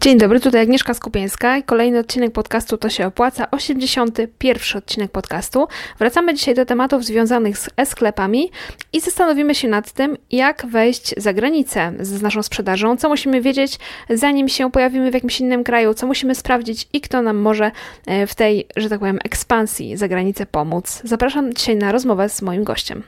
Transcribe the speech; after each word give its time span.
Dzień 0.00 0.18
dobry, 0.18 0.40
tutaj 0.40 0.62
Agnieszka 0.62 0.94
Skupieńska 0.94 1.62
kolejny 1.62 1.98
odcinek 1.98 2.32
podcastu 2.32 2.78
To 2.78 2.88
się 2.88 3.06
opłaca, 3.06 3.50
81 3.50 4.78
odcinek 4.78 5.10
podcastu. 5.10 5.68
Wracamy 5.98 6.34
dzisiaj 6.34 6.54
do 6.54 6.64
tematów 6.64 7.04
związanych 7.04 7.58
z 7.58 7.70
e-sklepami 7.76 8.50
i 8.92 9.00
zastanowimy 9.00 9.54
się 9.54 9.68
nad 9.68 9.92
tym, 9.92 10.16
jak 10.30 10.66
wejść 10.66 11.14
za 11.16 11.32
granicę 11.32 11.92
z 12.00 12.22
naszą 12.22 12.42
sprzedażą, 12.42 12.96
co 12.96 13.08
musimy 13.08 13.40
wiedzieć, 13.40 13.78
zanim 14.10 14.48
się 14.48 14.70
pojawimy 14.70 15.10
w 15.10 15.14
jakimś 15.14 15.40
innym 15.40 15.64
kraju, 15.64 15.94
co 15.94 16.06
musimy 16.06 16.34
sprawdzić 16.34 16.88
i 16.92 17.00
kto 17.00 17.22
nam 17.22 17.36
może 17.36 17.70
e, 18.06 18.26
w 18.26 18.34
tej, 18.34 18.66
że 18.76 18.88
tak 18.88 18.98
powiem, 18.98 19.18
ekspansji 19.24 19.96
za 19.96 20.08
granicę 20.08 20.46
pomóc. 20.46 21.00
Zapraszam 21.04 21.54
dzisiaj 21.54 21.76
na 21.76 21.92
rozmowę 21.92 22.28
z 22.28 22.42
moim 22.42 22.64
gościem. 22.64 23.02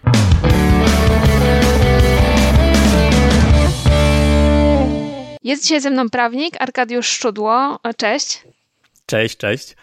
Jest 5.45 5.63
dzisiaj 5.63 5.81
ze 5.81 5.91
mną 5.91 6.11
prawnik 6.11 6.55
Arkadiusz 6.59 7.07
Szczudło. 7.07 7.79
Cześć. 7.97 8.43
Cześć, 9.07 9.37
cześć. 9.37 9.77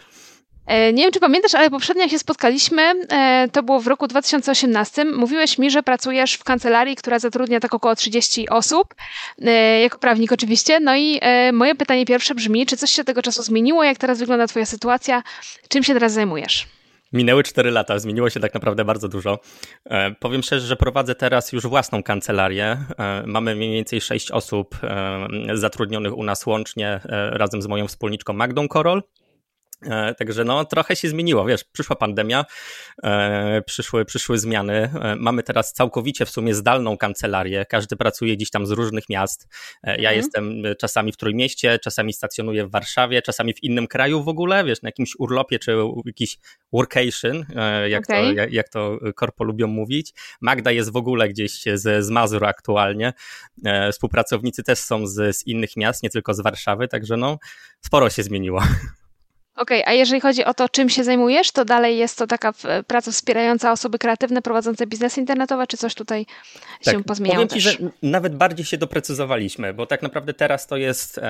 E, 0.66 0.92
nie 0.92 1.02
wiem, 1.02 1.12
czy 1.12 1.20
pamiętasz, 1.20 1.54
ale 1.54 1.70
poprzednio 1.70 2.02
jak 2.02 2.10
się 2.10 2.18
spotkaliśmy, 2.18 2.82
e, 2.82 3.48
to 3.52 3.62
było 3.62 3.80
w 3.80 3.86
roku 3.86 4.06
2018. 4.06 5.04
Mówiłeś 5.04 5.58
mi, 5.58 5.70
że 5.70 5.82
pracujesz 5.82 6.34
w 6.34 6.44
kancelarii, 6.44 6.96
która 6.96 7.18
zatrudnia 7.18 7.60
tak 7.60 7.74
około 7.74 7.96
30 7.96 8.48
osób, 8.48 8.94
e, 9.42 9.80
jako 9.80 9.98
prawnik 9.98 10.32
oczywiście. 10.32 10.80
No 10.80 10.96
i 10.96 11.20
moje 11.52 11.74
pytanie 11.74 12.06
pierwsze 12.06 12.34
brzmi, 12.34 12.66
czy 12.66 12.76
coś 12.76 12.90
się 12.90 13.04
tego 13.04 13.22
czasu 13.22 13.42
zmieniło? 13.42 13.84
Jak 13.84 13.98
teraz 13.98 14.18
wygląda 14.18 14.46
Twoja 14.46 14.66
sytuacja? 14.66 15.22
Czym 15.68 15.82
się 15.82 15.94
teraz 15.94 16.12
zajmujesz? 16.12 16.66
Minęły 17.12 17.42
4 17.42 17.70
lata, 17.70 17.98
zmieniło 17.98 18.30
się 18.30 18.40
tak 18.40 18.54
naprawdę 18.54 18.84
bardzo 18.84 19.08
dużo. 19.08 19.38
E, 19.84 20.14
powiem 20.14 20.42
szczerze, 20.42 20.66
że 20.66 20.76
prowadzę 20.76 21.14
teraz 21.14 21.52
już 21.52 21.66
własną 21.66 22.02
kancelarię. 22.02 22.76
E, 22.98 23.22
mamy 23.26 23.54
mniej 23.54 23.72
więcej 23.72 24.00
6 24.00 24.30
osób 24.30 24.78
e, 24.82 25.28
zatrudnionych 25.54 26.16
u 26.16 26.24
nas 26.24 26.46
łącznie 26.46 27.00
razem 27.30 27.62
z 27.62 27.66
moją 27.66 27.88
wspólniczką 27.88 28.32
Magdą 28.32 28.68
Korol. 28.68 29.02
E, 29.86 30.14
także 30.14 30.44
no, 30.44 30.64
trochę 30.64 30.96
się 30.96 31.08
zmieniło, 31.08 31.44
wiesz, 31.44 31.64
przyszła 31.64 31.96
pandemia, 31.96 32.44
e, 33.02 33.62
przyszły, 33.62 34.04
przyszły 34.04 34.38
zmiany. 34.38 34.74
E, 34.74 35.16
mamy 35.16 35.42
teraz 35.42 35.72
całkowicie 35.72 36.26
w 36.26 36.30
sumie 36.30 36.54
zdalną 36.54 36.96
kancelarię. 36.96 37.66
Każdy 37.66 37.96
pracuje 37.96 38.36
gdzieś 38.36 38.50
tam 38.50 38.66
z 38.66 38.70
różnych 38.70 39.08
miast. 39.08 39.48
Ja 39.84 39.94
mhm. 39.94 40.16
jestem 40.16 40.62
czasami 40.78 41.12
w 41.12 41.16
Trójmieście, 41.16 41.78
czasami 41.78 42.12
stacjonuję 42.12 42.66
w 42.66 42.70
Warszawie, 42.70 43.22
czasami 43.22 43.54
w 43.54 43.62
innym 43.62 43.86
kraju 43.86 44.22
w 44.22 44.28
ogóle, 44.28 44.64
wiesz, 44.64 44.82
na 44.82 44.88
jakimś 44.88 45.14
urlopie 45.18 45.58
czy 45.58 45.76
jakiś 46.04 46.38
workation, 46.72 47.46
jak, 47.88 48.04
okay. 48.04 48.22
to, 48.22 48.32
jak, 48.32 48.52
jak 48.52 48.68
to 48.68 48.98
korpo 49.16 49.44
lubią 49.44 49.66
mówić. 49.66 50.12
Magda 50.40 50.70
jest 50.70 50.92
w 50.92 50.96
ogóle 50.96 51.28
gdzieś 51.28 51.62
z, 51.74 52.04
z 52.04 52.10
Mazur 52.10 52.44
aktualnie. 52.44 53.12
Współpracownicy 53.92 54.62
też 54.62 54.78
są 54.78 55.06
z, 55.06 55.36
z 55.36 55.46
innych 55.46 55.76
miast, 55.76 56.02
nie 56.02 56.10
tylko 56.10 56.34
z 56.34 56.40
Warszawy, 56.40 56.88
także 56.88 57.16
no, 57.16 57.38
sporo 57.80 58.10
się 58.10 58.22
zmieniło. 58.22 58.62
Okej, 59.60 59.82
okay, 59.82 59.92
a 59.92 59.96
jeżeli 59.96 60.20
chodzi 60.20 60.44
o 60.44 60.54
to, 60.54 60.68
czym 60.68 60.88
się 60.88 61.04
zajmujesz, 61.04 61.52
to 61.52 61.64
dalej 61.64 61.98
jest 61.98 62.18
to 62.18 62.26
taka 62.26 62.52
praca 62.86 63.12
wspierająca 63.12 63.72
osoby 63.72 63.98
kreatywne 63.98 64.42
prowadzące 64.42 64.86
biznesy 64.86 65.20
internetowe, 65.20 65.66
czy 65.66 65.76
coś 65.76 65.94
tutaj 65.94 66.26
tak, 66.84 66.94
się 66.94 67.04
pozmieniało 67.04 67.46
powiem 67.46 67.48
też? 67.48 67.74
Ci, 67.74 67.82
że 67.82 67.90
nawet 68.02 68.36
bardziej 68.36 68.66
się 68.66 68.76
doprecyzowaliśmy, 68.76 69.74
bo 69.74 69.86
tak 69.86 70.02
naprawdę 70.02 70.34
teraz 70.34 70.66
to 70.66 70.76
jest 70.76 71.20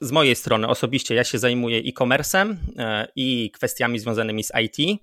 z 0.00 0.12
mojej 0.12 0.36
strony 0.36 0.68
osobiście, 0.68 1.14
ja 1.14 1.24
się 1.24 1.38
zajmuję 1.38 1.78
e-commerce'em 1.78 2.54
e, 2.78 3.08
i 3.16 3.50
kwestiami 3.50 3.98
związanymi 3.98 4.44
z 4.44 4.52
IT, 4.62 5.00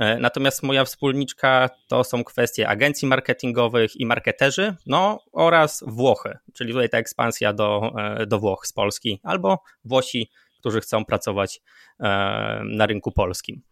e, 0.00 0.18
Natomiast 0.18 0.62
moja 0.62 0.84
wspólniczka 0.84 1.70
to 1.88 2.04
są 2.04 2.24
kwestie 2.24 2.68
agencji 2.68 3.08
marketingowych 3.08 3.96
i 3.96 4.06
marketerzy, 4.06 4.76
no 4.86 5.20
oraz 5.32 5.84
Włochy, 5.86 6.38
czyli 6.54 6.72
tutaj 6.72 6.88
ta 6.88 6.98
ekspansja 6.98 7.52
do, 7.52 7.92
e, 7.98 8.26
do 8.26 8.38
Włoch 8.38 8.66
z 8.66 8.72
Polski, 8.72 9.20
albo 9.22 9.58
Włosi 9.84 10.30
którzy 10.60 10.80
chcą 10.80 11.04
pracować 11.04 11.60
e, 12.00 12.04
na 12.64 12.86
rynku 12.86 13.12
polskim. 13.12 13.62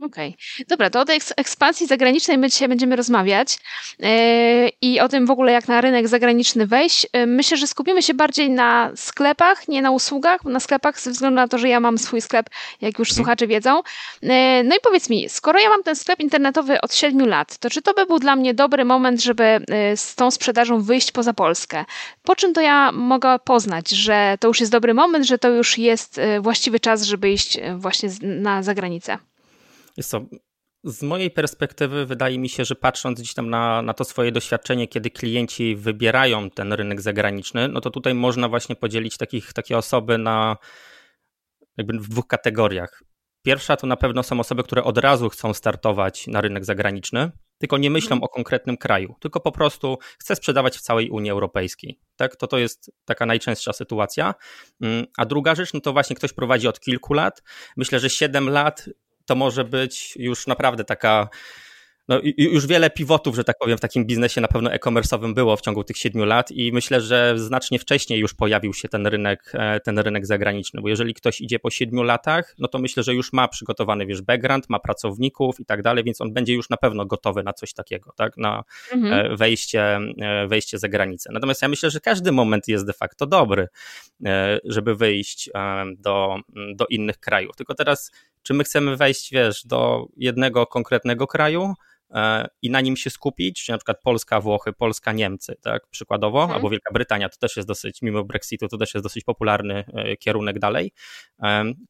Okej, 0.00 0.28
okay. 0.28 0.66
dobra, 0.68 0.90
to 0.90 1.00
o 1.00 1.04
tej 1.04 1.20
ekspansji 1.36 1.86
zagranicznej 1.86 2.38
my 2.38 2.48
dzisiaj 2.48 2.68
będziemy 2.68 2.96
rozmawiać 2.96 3.58
yy, 3.98 4.08
i 4.80 5.00
o 5.00 5.08
tym 5.08 5.26
w 5.26 5.30
ogóle 5.30 5.52
jak 5.52 5.68
na 5.68 5.80
rynek 5.80 6.08
zagraniczny 6.08 6.66
wejść. 6.66 7.06
Yy, 7.14 7.26
myślę, 7.26 7.56
że 7.56 7.66
skupimy 7.66 8.02
się 8.02 8.14
bardziej 8.14 8.50
na 8.50 8.90
sklepach, 8.94 9.68
nie 9.68 9.82
na 9.82 9.90
usługach, 9.90 10.44
na 10.44 10.60
sklepach 10.60 11.00
ze 11.00 11.10
względu 11.10 11.36
na 11.36 11.48
to, 11.48 11.58
że 11.58 11.68
ja 11.68 11.80
mam 11.80 11.98
swój 11.98 12.20
sklep, 12.20 12.50
jak 12.80 12.98
już 12.98 13.10
mhm. 13.10 13.16
słuchacze 13.16 13.46
wiedzą. 13.46 13.82
Yy, 14.22 14.30
no 14.64 14.76
i 14.76 14.80
powiedz 14.82 15.10
mi, 15.10 15.28
skoro 15.28 15.60
ja 15.60 15.68
mam 15.68 15.82
ten 15.82 15.96
sklep 15.96 16.20
internetowy 16.20 16.80
od 16.80 16.94
7 16.94 17.28
lat, 17.28 17.58
to 17.58 17.70
czy 17.70 17.82
to 17.82 17.94
by 17.94 18.06
był 18.06 18.18
dla 18.18 18.36
mnie 18.36 18.54
dobry 18.54 18.84
moment, 18.84 19.22
żeby 19.22 19.64
z 19.96 20.14
tą 20.14 20.30
sprzedażą 20.30 20.82
wyjść 20.82 21.12
poza 21.12 21.32
Polskę? 21.32 21.84
Po 22.22 22.36
czym 22.36 22.54
to 22.54 22.60
ja 22.60 22.92
mogę 22.92 23.38
poznać, 23.38 23.90
że 23.90 24.36
to 24.40 24.48
już 24.48 24.60
jest 24.60 24.72
dobry 24.72 24.94
moment, 24.94 25.26
że 25.26 25.38
to 25.38 25.48
już 25.48 25.78
jest 25.78 26.20
właściwy 26.40 26.80
czas, 26.80 27.02
żeby 27.02 27.30
iść 27.30 27.58
właśnie 27.76 28.08
na 28.22 28.62
zagranicę? 28.62 29.29
Jest 30.00 30.10
to, 30.10 30.20
z 30.84 31.02
mojej 31.02 31.30
perspektywy 31.30 32.06
wydaje 32.06 32.38
mi 32.38 32.48
się, 32.48 32.64
że 32.64 32.74
patrząc 32.74 33.20
gdzieś 33.20 33.34
tam 33.34 33.50
na, 33.50 33.82
na 33.82 33.94
to 33.94 34.04
swoje 34.04 34.32
doświadczenie, 34.32 34.88
kiedy 34.88 35.10
klienci 35.10 35.76
wybierają 35.76 36.50
ten 36.50 36.72
rynek 36.72 37.00
zagraniczny, 37.00 37.68
no 37.68 37.80
to 37.80 37.90
tutaj 37.90 38.14
można 38.14 38.48
właśnie 38.48 38.76
podzielić 38.76 39.16
takich, 39.16 39.52
takie 39.52 39.78
osoby 39.78 40.18
na 40.18 40.56
jakby 41.76 41.98
w 41.98 42.08
dwóch 42.08 42.26
kategoriach. 42.26 43.02
Pierwsza 43.42 43.76
to 43.76 43.86
na 43.86 43.96
pewno 43.96 44.22
są 44.22 44.40
osoby, 44.40 44.62
które 44.62 44.84
od 44.84 44.98
razu 44.98 45.28
chcą 45.28 45.54
startować 45.54 46.26
na 46.26 46.40
rynek 46.40 46.64
zagraniczny, 46.64 47.30
tylko 47.58 47.78
nie 47.78 47.90
myślą 47.90 48.16
mhm. 48.16 48.22
o 48.22 48.28
konkretnym 48.28 48.76
kraju, 48.76 49.14
tylko 49.20 49.40
po 49.40 49.52
prostu 49.52 49.98
chce 50.18 50.36
sprzedawać 50.36 50.76
w 50.76 50.80
całej 50.80 51.10
Unii 51.10 51.30
Europejskiej. 51.30 52.00
Tak? 52.16 52.36
To 52.36 52.46
to 52.46 52.58
jest 52.58 52.90
taka 53.04 53.26
najczęstsza 53.26 53.72
sytuacja. 53.72 54.34
Mm, 54.80 55.06
a 55.16 55.26
druga 55.26 55.54
rzecz, 55.54 55.74
no 55.74 55.80
to 55.80 55.92
właśnie 55.92 56.16
ktoś 56.16 56.32
prowadzi 56.32 56.68
od 56.68 56.80
kilku 56.80 57.14
lat. 57.14 57.42
Myślę, 57.76 58.00
że 58.00 58.10
7 58.10 58.48
lat 58.50 58.88
to 59.30 59.36
może 59.36 59.64
być 59.64 60.16
już 60.16 60.46
naprawdę 60.46 60.84
taka 60.84 61.28
no, 62.10 62.20
już 62.36 62.66
wiele 62.66 62.90
pivotów, 62.90 63.36
że 63.36 63.44
tak 63.44 63.58
powiem, 63.58 63.78
w 63.78 63.80
takim 63.80 64.06
biznesie 64.06 64.40
na 64.40 64.48
pewno 64.48 64.72
e-commerce'owym 64.72 65.34
było 65.34 65.56
w 65.56 65.60
ciągu 65.60 65.84
tych 65.84 65.96
siedmiu 65.96 66.24
lat 66.24 66.50
i 66.50 66.72
myślę, 66.72 67.00
że 67.00 67.38
znacznie 67.38 67.78
wcześniej 67.78 68.20
już 68.20 68.34
pojawił 68.34 68.74
się 68.74 68.88
ten 68.88 69.06
rynek, 69.06 69.52
e, 69.54 69.80
ten 69.80 69.98
rynek 69.98 70.26
zagraniczny, 70.26 70.80
bo 70.80 70.88
jeżeli 70.88 71.14
ktoś 71.14 71.40
idzie 71.40 71.58
po 71.58 71.70
siedmiu 71.70 72.02
latach, 72.02 72.54
no 72.58 72.68
to 72.68 72.78
myślę, 72.78 73.02
że 73.02 73.14
już 73.14 73.32
ma 73.32 73.48
przygotowany, 73.48 74.06
wiesz, 74.06 74.22
background, 74.22 74.68
ma 74.68 74.78
pracowników 74.78 75.60
i 75.60 75.64
tak 75.64 75.82
dalej, 75.82 76.04
więc 76.04 76.20
on 76.20 76.32
będzie 76.32 76.54
już 76.54 76.70
na 76.70 76.76
pewno 76.76 77.06
gotowy 77.06 77.42
na 77.42 77.52
coś 77.52 77.72
takiego, 77.72 78.12
tak, 78.16 78.36
na 78.36 78.64
mhm. 78.92 79.32
E, 79.32 79.36
wejście, 79.36 80.00
e, 80.20 80.46
wejście 80.48 80.78
za 80.78 80.88
granicę. 80.88 81.30
Natomiast 81.32 81.62
ja 81.62 81.68
myślę, 81.68 81.90
że 81.90 82.00
każdy 82.00 82.32
moment 82.32 82.68
jest 82.68 82.86
de 82.86 82.92
facto 82.92 83.26
dobry, 83.26 83.68
żeby 84.64 84.94
wyjść 84.94 85.50
do, 85.98 86.36
do 86.74 86.86
innych 86.86 87.18
krajów. 87.18 87.56
Tylko 87.56 87.74
teraz, 87.74 88.10
czy 88.42 88.54
my 88.54 88.64
chcemy 88.64 88.96
wejść, 88.96 89.30
wiesz, 89.32 89.66
do 89.66 90.06
jednego 90.16 90.66
konkretnego 90.66 91.26
kraju, 91.26 91.74
E, 92.14 92.48
i 92.62 92.70
na 92.70 92.80
nim 92.80 92.96
się 92.96 93.10
skupić, 93.10 93.64
czy 93.64 93.72
na 93.72 93.78
przykład 93.78 94.00
Polska, 94.02 94.40
Włochy, 94.40 94.72
Polska, 94.72 95.12
Niemcy, 95.12 95.56
tak, 95.60 95.86
przykładowo, 95.90 96.42
mhm. 96.42 96.56
albo 96.56 96.70
Wielka 96.70 96.92
Brytania, 96.92 97.28
to 97.28 97.36
też 97.38 97.56
jest 97.56 97.68
dosyć, 97.68 98.02
mimo 98.02 98.24
Brexitu, 98.24 98.68
to 98.68 98.78
też 98.78 98.94
jest 98.94 99.04
dosyć 99.04 99.24
popularny 99.24 99.84
e, 99.94 100.16
kierunek 100.16 100.58
dalej. 100.58 100.92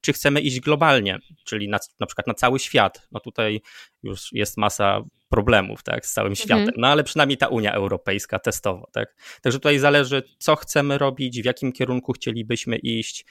Czy 0.01 0.13
chcemy 0.13 0.41
iść 0.41 0.61
globalnie, 0.61 1.19
czyli 1.45 1.69
na, 1.69 1.79
na 2.01 2.07
przykład 2.07 2.27
na 2.27 2.35
cały 2.35 2.59
świat? 2.59 3.09
No 3.13 3.21
tutaj 3.21 3.61
już 4.03 4.33
jest 4.33 4.57
masa 4.57 5.03
problemów 5.31 5.83
tak, 5.83 6.07
z 6.07 6.13
całym 6.13 6.35
światem. 6.35 6.59
Mhm. 6.59 6.75
No 6.81 6.89
ale 6.89 7.05
przynajmniej 7.05 7.39
ta 7.39 7.49
Unia 7.49 7.73
Europejska 7.73 8.39
testowo. 8.39 8.89
Tak? 8.93 9.15
Także 9.43 9.59
tutaj 9.59 9.79
zależy, 9.79 10.23
co 10.39 10.57
chcemy 10.57 10.99
robić, 10.99 11.43
w 11.43 11.45
jakim 11.45 11.73
kierunku 11.73 12.13
chcielibyśmy 12.13 12.77
iść, 12.77 13.25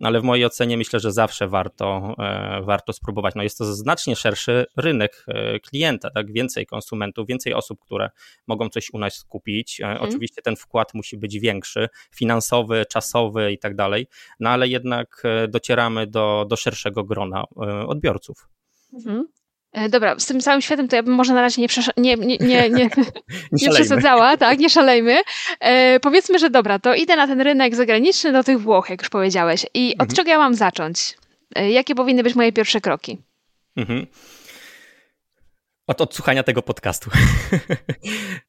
ale 0.00 0.20
w 0.20 0.22
mojej 0.22 0.44
ocenie 0.44 0.76
myślę, 0.76 1.00
że 1.00 1.12
zawsze 1.12 1.48
warto, 1.48 2.14
e, 2.18 2.62
warto 2.64 2.92
spróbować. 2.92 3.34
No 3.34 3.42
jest 3.42 3.58
to 3.58 3.64
znacznie 3.74 4.16
szerszy 4.16 4.66
rynek 4.76 5.24
e, 5.28 5.60
klienta, 5.60 6.10
tak? 6.10 6.32
więcej 6.32 6.66
konsumentów, 6.66 7.26
więcej 7.26 7.54
osób, 7.54 7.80
które 7.80 8.10
mogą 8.46 8.68
coś 8.68 8.90
u 8.92 8.98
nas 8.98 9.24
kupić. 9.24 9.80
E, 9.80 9.84
mhm. 9.84 10.08
Oczywiście 10.08 10.42
ten 10.42 10.56
wkład 10.56 10.94
musi 10.94 11.16
być 11.16 11.38
większy, 11.38 11.88
finansowy, 12.14 12.86
czasowy 12.86 13.52
i 13.52 13.58
tak 13.58 13.76
dalej, 13.76 14.06
no 14.40 14.50
ale 14.50 14.68
jednak 14.68 15.22
docieramy 15.48 16.06
do, 16.06 16.46
do 16.48 16.56
szerszego 16.56 17.04
grona 17.04 17.44
odbiorców. 17.86 18.48
Mhm. 18.92 19.26
E, 19.72 19.88
dobra, 19.88 20.18
z 20.18 20.26
tym 20.26 20.40
całym 20.40 20.60
światem 20.60 20.88
to 20.88 20.96
ja 20.96 21.02
bym 21.02 21.14
może 21.14 21.34
na 21.34 21.40
razie 21.40 21.62
nie, 21.62 21.68
nie, 21.96 22.16
nie, 22.16 22.38
nie, 22.38 22.70
nie, 22.70 22.90
nie 23.52 23.70
przesadzała, 23.70 24.36
tak, 24.36 24.58
nie 24.58 24.70
szalejmy. 24.70 25.20
E, 25.60 26.00
powiedzmy, 26.00 26.38
że 26.38 26.50
dobra, 26.50 26.78
to 26.78 26.94
idę 26.94 27.16
na 27.16 27.26
ten 27.26 27.40
rynek 27.40 27.74
zagraniczny 27.74 28.32
do 28.32 28.44
tych 28.44 28.60
Włoch, 28.60 28.90
jak 28.90 29.02
już 29.02 29.08
powiedziałeś. 29.08 29.66
I 29.74 29.94
od 29.94 30.00
mhm. 30.00 30.16
czego 30.16 30.30
ja 30.30 30.38
mam 30.38 30.54
zacząć? 30.54 31.16
E, 31.54 31.70
jakie 31.70 31.94
powinny 31.94 32.22
być 32.22 32.34
moje 32.34 32.52
pierwsze 32.52 32.80
kroki? 32.80 33.18
Mhm. 33.76 34.06
Od 35.86 36.00
odsłuchania 36.00 36.42
tego 36.42 36.62
podcastu. 36.62 37.10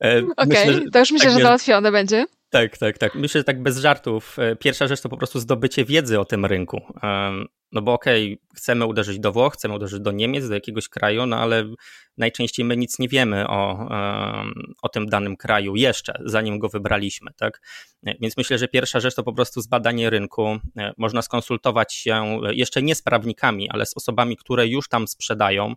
E, 0.03 0.21
Okej, 0.37 0.69
okay, 0.69 0.91
to 0.91 0.99
już 0.99 1.11
myślę, 1.11 1.29
tak, 1.29 1.37
że 1.37 1.43
załatwione 1.43 1.91
będzie. 1.91 2.25
Tak, 2.53 2.77
tak, 2.77 2.97
tak. 2.97 3.15
Myślę, 3.15 3.39
że 3.39 3.43
tak 3.43 3.63
bez 3.63 3.77
żartów. 3.77 4.39
E, 4.39 4.55
pierwsza 4.55 4.87
rzecz 4.87 5.01
to 5.01 5.09
po 5.09 5.17
prostu 5.17 5.39
zdobycie 5.39 5.85
wiedzy 5.85 6.19
o 6.19 6.25
tym 6.25 6.45
rynku. 6.45 6.81
No 7.71 7.81
bo 7.81 7.93
okej, 7.93 8.33
okay, 8.33 8.57
chcemy 8.57 8.85
uderzyć 8.85 9.19
do 9.19 9.31
Włoch, 9.31 9.53
chcemy 9.53 9.75
uderzyć 9.75 9.99
do 9.99 10.11
Niemiec, 10.11 10.47
do 10.47 10.53
jakiegoś 10.53 10.89
kraju, 10.89 11.25
no 11.25 11.37
ale 11.37 11.65
najczęściej 12.17 12.65
my 12.65 12.77
nic 12.77 12.99
nie 12.99 13.07
wiemy 13.07 13.47
o, 13.47 13.89
o 14.81 14.89
tym 14.89 15.05
danym 15.05 15.37
kraju 15.37 15.75
jeszcze, 15.75 16.13
zanim 16.25 16.59
go 16.59 16.69
wybraliśmy, 16.69 17.31
tak? 17.37 17.61
Więc 18.21 18.37
myślę, 18.37 18.57
że 18.57 18.67
pierwsza 18.67 18.99
rzecz 18.99 19.15
to 19.15 19.23
po 19.23 19.33
prostu 19.33 19.61
zbadanie 19.61 20.09
rynku. 20.09 20.59
E, 20.77 20.93
można 20.97 21.21
skonsultować 21.21 21.93
się 21.93 22.39
jeszcze 22.51 22.81
nie 22.81 22.95
z 22.95 23.01
prawnikami, 23.01 23.69
ale 23.69 23.85
z 23.85 23.97
osobami, 23.97 24.37
które 24.37 24.67
już 24.67 24.89
tam 24.89 25.07
sprzedają. 25.07 25.73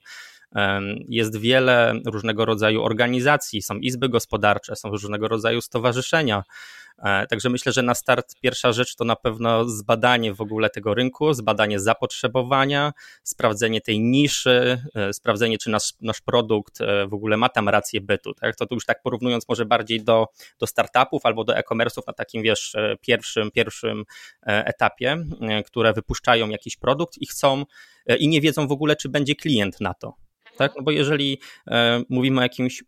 Jest 1.08 1.36
wiele 1.36 1.94
różnego 2.06 2.44
rodzaju 2.44 2.82
organizacji, 2.82 3.62
są 3.62 3.74
izby 3.74 4.08
gospodarcze, 4.08 4.76
są 4.76 4.90
różnego 4.90 5.28
rodzaju 5.28 5.60
stowarzyszenia. 5.60 6.42
E, 6.98 7.26
także 7.26 7.50
myślę, 7.50 7.72
że 7.72 7.82
na 7.82 7.94
start 7.94 8.34
pierwsza 8.40 8.72
rzecz 8.72 8.96
to 8.96 9.04
na 9.04 9.16
pewno 9.16 9.68
zbadanie 9.68 10.34
w 10.34 10.40
ogóle 10.40 10.70
tego 10.70 10.94
rynku, 10.94 11.34
zbadanie 11.34 11.80
zapotrzebowania, 11.80 12.92
sprawdzenie 13.22 13.80
tej 13.80 14.00
niszy, 14.00 14.82
e, 14.94 15.12
sprawdzenie, 15.12 15.58
czy 15.58 15.70
nasz, 15.70 15.92
nasz 16.00 16.20
produkt 16.20 16.80
e, 16.80 17.06
w 17.06 17.14
ogóle 17.14 17.36
ma 17.36 17.48
tam 17.48 17.68
rację 17.68 18.00
bytu. 18.00 18.34
Tak? 18.34 18.56
To 18.56 18.66
tu 18.66 18.74
już 18.74 18.84
tak 18.84 19.02
porównując 19.02 19.48
może 19.48 19.64
bardziej 19.64 20.04
do, 20.04 20.26
do 20.58 20.66
startupów 20.66 21.26
albo 21.26 21.44
do 21.44 21.56
e-commerce'ów 21.56 22.02
na 22.06 22.12
takim, 22.12 22.42
wiesz, 22.42 22.76
pierwszym, 23.00 23.50
pierwszym 23.50 24.04
etapie, 24.42 25.16
które 25.66 25.92
wypuszczają 25.92 26.48
jakiś 26.48 26.76
produkt 26.76 27.18
i 27.18 27.26
chcą 27.26 27.64
i 28.18 28.28
nie 28.28 28.40
wiedzą 28.40 28.66
w 28.66 28.72
ogóle, 28.72 28.96
czy 28.96 29.08
będzie 29.08 29.34
klient 29.34 29.80
na 29.80 29.94
to. 29.94 30.25
Tak? 30.56 30.72
No 30.76 30.82
bo 30.82 30.90
jeżeli 30.90 31.40
mówimy 32.08 32.38
o 32.38 32.42
jakimś 32.42 32.84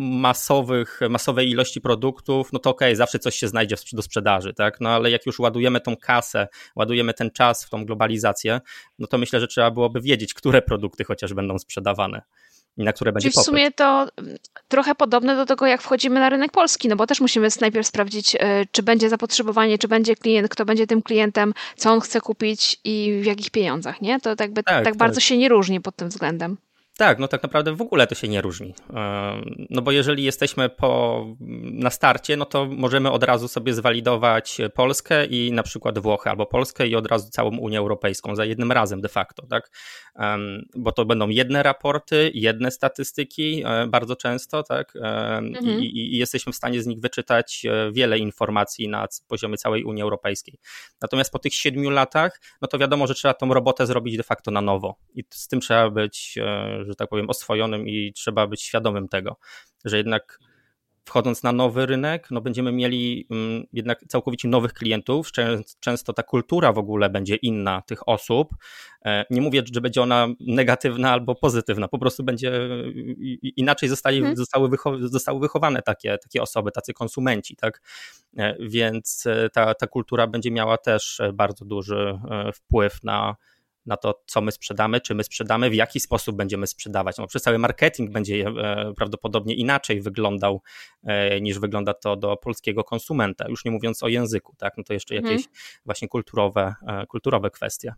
masowych, 0.00 1.00
masowej 1.10 1.50
ilości 1.50 1.80
produktów, 1.80 2.52
no 2.52 2.58
to 2.58 2.70
okej, 2.70 2.88
okay, 2.88 2.96
zawsze 2.96 3.18
coś 3.18 3.36
się 3.36 3.48
znajdzie 3.48 3.76
do 3.92 4.02
sprzedaży, 4.02 4.54
tak? 4.54 4.80
No 4.80 4.88
ale 4.88 5.10
jak 5.10 5.26
już 5.26 5.38
ładujemy 5.38 5.80
tą 5.80 5.96
kasę, 5.96 6.48
ładujemy 6.76 7.14
ten 7.14 7.30
czas 7.30 7.64
w 7.64 7.70
tą 7.70 7.84
globalizację, 7.84 8.60
no 8.98 9.06
to 9.06 9.18
myślę, 9.18 9.40
że 9.40 9.46
trzeba 9.46 9.70
byłoby 9.70 10.00
wiedzieć, 10.00 10.34
które 10.34 10.62
produkty 10.62 11.04
chociaż 11.04 11.34
będą 11.34 11.58
sprzedawane 11.58 12.22
i 12.76 12.84
na 12.84 12.92
które 12.92 13.12
będzie 13.12 13.30
Czyli 13.30 13.42
w 13.42 13.46
sumie 13.46 13.72
to 13.72 14.06
mm, 14.16 14.36
trochę 14.68 14.94
podobne 14.94 15.36
do 15.36 15.46
tego, 15.46 15.66
jak 15.66 15.82
wchodzimy 15.82 16.20
na 16.20 16.28
rynek 16.28 16.52
polski, 16.52 16.88
no 16.88 16.96
bo 16.96 17.06
też 17.06 17.20
musimy 17.20 17.48
najpierw 17.60 17.86
sprawdzić, 17.86 18.36
e, 18.40 18.66
czy 18.72 18.82
będzie 18.82 19.08
zapotrzebowanie, 19.08 19.78
czy 19.78 19.88
będzie 19.88 20.16
klient, 20.16 20.48
kto 20.48 20.64
będzie 20.64 20.86
tym 20.86 21.02
klientem, 21.02 21.54
co 21.76 21.92
on 21.92 22.00
chce 22.00 22.20
kupić 22.20 22.80
i 22.84 23.20
w 23.22 23.24
jakich 23.24 23.50
pieniądzach, 23.50 24.00
nie? 24.00 24.20
To 24.20 24.30
jakby 24.30 24.62
tak, 24.62 24.74
tak, 24.74 24.84
tak 24.84 24.96
bardzo 24.96 25.20
się 25.20 25.36
nie 25.36 25.48
różni 25.48 25.80
pod 25.80 25.96
tym 25.96 26.08
względem. 26.08 26.56
Tak, 27.00 27.18
no 27.18 27.28
tak 27.28 27.42
naprawdę 27.42 27.74
w 27.74 27.82
ogóle 27.82 28.06
to 28.06 28.14
się 28.14 28.28
nie 28.28 28.40
różni. 28.40 28.74
No 29.70 29.82
bo 29.82 29.90
jeżeli 29.90 30.24
jesteśmy 30.24 30.68
po, 30.68 31.26
na 31.62 31.90
starcie, 31.90 32.36
no 32.36 32.44
to 32.44 32.66
możemy 32.66 33.10
od 33.10 33.24
razu 33.24 33.48
sobie 33.48 33.74
zwalidować 33.74 34.58
Polskę 34.74 35.26
i 35.26 35.52
na 35.52 35.62
przykład 35.62 35.98
Włochy, 35.98 36.30
albo 36.30 36.46
Polskę 36.46 36.88
i 36.88 36.96
od 36.96 37.06
razu 37.06 37.30
całą 37.30 37.58
Unię 37.58 37.78
Europejską 37.78 38.36
za 38.36 38.44
jednym 38.44 38.72
razem 38.72 39.00
de 39.00 39.08
facto, 39.08 39.46
tak? 39.46 39.70
Bo 40.76 40.92
to 40.92 41.04
będą 41.04 41.28
jedne 41.28 41.62
raporty, 41.62 42.30
jedne 42.34 42.70
statystyki 42.70 43.62
e, 43.66 43.86
bardzo 43.86 44.16
często, 44.16 44.62
tak? 44.62 44.92
Mhm. 44.96 45.80
I, 45.80 45.84
I, 45.84 46.18
jesteśmy 46.18 46.52
w 46.52 46.56
stanie 46.56 46.82
z 46.82 46.86
nich 46.86 47.00
wyczytać 47.00 47.62
e, 47.64 47.92
wiele 47.92 48.18
informacji 48.18 48.88
na 48.88 49.06
poziomie 49.28 49.56
całej 49.56 49.84
Unii 49.84 50.02
Europejskiej. 50.02 50.58
Natomiast 51.02 51.32
po 51.32 51.38
tych 51.38 51.54
siedmiu 51.54 51.90
latach, 51.90 52.40
no 52.62 52.68
to 52.68 52.78
wiadomo, 52.78 53.06
że 53.06 53.14
trzeba 53.14 53.34
tą 53.34 53.54
robotę 53.54 53.86
zrobić 53.86 54.16
de 54.16 54.22
facto 54.22 54.50
na 54.50 54.60
nowo 54.60 54.96
i 55.14 55.24
z 55.30 55.48
tym 55.48 55.60
trzeba 55.60 55.90
być 55.90 56.38
e, 56.38 56.89
że 56.90 56.96
tak 56.96 57.08
powiem, 57.08 57.30
oswojonym 57.30 57.88
i 57.88 58.12
trzeba 58.12 58.46
być 58.46 58.62
świadomym 58.62 59.08
tego, 59.08 59.36
że 59.84 59.96
jednak 59.96 60.38
wchodząc 61.04 61.42
na 61.42 61.52
nowy 61.52 61.86
rynek, 61.86 62.30
no 62.30 62.40
będziemy 62.40 62.72
mieli 62.72 63.26
mm, 63.30 63.64
jednak 63.72 64.04
całkowicie 64.08 64.48
nowych 64.48 64.72
klientów. 64.72 65.30
Często 65.80 66.12
ta 66.12 66.22
kultura 66.22 66.72
w 66.72 66.78
ogóle 66.78 67.10
będzie 67.10 67.36
inna 67.36 67.82
tych 67.82 68.08
osób. 68.08 68.54
E, 69.04 69.24
nie 69.30 69.40
mówię, 69.40 69.62
że 69.72 69.80
będzie 69.80 70.02
ona 70.02 70.28
negatywna 70.40 71.12
albo 71.12 71.34
pozytywna, 71.34 71.88
po 71.88 71.98
prostu 71.98 72.24
będzie 72.24 72.52
inaczej 73.42 73.88
zostali, 73.88 74.18
hmm. 74.18 74.36
zostały, 74.36 74.68
wycho 74.68 75.08
zostały 75.08 75.40
wychowane 75.40 75.82
takie, 75.82 76.18
takie 76.18 76.42
osoby, 76.42 76.70
tacy 76.72 76.92
konsumenci, 76.92 77.56
tak? 77.56 77.82
E, 78.36 78.56
więc 78.60 79.26
e, 79.26 79.50
ta, 79.50 79.74
ta 79.74 79.86
kultura 79.86 80.26
będzie 80.26 80.50
miała 80.50 80.78
też 80.78 81.20
bardzo 81.32 81.64
duży 81.64 82.18
wpływ 82.54 83.02
na, 83.04 83.36
na 83.90 83.96
to, 83.96 84.22
co 84.26 84.40
my 84.40 84.52
sprzedamy, 84.52 85.00
czy 85.00 85.14
my 85.14 85.24
sprzedamy, 85.24 85.70
w 85.70 85.74
jaki 85.74 86.00
sposób 86.00 86.36
będziemy 86.36 86.66
sprzedawać. 86.66 87.16
No, 87.18 87.26
przez 87.26 87.42
cały 87.42 87.58
marketing 87.58 88.10
będzie 88.10 88.46
e, 88.46 88.92
prawdopodobnie 88.96 89.54
inaczej 89.54 90.00
wyglądał 90.00 90.62
e, 91.04 91.40
niż 91.40 91.58
wygląda 91.58 91.94
to 91.94 92.16
do 92.16 92.36
polskiego 92.36 92.84
konsumenta, 92.84 93.48
już 93.48 93.64
nie 93.64 93.70
mówiąc 93.70 94.02
o 94.02 94.08
języku, 94.08 94.54
tak? 94.58 94.72
No 94.76 94.84
to 94.84 94.92
jeszcze 94.92 95.14
mhm. 95.14 95.32
jakieś 95.32 95.48
właśnie 95.84 96.08
kulturowe, 96.08 96.74
e, 96.86 97.06
kulturowe 97.06 97.50
kwestie. 97.50 97.94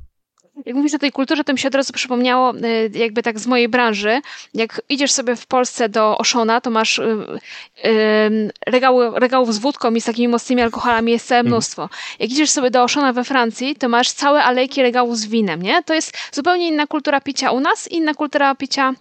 Jak 0.66 0.76
mówisz 0.76 0.94
o 0.94 0.98
tej 0.98 1.12
kulturze, 1.12 1.44
to 1.44 1.52
mi 1.52 1.58
się 1.58 1.68
od 1.68 1.74
razu 1.74 1.92
przypomniało, 1.92 2.54
y, 2.56 2.90
jakby 2.94 3.22
tak 3.22 3.38
z 3.38 3.46
mojej 3.46 3.68
branży, 3.68 4.20
jak 4.54 4.82
idziesz 4.88 5.12
sobie 5.12 5.36
w 5.36 5.46
Polsce 5.46 5.88
do 5.88 6.18
Oszona, 6.18 6.60
to 6.60 6.70
masz 6.70 6.98
y, 6.98 8.52
regały, 8.66 9.20
regałów 9.20 9.54
z 9.54 9.58
wódką 9.58 9.94
i 9.94 10.00
z 10.00 10.04
takimi 10.04 10.28
mocnymi 10.28 10.62
alkoholami 10.62 11.12
jest 11.12 11.26
całe 11.26 11.40
mhm. 11.40 11.52
mnóstwo. 11.52 11.88
Jak 12.18 12.30
idziesz 12.30 12.50
sobie 12.50 12.70
do 12.70 12.82
Oszona 12.82 13.12
we 13.12 13.24
Francji, 13.24 13.76
to 13.76 13.88
masz 13.88 14.12
całe 14.12 14.42
alejki 14.42 14.82
regałów 14.82 15.18
z 15.18 15.26
winem, 15.26 15.62
nie? 15.62 15.82
To 15.82 15.94
jest 15.94 16.16
zupełnie 16.32 16.68
inna 16.68 16.86
kultura 16.86 17.20
picia 17.20 17.50
u 17.50 17.60
nas, 17.60 17.88
inna 17.88 18.14
kultura 18.14 18.54
picia 18.54 18.94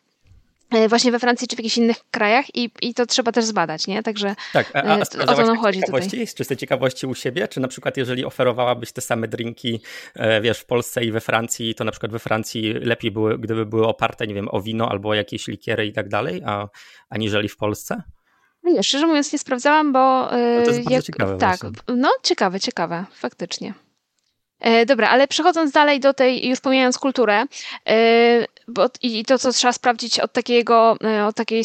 właśnie 0.90 1.12
we 1.12 1.20
Francji 1.20 1.48
czy 1.48 1.56
w 1.56 1.60
jakichś 1.60 1.78
innych 1.78 1.98
krajach 2.12 2.56
i, 2.56 2.72
i 2.82 2.94
to 2.94 3.06
trzeba 3.06 3.32
też 3.32 3.46
zbadać, 3.46 3.88
nie? 3.88 4.04
Także 4.04 4.36
tak, 4.54 4.72
a, 4.74 4.82
a, 4.82 4.98
a 4.98 5.32
o 5.32 5.36
to 5.36 5.46
nam 5.46 5.58
chodzi 5.58 5.80
ciekawości, 5.80 6.10
tutaj. 6.10 6.28
Z 6.28 6.36
czystej 6.36 6.58
ciekawości 6.58 7.08
u 7.08 7.16
siebie, 7.16 7.48
czy 7.48 7.60
na 7.60 7.68
przykład 7.68 7.98
jeżeli 7.98 8.26
oferowałabyś 8.26 8.92
te 8.92 9.02
same 9.02 9.28
drinki, 9.28 9.82
e, 10.16 10.42
wiesz, 10.42 10.60
w 10.60 10.66
Polsce 10.66 11.06
i 11.06 11.12
we 11.12 11.22
Francji, 11.22 11.76
to 11.76 11.84
na 11.84 11.92
przykład 11.92 12.12
we 12.12 12.20
Francji 12.20 12.74
lepiej 12.74 13.12
były, 13.12 13.38
gdyby 13.38 13.66
były 13.66 13.88
oparte, 13.88 14.28
nie 14.28 14.34
wiem, 14.34 14.48
o 14.52 14.62
wino 14.62 14.90
albo 14.90 15.14
jakieś 15.14 15.48
likiery 15.48 15.86
i 15.86 15.94
tak 15.94 16.10
dalej, 16.10 16.42
a, 16.46 16.68
aniżeli 17.10 17.50
w 17.50 17.58
Polsce? 17.58 18.04
No 18.64 18.72
nie, 18.72 18.84
szczerze 18.84 19.08
mówiąc 19.08 19.34
nie 19.34 19.40
sprawdzałam, 19.40 19.94
bo... 19.94 20.00
No 20.24 20.30
to 20.66 20.72
jest 20.72 20.84
bardzo 20.84 20.96
jak, 20.96 21.04
ciekawe 21.04 21.38
Tak, 21.38 21.60
właśnie. 21.60 21.96
no 21.96 22.10
ciekawe, 22.24 22.60
ciekawe, 22.60 23.06
faktycznie. 23.14 23.74
E, 24.62 24.86
dobra, 24.86 25.10
ale 25.10 25.28
przechodząc 25.28 25.72
dalej 25.72 26.00
do 26.00 26.14
tej, 26.14 26.48
już 26.50 26.60
pomijając 26.60 26.98
kulturę, 26.98 27.46
e, 27.90 27.98
bo, 28.68 28.90
i 29.02 29.26
to, 29.26 29.40
co 29.40 29.52
trzeba 29.52 29.74
sprawdzić 29.74 30.20
od 30.20 30.34
takiego, 30.34 30.98
e, 31.04 31.26
od 31.26 31.36
takiej 31.36 31.64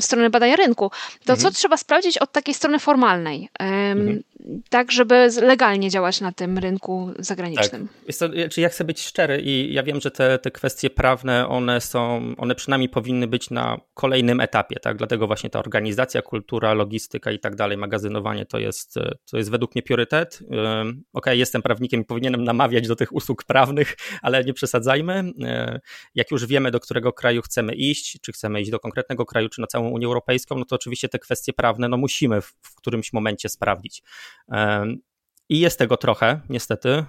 strony 0.00 0.30
badania 0.30 0.56
rynku, 0.56 0.90
to 1.24 1.32
mhm. 1.32 1.38
co 1.38 1.50
trzeba 1.50 1.76
sprawdzić 1.76 2.18
od 2.18 2.32
takiej 2.32 2.54
strony 2.54 2.78
formalnej, 2.78 3.48
mhm. 3.58 4.22
Tak 4.68 4.92
żeby 4.92 5.28
legalnie 5.42 5.90
działać 5.90 6.20
na 6.20 6.32
tym 6.32 6.58
rynku 6.58 7.10
zagranicznym. 7.18 7.88
Tak. 7.88 8.06
Jest 8.06 8.20
to, 8.20 8.28
czy 8.50 8.60
ja 8.60 8.68
chcę 8.68 8.84
być 8.84 9.02
szczery 9.02 9.40
i 9.40 9.74
ja 9.74 9.82
wiem, 9.82 10.00
że 10.00 10.10
te, 10.10 10.38
te 10.38 10.50
kwestie 10.50 10.90
prawne, 10.90 11.48
one 11.48 11.80
są, 11.80 12.34
one 12.36 12.54
przynajmniej 12.54 12.88
powinny 12.88 13.26
być 13.26 13.50
na 13.50 13.80
kolejnym 13.94 14.40
etapie, 14.40 14.80
tak, 14.80 14.96
dlatego 14.96 15.26
właśnie 15.26 15.50
ta 15.50 15.58
organizacja, 15.58 16.22
kultura, 16.22 16.74
logistyka 16.74 17.30
i 17.30 17.38
tak 17.38 17.56
dalej, 17.56 17.76
magazynowanie 17.76 18.46
to 18.46 18.58
jest, 18.58 18.94
to 19.30 19.36
jest 19.36 19.50
według 19.50 19.74
mnie 19.74 19.82
priorytet. 19.82 20.38
Okej, 20.42 21.02
okay, 21.12 21.36
jestem 21.36 21.62
prawnikiem 21.62 22.00
i 22.00 22.04
powinienem 22.04 22.44
namawiać 22.44 22.88
do 22.88 22.96
tych 22.96 23.12
usług 23.12 23.44
prawnych, 23.44 23.96
ale 24.22 24.44
nie 24.44 24.54
przesadzajmy. 24.54 25.32
Jak 26.14 26.30
już 26.30 26.46
wiemy, 26.46 26.70
do 26.70 26.80
którego 26.80 27.12
kraju 27.12 27.42
chcemy 27.42 27.74
iść, 27.74 28.20
czy 28.20 28.32
chcemy 28.32 28.60
iść 28.60 28.70
do 28.70 28.80
konkretnego 28.80 29.26
kraju, 29.26 29.48
czy 29.48 29.60
na 29.60 29.66
całą 29.66 29.88
Unię 29.88 30.06
Europejską, 30.06 30.58
no 30.58 30.64
to 30.64 30.76
oczywiście 30.76 31.08
te 31.08 31.18
kwestie 31.18 31.52
prawne 31.52 31.88
no 31.88 31.96
musimy 31.96 32.40
w, 32.40 32.54
w 32.62 32.74
którymś 32.74 33.12
momencie 33.12 33.48
sprawdzić. 33.48 34.02
Um, 34.50 35.02
I 35.48 35.60
jest 35.60 35.78
tego 35.78 35.96
trochę, 35.96 36.40
niestety, 36.48 36.88
e, 36.88 37.04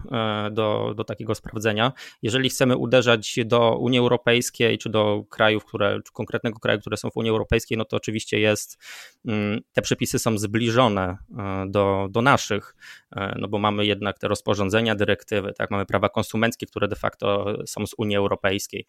do, 0.51 0.93
do 0.97 1.03
takiego 1.03 1.35
sprawdzenia. 1.35 1.91
Jeżeli 2.21 2.49
chcemy 2.49 2.77
uderzać 2.77 3.39
do 3.45 3.77
Unii 3.77 3.99
Europejskiej, 3.99 4.77
czy 4.77 4.89
do 4.89 5.23
krajów, 5.29 5.65
które, 5.65 5.99
czy 6.05 6.11
konkretnego 6.13 6.59
kraju, 6.59 6.79
które 6.79 6.97
są 6.97 7.09
w 7.09 7.17
Unii 7.17 7.31
Europejskiej, 7.31 7.77
no 7.77 7.85
to 7.85 7.97
oczywiście 7.97 8.39
jest, 8.39 8.77
mm, 9.25 9.61
te 9.73 9.81
przepisy 9.81 10.19
są 10.19 10.37
zbliżone 10.37 11.17
e, 11.37 11.65
do, 11.67 12.07
do 12.11 12.21
naszych, 12.21 12.75
e, 13.15 13.35
no 13.39 13.47
bo 13.47 13.59
mamy 13.59 13.85
jednak 13.85 14.19
te 14.19 14.27
rozporządzenia, 14.27 14.95
dyrektywy, 14.95 15.53
tak, 15.53 15.71
mamy 15.71 15.85
prawa 15.85 16.09
konsumenckie, 16.09 16.65
które 16.65 16.87
de 16.87 16.95
facto 16.95 17.45
są 17.65 17.87
z 17.87 17.93
Unii 17.97 18.17
Europejskiej. 18.17 18.85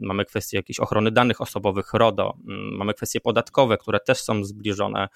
Mamy 0.00 0.24
kwestie 0.24 0.56
jakiejś 0.56 0.80
ochrony 0.80 1.10
danych 1.10 1.40
osobowych, 1.40 1.94
RODO, 1.94 2.36
mm, 2.48 2.76
mamy 2.76 2.94
kwestie 2.94 3.20
podatkowe, 3.20 3.78
które 3.78 4.00
też 4.00 4.18
są 4.18 4.44
zbliżone 4.44 5.08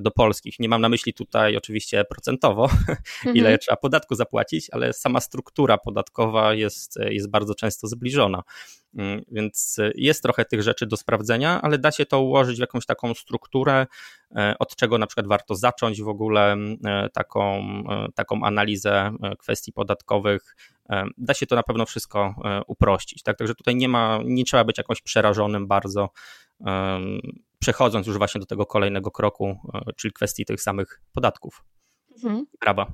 do 0.00 0.10
polskich. 0.10 0.58
Nie 0.58 0.68
mam 0.68 0.80
na 0.80 0.88
myśli 0.88 1.14
tutaj 1.14 1.56
oczywiście 1.56 2.04
procentowe, 2.04 2.49
mhm. 2.62 3.36
ile 3.36 3.58
trzeba 3.58 3.76
podatku 3.76 4.14
zapłacić, 4.14 4.68
ale 4.72 4.92
sama 4.92 5.20
struktura 5.20 5.78
podatkowa 5.78 6.54
jest, 6.54 6.98
jest 7.10 7.30
bardzo 7.30 7.54
często 7.54 7.86
zbliżona. 7.86 8.42
Mm, 8.94 9.22
więc 9.32 9.76
jest 9.94 10.22
trochę 10.22 10.44
tych 10.44 10.62
rzeczy 10.62 10.86
do 10.86 10.96
sprawdzenia, 10.96 11.62
ale 11.62 11.78
da 11.78 11.92
się 11.92 12.06
to 12.06 12.20
ułożyć 12.20 12.56
w 12.56 12.60
jakąś 12.60 12.86
taką 12.86 13.14
strukturę, 13.14 13.86
e, 14.36 14.54
od 14.58 14.76
czego 14.76 14.98
na 14.98 15.06
przykład 15.06 15.26
warto 15.26 15.54
zacząć 15.54 16.02
w 16.02 16.08
ogóle 16.08 16.56
e, 16.84 17.08
taką, 17.12 17.58
e, 17.90 18.06
taką 18.14 18.42
analizę 18.44 19.12
kwestii 19.38 19.72
podatkowych. 19.72 20.56
Da 21.18 21.34
się 21.34 21.46
to 21.46 21.56
na 21.56 21.62
pewno 21.62 21.86
wszystko 21.86 22.34
uprościć. 22.66 23.22
Tak? 23.22 23.38
Także 23.38 23.54
tutaj 23.54 23.76
nie 23.76 23.88
ma, 23.88 24.18
nie 24.24 24.44
trzeba 24.44 24.64
być 24.64 24.78
jakąś 24.78 25.02
przerażonym 25.02 25.66
bardzo 25.66 26.08
przechodząc 27.58 28.06
już 28.06 28.18
właśnie 28.18 28.40
do 28.40 28.46
tego 28.46 28.66
kolejnego 28.66 29.10
kroku, 29.10 29.58
czyli 29.96 30.12
kwestii 30.12 30.44
tych 30.44 30.62
samych 30.62 31.00
podatków. 31.12 31.64
Mhm. 32.16 32.46
Prawa. 32.60 32.86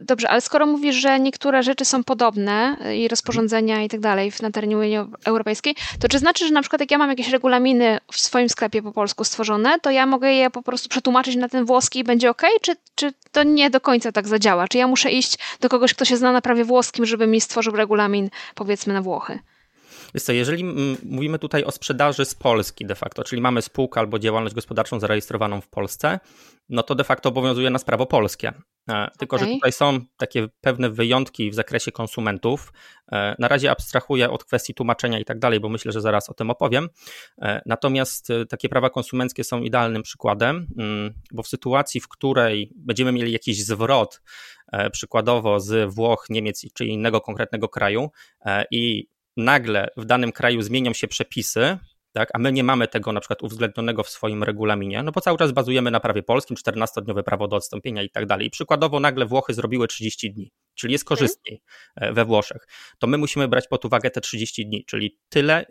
Dobrze, 0.00 0.30
ale 0.30 0.40
skoro 0.40 0.66
mówisz, 0.66 0.96
że 0.96 1.20
niektóre 1.20 1.62
rzeczy 1.62 1.84
są 1.84 2.04
podobne 2.04 2.76
i 2.96 3.08
rozporządzenia 3.08 3.82
i 3.82 3.88
tak 3.88 4.00
dalej 4.00 4.32
na 4.42 4.50
terenie 4.50 4.78
Unii 4.78 4.96
Europejskiej, 5.24 5.74
to 6.00 6.08
czy 6.08 6.18
znaczy, 6.18 6.46
że 6.46 6.54
na 6.54 6.60
przykład 6.60 6.80
jak 6.80 6.90
ja 6.90 6.98
mam 6.98 7.10
jakieś 7.10 7.28
regulaminy 7.28 7.98
w 8.12 8.20
swoim 8.20 8.48
sklepie 8.48 8.82
po 8.82 8.92
polsku 8.92 9.24
stworzone, 9.24 9.80
to 9.80 9.90
ja 9.90 10.06
mogę 10.06 10.32
je 10.32 10.50
po 10.50 10.62
prostu 10.62 10.88
przetłumaczyć 10.88 11.36
na 11.36 11.48
ten 11.48 11.64
włoski 11.64 11.98
i 11.98 12.04
będzie 12.04 12.30
ok? 12.30 12.42
Czy, 12.60 12.76
czy 12.94 13.12
to 13.32 13.42
nie 13.42 13.70
do 13.70 13.80
końca 13.80 14.12
tak 14.12 14.28
zadziała? 14.28 14.68
Czy 14.68 14.78
ja 14.78 14.86
muszę 14.86 15.10
iść 15.10 15.38
do 15.60 15.68
kogoś, 15.68 15.94
kto 15.94 16.04
się 16.04 16.16
zna 16.16 16.32
na 16.32 16.40
prawie 16.40 16.64
włoskim, 16.64 17.06
żeby 17.06 17.26
mi 17.26 17.40
stworzył 17.40 17.76
regulamin 17.76 18.30
powiedzmy 18.54 18.94
na 18.94 19.02
Włochy? 19.02 19.38
Wiesz 20.14 20.22
co, 20.22 20.32
jeżeli 20.32 20.64
mówimy 21.04 21.38
tutaj 21.38 21.64
o 21.64 21.70
sprzedaży 21.70 22.24
z 22.24 22.34
Polski 22.34 22.86
de 22.86 22.94
facto, 22.94 23.24
czyli 23.24 23.42
mamy 23.42 23.62
spółkę 23.62 24.00
albo 24.00 24.18
działalność 24.18 24.54
gospodarczą 24.54 25.00
zarejestrowaną 25.00 25.60
w 25.60 25.68
Polsce, 25.68 26.20
no 26.68 26.82
to 26.82 26.94
de 26.94 27.04
facto 27.04 27.28
obowiązuje 27.28 27.70
nas 27.70 27.84
prawo 27.84 28.06
polskie. 28.06 28.52
E, 28.90 29.10
tylko, 29.18 29.36
okay. 29.36 29.48
że 29.48 29.54
tutaj 29.54 29.72
są 29.72 30.00
takie 30.16 30.48
pewne 30.60 30.90
wyjątki 30.90 31.50
w 31.50 31.54
zakresie 31.54 31.92
konsumentów. 31.92 32.72
E, 33.12 33.36
na 33.38 33.48
razie 33.48 33.70
abstrahuję 33.70 34.30
od 34.30 34.44
kwestii 34.44 34.74
tłumaczenia 34.74 35.18
i 35.18 35.24
tak 35.24 35.38
dalej, 35.38 35.60
bo 35.60 35.68
myślę, 35.68 35.92
że 35.92 36.00
zaraz 36.00 36.30
o 36.30 36.34
tym 36.34 36.50
opowiem. 36.50 36.88
E, 37.42 37.62
natomiast 37.66 38.28
takie 38.48 38.68
prawa 38.68 38.90
konsumenckie 38.90 39.44
są 39.44 39.60
idealnym 39.60 40.02
przykładem, 40.02 40.66
mm, 40.78 41.14
bo 41.32 41.42
w 41.42 41.48
sytuacji, 41.48 42.00
w 42.00 42.08
której 42.08 42.72
będziemy 42.76 43.12
mieli 43.12 43.32
jakiś 43.32 43.64
zwrot, 43.64 44.22
przykładowo 44.92 45.60
z 45.60 45.94
Włoch, 45.94 46.26
Niemiec 46.30 46.66
czy 46.74 46.86
innego 46.86 47.20
konkretnego 47.20 47.68
kraju 47.68 48.10
i 48.70 49.08
nagle 49.36 49.88
w 49.96 50.04
danym 50.04 50.32
kraju 50.32 50.62
zmienią 50.62 50.92
się 50.92 51.08
przepisy, 51.08 51.78
tak, 52.12 52.28
a 52.34 52.38
my 52.38 52.52
nie 52.52 52.64
mamy 52.64 52.88
tego 52.88 53.12
na 53.12 53.20
przykład 53.20 53.42
uwzględnionego 53.42 54.02
w 54.02 54.08
swoim 54.08 54.42
regulaminie, 54.42 55.02
no 55.02 55.12
bo 55.12 55.20
cały 55.20 55.38
czas 55.38 55.52
bazujemy 55.52 55.90
na 55.90 56.00
prawie 56.00 56.22
polskim, 56.22 56.56
14-dniowe 56.56 57.22
prawo 57.22 57.48
do 57.48 57.56
odstąpienia 57.56 58.02
i 58.02 58.10
tak 58.10 58.26
dalej. 58.26 58.46
I 58.46 58.50
przykładowo 58.50 59.00
nagle 59.00 59.26
Włochy 59.26 59.54
zrobiły 59.54 59.88
30 59.88 60.32
dni, 60.32 60.52
czyli 60.74 60.92
jest 60.92 61.04
mhm. 61.04 61.16
korzystniej 61.18 61.62
hmm. 61.98 62.14
we 62.14 62.24
Włoszech. 62.24 62.66
To 62.98 63.06
my 63.06 63.18
musimy 63.18 63.48
brać 63.48 63.68
pod 63.68 63.84
uwagę 63.84 64.10
te 64.10 64.20
30 64.20 64.66
dni, 64.66 64.84
czyli 64.84 65.18
tyle, 65.28 65.66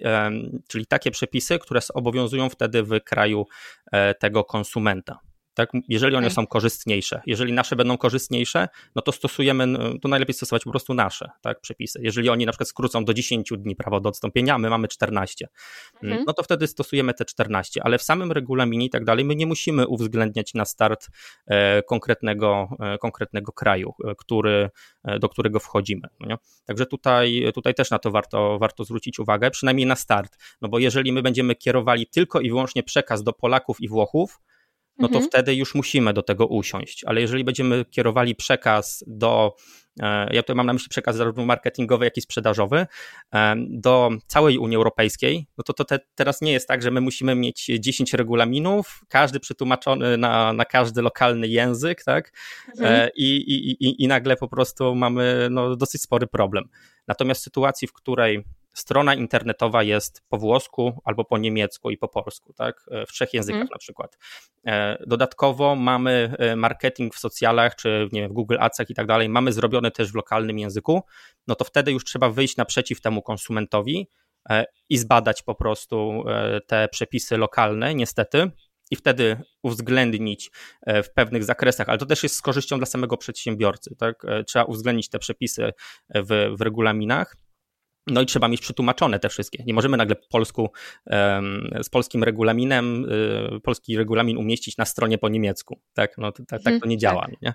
czyli 0.68 0.86
takie 0.86 1.12
przepisy, 1.12 1.60
które 1.60 1.80
obowiązują 1.94 2.50
wtedy 2.50 2.84
w 2.84 3.00
kraju 3.04 3.46
e, 3.92 4.14
tego 4.14 4.44
konsumenta. 4.44 5.20
Tak? 5.58 5.70
Jeżeli 5.90 6.16
one 6.16 6.30
są 6.30 6.48
korzystniejsze. 6.48 7.22
Jeżeli 7.26 7.54
nasze 7.54 7.76
będą 7.76 7.98
korzystniejsze, 7.98 8.68
no 8.96 9.02
to 9.02 9.12
stosujemy, 9.12 9.68
to 10.02 10.08
najlepiej 10.08 10.34
stosować 10.34 10.64
po 10.64 10.72
prostu 10.72 10.94
nasze 10.94 11.30
tak, 11.42 11.62
przepisy. 11.62 12.00
Jeżeli 12.04 12.30
oni 12.30 12.46
na 12.46 12.52
przykład 12.52 12.70
skrócą 12.70 13.06
do 13.06 13.14
10 13.14 13.50
dni 13.58 13.76
prawo 13.76 14.00
do 14.00 14.10
odstąpienia, 14.10 14.56
a 14.56 14.58
my 14.58 14.70
mamy 14.70 14.88
14, 14.88 15.48
mm, 15.94 16.12
mhm. 16.12 16.24
no 16.28 16.34
to 16.34 16.44
wtedy 16.44 16.68
stosujemy 16.68 17.14
te 17.14 17.26
14, 17.26 17.84
ale 17.84 17.98
w 17.98 18.04
samym 18.04 18.32
regulaminie 18.32 18.86
i 18.86 18.90
tak 18.90 19.06
dalej 19.06 19.26
my 19.26 19.36
nie 19.36 19.46
musimy 19.46 19.88
uwzględniać 19.88 20.54
na 20.54 20.66
start 20.66 21.08
e, 21.48 21.84
konkretnego, 21.84 22.70
e, 22.80 22.98
konkretnego 22.98 23.52
kraju, 23.52 23.94
e, 24.06 24.16
który, 24.16 24.70
do 25.20 25.30
którego 25.30 25.60
wchodzimy. 25.60 26.08
No 26.20 26.38
Także 26.66 26.86
tutaj, 26.86 27.52
tutaj 27.54 27.74
też 27.74 27.92
na 27.92 28.00
to 28.00 28.12
warto, 28.12 28.60
warto 28.60 28.84
zwrócić 28.84 29.20
uwagę, 29.20 29.52
przynajmniej 29.52 29.88
na 29.88 29.96
start, 29.96 30.38
no 30.62 30.70
bo 30.70 30.80
jeżeli 30.80 31.12
my 31.12 31.22
będziemy 31.22 31.56
kierowali 31.56 32.08
tylko 32.08 32.42
i 32.42 32.50
wyłącznie 32.50 32.84
przekaz 32.84 33.24
do 33.24 33.34
Polaków 33.34 33.82
i 33.82 33.88
Włochów, 33.88 34.40
no 35.00 35.08
to 35.08 35.14
mhm. 35.14 35.26
wtedy 35.30 35.56
już 35.56 35.76
musimy 35.76 36.14
do 36.14 36.24
tego 36.24 36.48
usiąść. 36.48 37.04
Ale 37.04 37.22
jeżeli 37.22 37.44
będziemy 37.44 37.86
kierowali 37.86 38.36
przekaz 38.36 39.04
do, 39.08 39.56
e, 40.00 40.34
ja 40.34 40.44
tutaj 40.44 40.56
mam 40.56 40.66
na 40.66 40.74
myśli 40.74 40.90
przekaz 40.90 41.16
zarówno 41.16 41.46
marketingowy, 41.46 42.06
jak 42.06 42.18
i 42.18 42.22
sprzedażowy, 42.22 42.88
e, 43.34 43.56
do 43.70 44.10
całej 44.28 44.58
Unii 44.58 44.78
Europejskiej, 44.78 45.48
no 45.58 45.64
to, 45.64 45.74
to 45.74 45.86
te, 45.86 46.00
teraz 46.16 46.42
nie 46.42 46.52
jest 46.52 46.68
tak, 46.68 46.82
że 46.82 46.92
my 46.92 47.02
musimy 47.02 47.36
mieć 47.36 47.72
10 47.80 48.14
regulaminów, 48.14 49.02
każdy 49.08 49.40
przetłumaczony 49.40 50.18
na, 50.18 50.54
na 50.54 50.66
każdy 50.66 51.02
lokalny 51.02 51.48
język, 51.48 52.04
tak? 52.04 52.32
Mhm. 52.68 52.96
E, 52.96 53.10
I, 53.16 53.36
i, 53.36 53.70
i, 53.88 54.04
I 54.04 54.08
nagle 54.08 54.36
po 54.36 54.48
prostu 54.48 54.96
mamy 54.96 55.48
no, 55.52 55.76
dosyć 55.76 56.02
spory 56.02 56.28
problem. 56.28 56.70
Natomiast 57.08 57.42
w 57.42 57.44
sytuacji, 57.44 57.88
w 57.88 57.94
której 57.94 58.44
strona 58.78 59.16
internetowa 59.16 59.84
jest 59.84 60.22
po 60.30 60.38
włosku 60.38 61.02
albo 61.06 61.26
po 61.26 61.38
niemiecku 61.38 61.90
i 61.92 61.98
po 61.98 62.08
polsku, 62.08 62.54
tak? 62.54 62.86
E, 62.92 63.06
w 63.06 63.10
trzech 63.10 63.34
językach 63.34 63.60
hmm. 63.60 63.70
na 63.72 63.78
przykład. 63.78 64.18
E, 64.66 65.04
dodatkowo 65.08 65.76
mamy 65.76 66.36
e, 66.40 66.56
marketing 66.56 67.16
w 67.16 67.20
socjalach, 67.20 67.76
czy 67.76 68.10
nie 68.12 68.22
wiem, 68.22 68.30
w 68.30 68.34
Google 68.34 68.58
Adsach 68.60 68.90
i 68.90 68.94
tak 68.94 69.08
dalej, 69.08 69.30
mamy 69.30 69.54
zrobione 69.54 69.92
też 69.92 70.12
w 70.12 70.16
lokalnym 70.16 70.60
języku, 70.60 71.02
no 71.48 71.56
to 71.56 71.66
wtedy 71.66 71.92
już 71.92 72.04
trzeba 72.04 72.30
wyjść 72.30 72.58
naprzeciw 72.58 73.02
temu 73.02 73.22
konsumentowi 73.22 74.08
i 74.90 74.98
zbadać 74.98 75.44
po 75.44 75.56
prostu 75.56 76.24
te 76.68 76.88
przepisy 76.88 77.38
lokalne, 77.38 77.96
niestety, 77.96 78.52
i 78.92 78.96
wtedy 78.96 79.42
uwzględnić 79.64 80.52
w 80.88 81.14
pewnych 81.16 81.44
zakresach, 81.44 81.90
ale 81.90 81.98
to 81.98 82.06
też 82.06 82.24
jest 82.24 82.36
z 82.36 82.42
korzyścią 82.42 82.78
dla 82.78 82.86
samego 82.86 83.18
przedsiębiorcy. 83.18 83.96
Tak? 83.96 84.24
Trzeba 84.48 84.66
uwzględnić 84.66 85.10
te 85.10 85.20
przepisy 85.20 85.72
w, 86.16 86.56
w 86.58 86.62
regulaminach 86.62 87.36
no 88.08 88.22
i 88.22 88.26
trzeba 88.26 88.48
mieć 88.48 88.62
przetłumaczone 88.62 89.20
te 89.20 89.30
wszystkie. 89.30 89.64
Nie 89.64 89.74
możemy 89.74 89.98
nagle 89.98 90.16
polsku, 90.16 90.70
z 91.82 91.90
polskim 91.90 92.24
regulaminem, 92.24 93.06
y, 93.56 93.60
polski 93.60 93.98
regulamin 93.98 94.38
umieścić 94.38 94.78
na 94.78 94.86
stronie 94.86 95.18
po 95.18 95.30
niemiecku. 95.30 95.80
Tak, 95.94 96.18
no, 96.18 96.32
tak, 96.32 96.64
tak 96.64 96.80
to 96.82 96.88
nie 96.88 96.98
działa. 96.98 97.26
Tak. 97.26 97.42
Nie? 97.42 97.54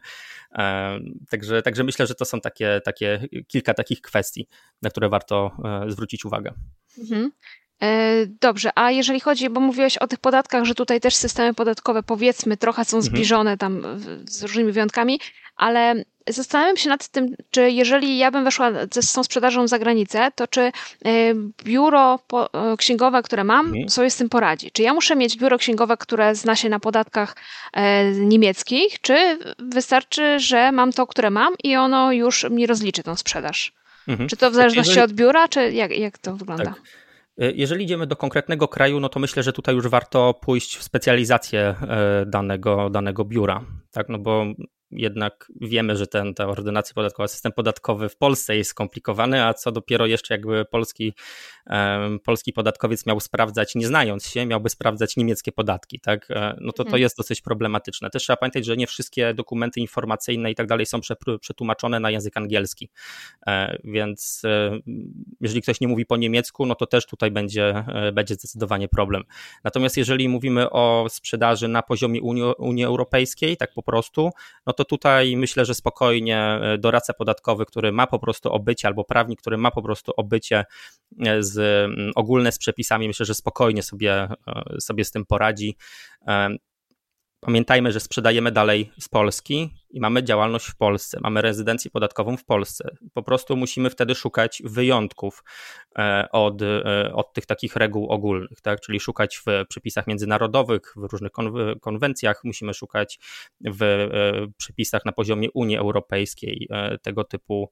Także, 1.31 1.63
także 1.63 1.85
myślę, 1.85 2.07
że 2.07 2.15
to 2.15 2.25
są 2.25 2.41
takie, 2.41 2.81
takie 2.85 3.29
kilka 3.49 3.75
takich 3.75 4.01
kwestii, 4.01 4.49
na 4.83 4.91
które 4.91 5.09
warto 5.09 5.51
e, 5.65 5.91
zwrócić 5.91 6.25
uwagę. 6.25 6.53
Mhm. 6.99 7.33
E, 7.83 8.27
dobrze, 8.27 8.71
a 8.75 8.91
jeżeli 8.91 9.21
chodzi, 9.21 9.51
bo 9.51 9.61
mówiłeś 9.61 9.99
o 9.99 10.07
tych 10.07 10.19
podatkach, 10.19 10.65
że 10.65 10.75
tutaj 10.75 11.01
też 11.01 11.15
systemy 11.15 11.55
podatkowe 11.55 12.03
powiedzmy 12.03 12.57
trochę 12.57 12.85
są 12.85 12.97
mhm. 12.97 13.03
zbliżone 13.03 13.57
tam 13.57 13.83
z 14.29 14.43
różnymi 14.43 14.73
wyjątkami, 14.73 15.21
ale 15.57 16.05
Zastanawiam 16.29 16.77
się 16.77 16.89
nad 16.89 17.09
tym, 17.09 17.37
czy 17.51 17.71
jeżeli 17.71 18.19
ja 18.19 18.31
bym 18.31 18.45
weszła 18.45 18.71
z 19.01 19.13
tą 19.13 19.25
sprzedażą 19.25 19.69
za 19.69 19.79
granicę, 19.79 20.29
to 20.35 20.47
czy 20.47 20.61
e, 20.61 20.73
biuro 21.65 22.19
e, 22.33 22.77
księgowe, 22.77 23.23
które 23.23 23.45
mam, 23.45 23.67
mhm. 23.67 23.89
sobie 23.89 24.11
z 24.11 24.17
tym 24.17 24.29
poradzi? 24.29 24.71
Czy 24.71 24.83
ja 24.83 24.95
muszę 24.95 25.17
mieć 25.17 25.39
biuro 25.39 25.59
księgowe, 25.59 25.97
które 25.97 26.35
zna 26.35 26.57
się 26.57 26.69
na 26.69 26.81
podatkach 26.81 27.37
e, 27.73 28.13
niemieckich, 28.13 29.01
czy 29.01 29.39
wystarczy, 29.59 30.39
że 30.41 30.73
mam 30.73 30.93
to, 30.93 31.07
które 31.07 31.31
mam 31.31 31.55
i 31.65 31.77
ono 31.77 32.13
już 32.13 32.51
mi 32.51 32.67
rozliczy 32.67 33.03
tą 33.03 33.17
sprzedaż? 33.17 33.73
Mhm. 34.09 34.29
Czy 34.29 34.37
to 34.37 34.51
w 34.51 34.55
zależności 34.55 34.91
jeżeli... 34.91 35.05
od 35.05 35.13
biura, 35.13 35.49
czy 35.49 35.73
jak, 35.73 35.99
jak 35.99 36.19
to 36.19 36.37
wygląda? 36.37 36.65
Tak. 36.65 36.83
Jeżeli 37.39 37.85
idziemy 37.85 38.07
do 38.07 38.17
konkretnego 38.17 38.69
kraju, 38.69 39.01
no 39.01 39.09
to 39.09 39.21
myślę, 39.21 39.43
że 39.43 39.53
tutaj 39.53 39.75
już 39.75 39.89
warto 39.89 40.35
pójść 40.35 40.77
w 40.77 40.83
specjalizację 40.83 41.75
danego, 42.27 42.91
danego 42.91 43.25
biura. 43.25 43.65
Tak, 43.93 44.09
no 44.09 44.19
bo 44.19 44.45
jednak 44.93 45.53
wiemy, 45.61 45.97
że 45.97 46.07
ten, 46.07 46.35
ta 46.35 46.49
ordynacja 46.49 46.95
podatkowa, 46.95 47.29
system 47.29 47.53
podatkowy 47.53 48.09
w 48.09 48.17
Polsce 48.17 48.57
jest 48.57 48.71
skomplikowany, 48.71 49.45
a 49.45 49.55
co 49.55 49.73
dopiero 49.73 50.07
jeszcze 50.07 50.35
jakby 50.35 50.65
polski, 50.65 51.15
um, 51.67 52.21
polski 52.21 52.53
podatkowiec 52.53 53.07
miał 53.07 53.21
sprawdzać, 53.21 53.75
nie 53.75 53.87
znając 53.87 54.27
się, 54.27 54.47
miałby 54.47 54.69
sprawdzać 54.69 55.17
niemieckie 55.17 55.53
podatki, 55.53 56.01
tak? 56.01 56.31
E, 56.31 56.57
no 56.61 56.73
to 56.73 56.77
to 56.77 56.89
mhm. 56.89 57.03
jest 57.03 57.17
dosyć 57.17 57.41
problematyczne. 57.41 58.11
Też 58.11 58.23
trzeba 58.23 58.37
pamiętać, 58.37 58.65
że 58.65 58.77
nie 58.77 58.87
wszystkie 58.87 59.35
dokumenty 59.35 59.81
informacyjne 59.81 60.51
i 60.51 60.55
tak 60.55 60.67
dalej 60.67 60.87
są 60.87 61.01
przetłumaczone 61.41 62.01
na 62.01 62.11
język 62.11 62.37
angielski, 62.37 62.91
e, 63.47 63.79
więc 63.85 64.43
e, 64.45 64.79
jeżeli 65.41 65.63
ktoś 65.63 65.81
nie 65.81 65.89
mówi 65.89 66.07
po 66.07 66.17
niemiecku, 66.17 66.67
no 66.67 66.75
to 66.75 66.87
też 66.87 67.07
tutaj 67.07 67.31
będzie, 67.31 67.85
będzie 68.13 68.35
zdecydowanie 68.35 68.89
problem. 68.89 69.23
Natomiast 69.65 69.97
jeżeli 69.97 70.29
mówimy 70.29 70.71
o 70.71 71.07
sprzedaży 71.09 71.69
na 71.69 71.83
poziomie 71.83 72.23
Unii, 72.23 72.43
Unii 72.59 72.85
Europejskiej, 72.85 73.57
tak 73.57 73.73
po 73.75 73.83
prostu, 73.83 74.31
no 74.67 74.73
to 74.73 74.82
to 74.85 74.97
tutaj 74.97 75.37
myślę, 75.37 75.65
że 75.65 75.75
spokojnie 75.75 76.39
e, 76.39 76.79
doradca 76.79 77.13
podatkowy, 77.13 77.67
który 77.67 77.93
ma 77.93 78.07
po 78.07 78.19
prostu 78.19 78.53
obycie, 78.53 78.89
albo 78.89 79.05
prawnik, 79.05 79.41
który 79.41 79.59
ma 79.59 79.71
po 79.71 79.83
prostu 79.83 80.13
obycie 80.17 80.65
e, 81.27 81.43
z, 81.43 81.91
ogólne 82.15 82.53
z 82.53 82.59
przepisami, 82.59 83.09
myślę, 83.09 83.27
że 83.27 83.35
spokojnie 83.35 83.83
sobie, 83.83 84.13
e, 84.13 84.81
sobie 84.81 85.05
z 85.05 85.11
tym 85.11 85.27
poradzi. 85.27 85.77
Pamiętajmy, 87.45 87.93
że 87.93 88.01
sprzedajemy 88.01 88.53
dalej 88.53 88.93
z 89.01 89.09
Polski 89.09 89.71
i 89.91 90.01
mamy 90.01 90.23
działalność 90.23 90.67
w 90.67 90.77
Polsce, 90.77 91.19
mamy 91.23 91.43
rezydencję 91.43 91.91
podatkową 91.91 92.37
w 92.37 92.45
Polsce. 92.45 92.97
Po 93.15 93.23
prostu 93.23 93.57
musimy 93.57 93.91
wtedy 93.91 94.15
szukać 94.15 94.63
wyjątków 94.65 95.45
e, 95.99 96.29
od, 96.33 96.63
e, 96.63 97.13
od 97.15 97.33
tych 97.33 97.47
takich 97.47 97.77
reguł 97.77 98.11
ogólnych, 98.11 98.61
tak? 98.61 98.81
czyli 98.81 99.01
szukać 99.01 99.43
w 99.47 99.67
przepisach 99.69 100.07
międzynarodowych, 100.07 100.95
w 100.97 101.13
różnych 101.13 101.33
konwencjach, 101.81 102.41
musimy 102.45 102.75
szukać 102.75 103.19
w 103.61 103.83
e, 103.83 104.11
przepisach 104.57 105.05
na 105.05 105.13
poziomie 105.13 105.51
Unii 105.51 105.77
Europejskiej 105.77 106.69
tego 107.03 107.25
typu 107.25 107.71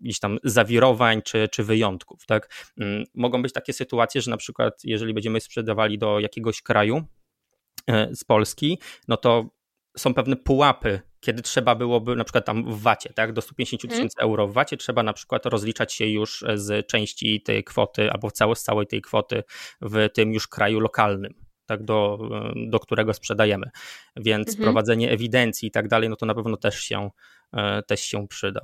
gdzieś 0.00 0.20
tam 0.20 0.38
zawirowań 0.44 1.22
czy, 1.22 1.48
czy 1.52 1.64
wyjątków. 1.64 2.26
Tak? 2.26 2.72
Mm, 2.80 3.04
mogą 3.14 3.42
być 3.42 3.52
takie 3.52 3.72
sytuacje, 3.72 4.20
że 4.20 4.30
na 4.30 4.36
przykład 4.36 4.80
jeżeli 4.84 5.14
będziemy 5.14 5.40
sprzedawali 5.40 5.98
do 5.98 6.20
jakiegoś 6.20 6.62
kraju, 6.62 7.04
z 8.12 8.24
Polski, 8.24 8.78
no 9.08 9.16
to 9.16 9.50
są 9.96 10.14
pewne 10.14 10.36
pułapy, 10.36 11.00
kiedy 11.20 11.42
trzeba 11.42 11.74
byłoby 11.74 12.16
na 12.16 12.24
przykład 12.24 12.44
tam 12.44 12.64
w 12.64 12.82
VAT-ie, 12.82 13.14
tak, 13.14 13.32
do 13.32 13.42
150 13.42 13.84
mhm. 13.84 13.96
tysięcy 13.98 14.16
mm. 14.20 14.30
euro 14.30 14.48
w 14.48 14.52
VAT-ie 14.52 14.78
trzeba 14.78 15.02
na 15.02 15.12
przykład 15.12 15.46
rozliczać 15.46 15.94
się 15.94 16.06
już 16.06 16.44
z 16.54 16.86
części 16.86 17.42
tej 17.42 17.64
kwoty 17.64 18.10
albo 18.10 18.30
całe, 18.30 18.56
z 18.56 18.62
całej 18.62 18.86
tej 18.86 19.02
kwoty 19.02 19.42
w 19.80 20.08
tym 20.14 20.32
już 20.32 20.48
kraju 20.48 20.80
lokalnym. 20.80 21.34
tak, 21.66 21.84
do, 21.84 22.18
do 22.70 22.80
którego 22.80 23.14
sprzedajemy. 23.14 23.70
Więc 24.16 24.48
mhm. 24.48 24.64
prowadzenie 24.64 25.10
ewidencji 25.10 25.68
i 25.68 25.70
tak 25.70 25.88
dalej, 25.88 26.08
no 26.08 26.16
to 26.16 26.26
na 26.26 26.34
pewno 26.34 26.56
też 26.56 26.80
się, 26.80 27.10
też 27.86 28.00
się 28.00 28.28
przyda. 28.28 28.60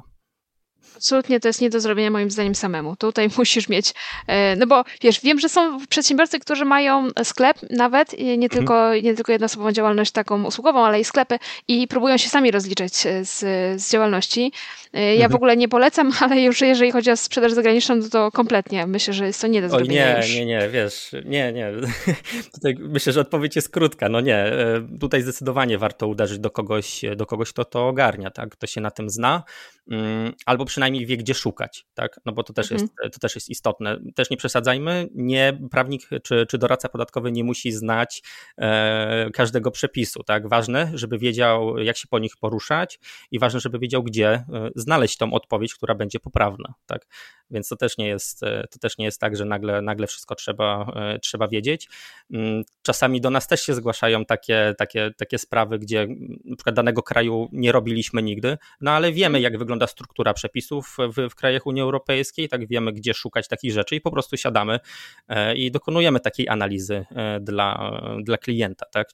Absolutnie 0.97 1.41
to 1.41 1.49
jest 1.49 1.61
nie 1.61 1.71
do 1.71 1.81
zrobienia 1.81 2.11
moim 2.11 2.31
zdaniem 2.31 2.55
samemu. 2.55 2.97
Tutaj 2.97 3.29
musisz 3.39 3.69
mieć, 3.69 3.95
e, 4.27 4.57
no 4.57 4.67
bo 4.67 4.85
wiesz, 5.03 5.21
wiem, 5.21 5.41
że 5.41 5.49
są 5.49 5.87
przedsiębiorcy, 5.87 6.41
którzy 6.41 6.65
mają 6.65 7.09
sklep 7.25 7.57
nawet, 7.71 8.19
nie 8.19 8.33
mhm. 8.33 8.49
tylko, 8.49 8.95
nie 8.95 9.15
tylko 9.15 9.33
jednoosobową 9.33 9.73
działalność 9.73 10.13
taką 10.13 10.45
usługową, 10.45 10.85
ale 10.87 11.01
i 11.01 11.05
sklepy 11.05 11.39
i 11.69 11.89
próbują 11.89 12.17
się 12.17 12.29
sami 12.29 12.51
rozliczać 12.51 13.07
e, 13.07 13.25
z, 13.25 13.39
z 13.83 13.93
działalności. 13.93 14.53
E, 14.93 15.01
ja 15.03 15.13
mhm. 15.13 15.33
w 15.33 15.35
ogóle 15.35 15.57
nie 15.57 15.69
polecam, 15.69 16.13
ale 16.21 16.41
już 16.41 16.61
jeżeli 16.61 16.93
chodzi 16.93 17.11
o 17.11 17.17
sprzedaż 17.17 17.53
zagraniczną, 17.53 18.03
to, 18.03 18.09
to 18.09 18.31
kompletnie 18.31 18.87
myślę, 18.87 19.15
że 19.15 19.27
jest 19.27 19.41
to 19.41 19.47
nie 19.47 19.63
do 19.63 19.69
zrobienia 19.69 20.07
Oj, 20.07 20.13
nie, 20.13 20.27
już. 20.27 20.35
nie, 20.35 20.47
nie, 20.47 20.69
wiesz, 20.69 21.11
nie, 21.25 21.53
nie. 21.53 21.73
Tutaj 22.55 22.77
myślę, 22.79 23.13
że 23.13 23.21
odpowiedź 23.21 23.57
jest 23.57 23.69
krótka. 23.69 24.09
No 24.09 24.21
nie, 24.21 24.53
tutaj 25.01 25.23
zdecydowanie 25.23 25.79
warto 25.79 26.07
uderzyć 26.07 26.39
do 26.39 26.51
kogoś, 26.51 27.01
do 27.17 27.27
kogoś, 27.27 27.53
kto 27.53 27.65
to 27.65 27.89
ogarnia, 27.89 28.31
tak? 28.31 28.51
Kto 28.51 28.67
się 28.67 28.81
na 28.81 28.91
tym 28.91 29.11
zna, 29.11 29.43
mm, 29.91 30.33
albo 30.47 30.65
przynajmniej 30.75 31.07
wie, 31.07 31.17
gdzie 31.17 31.35
szukać, 31.35 31.87
tak? 31.95 32.21
No 32.25 32.33
bo 32.33 32.43
to 32.43 32.53
też, 32.53 32.73
mhm. 32.73 32.81
jest, 33.03 33.15
to 33.15 33.21
też 33.21 33.35
jest 33.35 33.49
istotne. 33.49 34.01
Też 34.15 34.31
nie 34.31 34.37
przesadzajmy, 34.37 35.09
nie 35.15 35.59
prawnik 35.71 36.09
czy, 36.23 36.47
czy 36.47 36.59
doradca 36.59 36.89
podatkowy 36.89 37.33
nie 37.33 37.45
musi 37.45 37.73
znać 37.73 38.23
e, 38.59 39.31
każdego 39.33 39.71
przepisu, 39.71 40.23
tak? 40.23 40.49
Ważne, 40.49 40.91
żeby 40.95 41.19
wiedział, 41.19 41.79
jak 41.79 41.97
się 41.97 42.09
po 42.09 42.19
nich 42.19 42.37
poruszać 42.37 42.99
i 43.31 43.39
ważne, 43.39 43.61
żeby 43.61 43.79
wiedział, 43.79 44.03
gdzie 44.03 44.29
e, 44.29 44.45
znaleźć 44.75 45.17
tą 45.17 45.33
odpowiedź, 45.33 45.75
która 45.75 45.95
będzie 45.95 46.21
poprawna, 46.21 46.75
tak? 46.87 47.07
Więc 47.51 47.69
to 47.69 47.77
też 47.77 47.99
nie 47.99 48.07
jest, 48.07 48.43
e, 48.43 48.65
to 48.71 48.79
też 48.79 48.99
nie 48.99 49.05
jest 49.05 49.21
tak, 49.21 49.37
że 49.37 49.45
nagle, 49.45 49.83
nagle 49.83 50.07
wszystko 50.07 50.35
trzeba, 50.35 50.93
e, 50.97 51.19
trzeba 51.19 51.49
wiedzieć. 51.49 51.89
Mm, 52.33 52.65
czasami 52.83 53.21
do 53.21 53.31
nas 53.31 53.49
też 53.49 53.63
się 53.63 53.75
zgłaszają 53.75 54.25
takie, 54.25 54.75
takie, 54.79 55.11
takie 55.17 55.39
sprawy, 55.39 55.79
gdzie 55.79 56.07
na 56.45 56.57
przykład 56.57 56.77
danego 56.77 57.03
kraju 57.03 57.49
nie 57.53 57.73
robiliśmy 57.73 58.23
nigdy, 58.23 58.59
no 58.81 58.91
ale 58.91 59.13
wiemy, 59.13 59.41
jak 59.41 59.59
wygląda 59.59 59.87
struktura 59.87 60.35
w, 60.71 60.97
w 61.31 61.35
krajach 61.35 61.67
Unii 61.67 61.83
Europejskiej, 61.83 62.49
tak 62.49 62.67
wiemy, 62.69 62.93
gdzie 62.93 63.15
szukać 63.15 63.49
takich 63.49 63.73
rzeczy 63.73 63.97
i 63.97 64.01
po 64.01 64.11
prostu 64.11 64.37
siadamy 64.37 64.81
e, 65.29 65.55
i 65.57 65.71
dokonujemy 65.71 66.21
takiej 66.21 66.49
analizy 66.49 67.07
dla, 67.41 67.93
dla 68.23 68.39
klienta, 68.39 68.87
tak? 68.93 69.09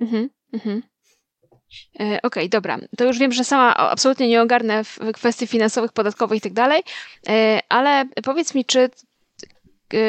Mhm, 0.00 0.28
mhm. 0.52 0.82
Okej, 1.94 2.18
okay, 2.22 2.48
dobra. 2.48 2.78
To 2.96 3.04
już 3.04 3.18
wiem, 3.18 3.32
że 3.32 3.44
sama 3.44 3.76
absolutnie 3.76 4.28
nie 4.28 4.42
ogarnę 4.42 4.84
w 4.84 4.98
kwestii 5.14 5.46
finansowych, 5.46 5.92
podatkowych 5.92 6.38
i 6.38 6.40
tak 6.40 6.52
dalej, 6.52 6.82
e, 7.28 7.60
ale 7.68 8.04
powiedz 8.24 8.54
mi, 8.54 8.64
czy 8.64 8.80
e, 8.80 8.88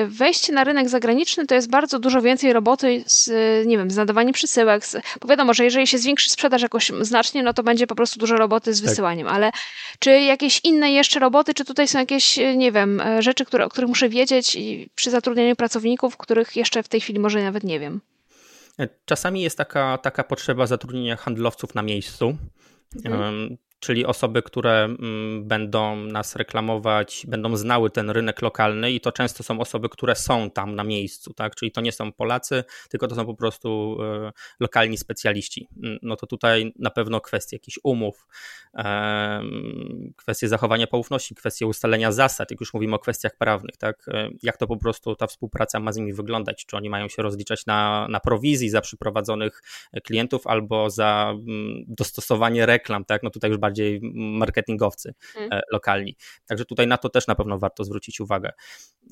wejście 0.08 0.54
na 0.54 0.64
rynek 0.64 0.90
zagraniczny 0.90 1.48
to 1.48 1.56
jest 1.56 1.70
bardzo 1.70 2.00
dużo 2.00 2.22
więcej 2.22 2.54
roboty 2.54 3.04
z, 3.08 3.30
nie 3.68 3.78
wiem, 3.78 3.92
z 3.92 3.96
nadawaniem 3.96 4.34
przesyłek. 4.34 4.86
Z, 4.86 4.98
bo 5.22 5.28
wiadomo, 5.28 5.54
że 5.54 5.64
jeżeli 5.64 5.88
się 5.88 5.98
zwiększy 5.98 6.30
sprzedaż 6.30 6.62
jakoś 6.62 6.92
znacznie, 7.02 7.44
no 7.44 7.54
to 7.54 7.64
będzie 7.64 7.88
po 7.88 7.96
prostu 7.96 8.20
dużo 8.20 8.36
roboty 8.36 8.74
z 8.74 8.82
tak. 8.82 8.90
wysyłaniem, 8.90 9.28
tak. 9.28 9.36
ale 9.36 9.52
czy 10.00 10.12
jakieś 10.12 10.62
inne 10.64 10.92
jeszcze 10.92 11.20
roboty, 11.20 11.54
czy 11.54 11.66
tutaj 11.66 11.88
są 11.88 12.00
jakieś, 12.00 12.40
nie 12.56 12.72
wiem, 12.72 13.02
rzeczy, 13.20 13.46
które, 13.46 13.66
o 13.66 13.70
których 13.70 13.88
muszę 13.88 14.10
wiedzieć 14.10 14.56
i 14.56 14.90
przy 14.96 15.12
zatrudnianiu 15.12 15.56
pracowników, 15.56 16.18
których 16.18 16.56
jeszcze 16.56 16.84
w 16.84 16.88
tej 16.88 17.02
chwili 17.02 17.20
może 17.20 17.44
nawet 17.44 17.64
nie 17.64 17.80
wiem? 17.80 18.02
Czasami 19.06 19.42
jest 19.42 19.58
taka, 19.58 19.98
taka 19.98 20.24
potrzeba 20.24 20.68
zatrudnienia 20.68 21.16
handlowców 21.16 21.76
na 21.76 21.82
miejscu. 21.82 22.38
Mhm 23.06 23.58
czyli 23.82 24.06
osoby, 24.06 24.42
które 24.42 24.84
mm, 24.84 25.48
będą 25.48 25.96
nas 25.96 26.36
reklamować, 26.36 27.26
będą 27.28 27.56
znały 27.56 27.90
ten 27.90 28.10
rynek 28.10 28.42
lokalny 28.42 28.92
i 28.92 29.02
to 29.02 29.12
często 29.12 29.44
są 29.44 29.60
osoby, 29.60 29.90
które 29.90 30.16
są 30.16 30.50
tam 30.50 30.76
na 30.76 30.84
miejscu, 30.84 31.34
tak? 31.34 31.56
Czyli 31.56 31.72
to 31.72 31.82
nie 31.82 31.92
są 31.92 32.12
Polacy, 32.12 32.64
tylko 32.90 33.08
to 33.08 33.16
są 33.16 33.26
po 33.26 33.36
prostu 33.36 33.98
e, 34.02 34.32
lokalni 34.60 34.98
specjaliści. 34.98 35.68
Mm, 35.84 36.00
no 36.02 36.16
to 36.16 36.28
tutaj 36.28 36.74
na 36.80 36.90
pewno 36.90 37.22
kwestie 37.22 37.56
jakichś 37.56 37.80
umów, 37.84 38.28
kwestie 40.16 40.48
zachowania 40.48 40.88
poufności, 40.88 41.36
kwestie 41.36 41.68
ustalenia 41.68 42.12
zasad, 42.12 42.52
jak 42.52 42.60
już 42.60 42.74
mówimy 42.74 42.96
o 42.96 43.00
kwestiach 43.00 43.38
prawnych, 43.38 43.78
tak? 43.78 44.06
E, 44.08 44.30
jak 44.44 44.58
to 44.58 44.68
po 44.68 44.78
prostu 44.78 45.16
ta 45.16 45.28
współpraca 45.28 45.80
ma 45.80 45.92
z 45.92 45.98
nimi 45.98 46.14
wyglądać? 46.14 46.66
Czy 46.66 46.78
oni 46.78 46.90
mają 46.90 47.08
się 47.08 47.22
rozliczać 47.22 47.66
na, 47.66 48.08
na 48.10 48.20
prowizji 48.20 48.70
za 48.70 48.82
przyprowadzonych 48.82 49.62
klientów 50.04 50.48
albo 50.48 50.90
za 50.90 51.34
mm, 51.34 51.84
dostosowanie 51.88 52.66
reklam, 52.66 53.06
tak? 53.06 53.24
No 53.24 53.30
tutaj 53.30 53.50
już 53.50 53.60
bardziej 53.60 53.71
bardziej 53.72 54.00
marketingowcy 54.14 55.14
mm. 55.38 55.62
lokalni. 55.72 56.16
Także 56.46 56.66
tutaj 56.66 56.88
na 56.88 56.98
to 56.98 57.10
też 57.10 57.28
na 57.28 57.36
pewno 57.36 57.60
warto 57.60 57.84
zwrócić 57.84 58.20
uwagę. 58.20 58.52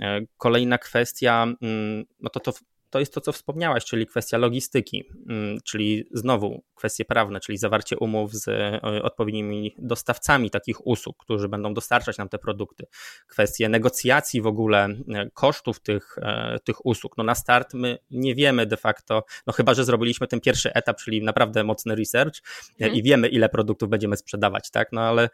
E, 0.02 0.22
kolejna 0.38 0.78
kwestia, 0.78 1.48
mm, 1.62 2.06
no 2.20 2.30
to 2.30 2.40
to 2.40 2.54
to 2.90 3.00
jest 3.00 3.14
to, 3.14 3.22
co 3.22 3.32
wspomniałaś, 3.32 3.86
czyli 3.86 4.08
kwestia 4.08 4.38
logistyki, 4.38 5.04
mm, 5.30 5.58
czyli 5.64 6.10
znowu 6.12 6.64
kwestie 6.76 7.06
prawne, 7.06 7.40
czyli 7.40 7.58
zawarcie 7.58 7.98
umów 7.98 8.34
z 8.34 8.48
e, 8.48 8.82
odpowiednimi 9.04 9.76
dostawcami 9.78 10.50
takich 10.50 10.88
usług, 10.88 11.18
którzy 11.18 11.50
będą 11.50 11.74
dostarczać 11.74 12.18
nam 12.18 12.30
te 12.30 12.38
produkty, 12.38 12.86
kwestie 13.28 13.70
negocjacji 13.70 14.42
w 14.42 14.48
ogóle 14.48 14.88
kosztów 15.34 15.80
tych, 15.80 16.16
tych 16.64 16.86
usług. 16.86 17.18
No 17.18 17.24
na 17.24 17.36
start 17.36 17.74
my 17.74 17.98
nie 18.12 18.36
wiemy 18.36 18.66
de 18.66 18.78
facto, 18.78 19.24
no 19.48 19.54
chyba, 19.54 19.74
że 19.74 19.86
zrobiliśmy 19.86 20.28
ten 20.28 20.40
pierwszy 20.40 20.74
etap, 20.74 20.98
czyli 20.98 21.22
naprawdę 21.22 21.64
mocny 21.64 21.96
research 21.96 22.42
mhm. 22.72 22.94
i 22.94 23.04
wiemy, 23.04 23.28
ile 23.28 23.50
produktów 23.50 23.90
będziemy 23.90 24.18
sprzedawać, 24.18 24.72
tak, 24.72 24.90
no 24.92 25.02
ale 25.02 25.30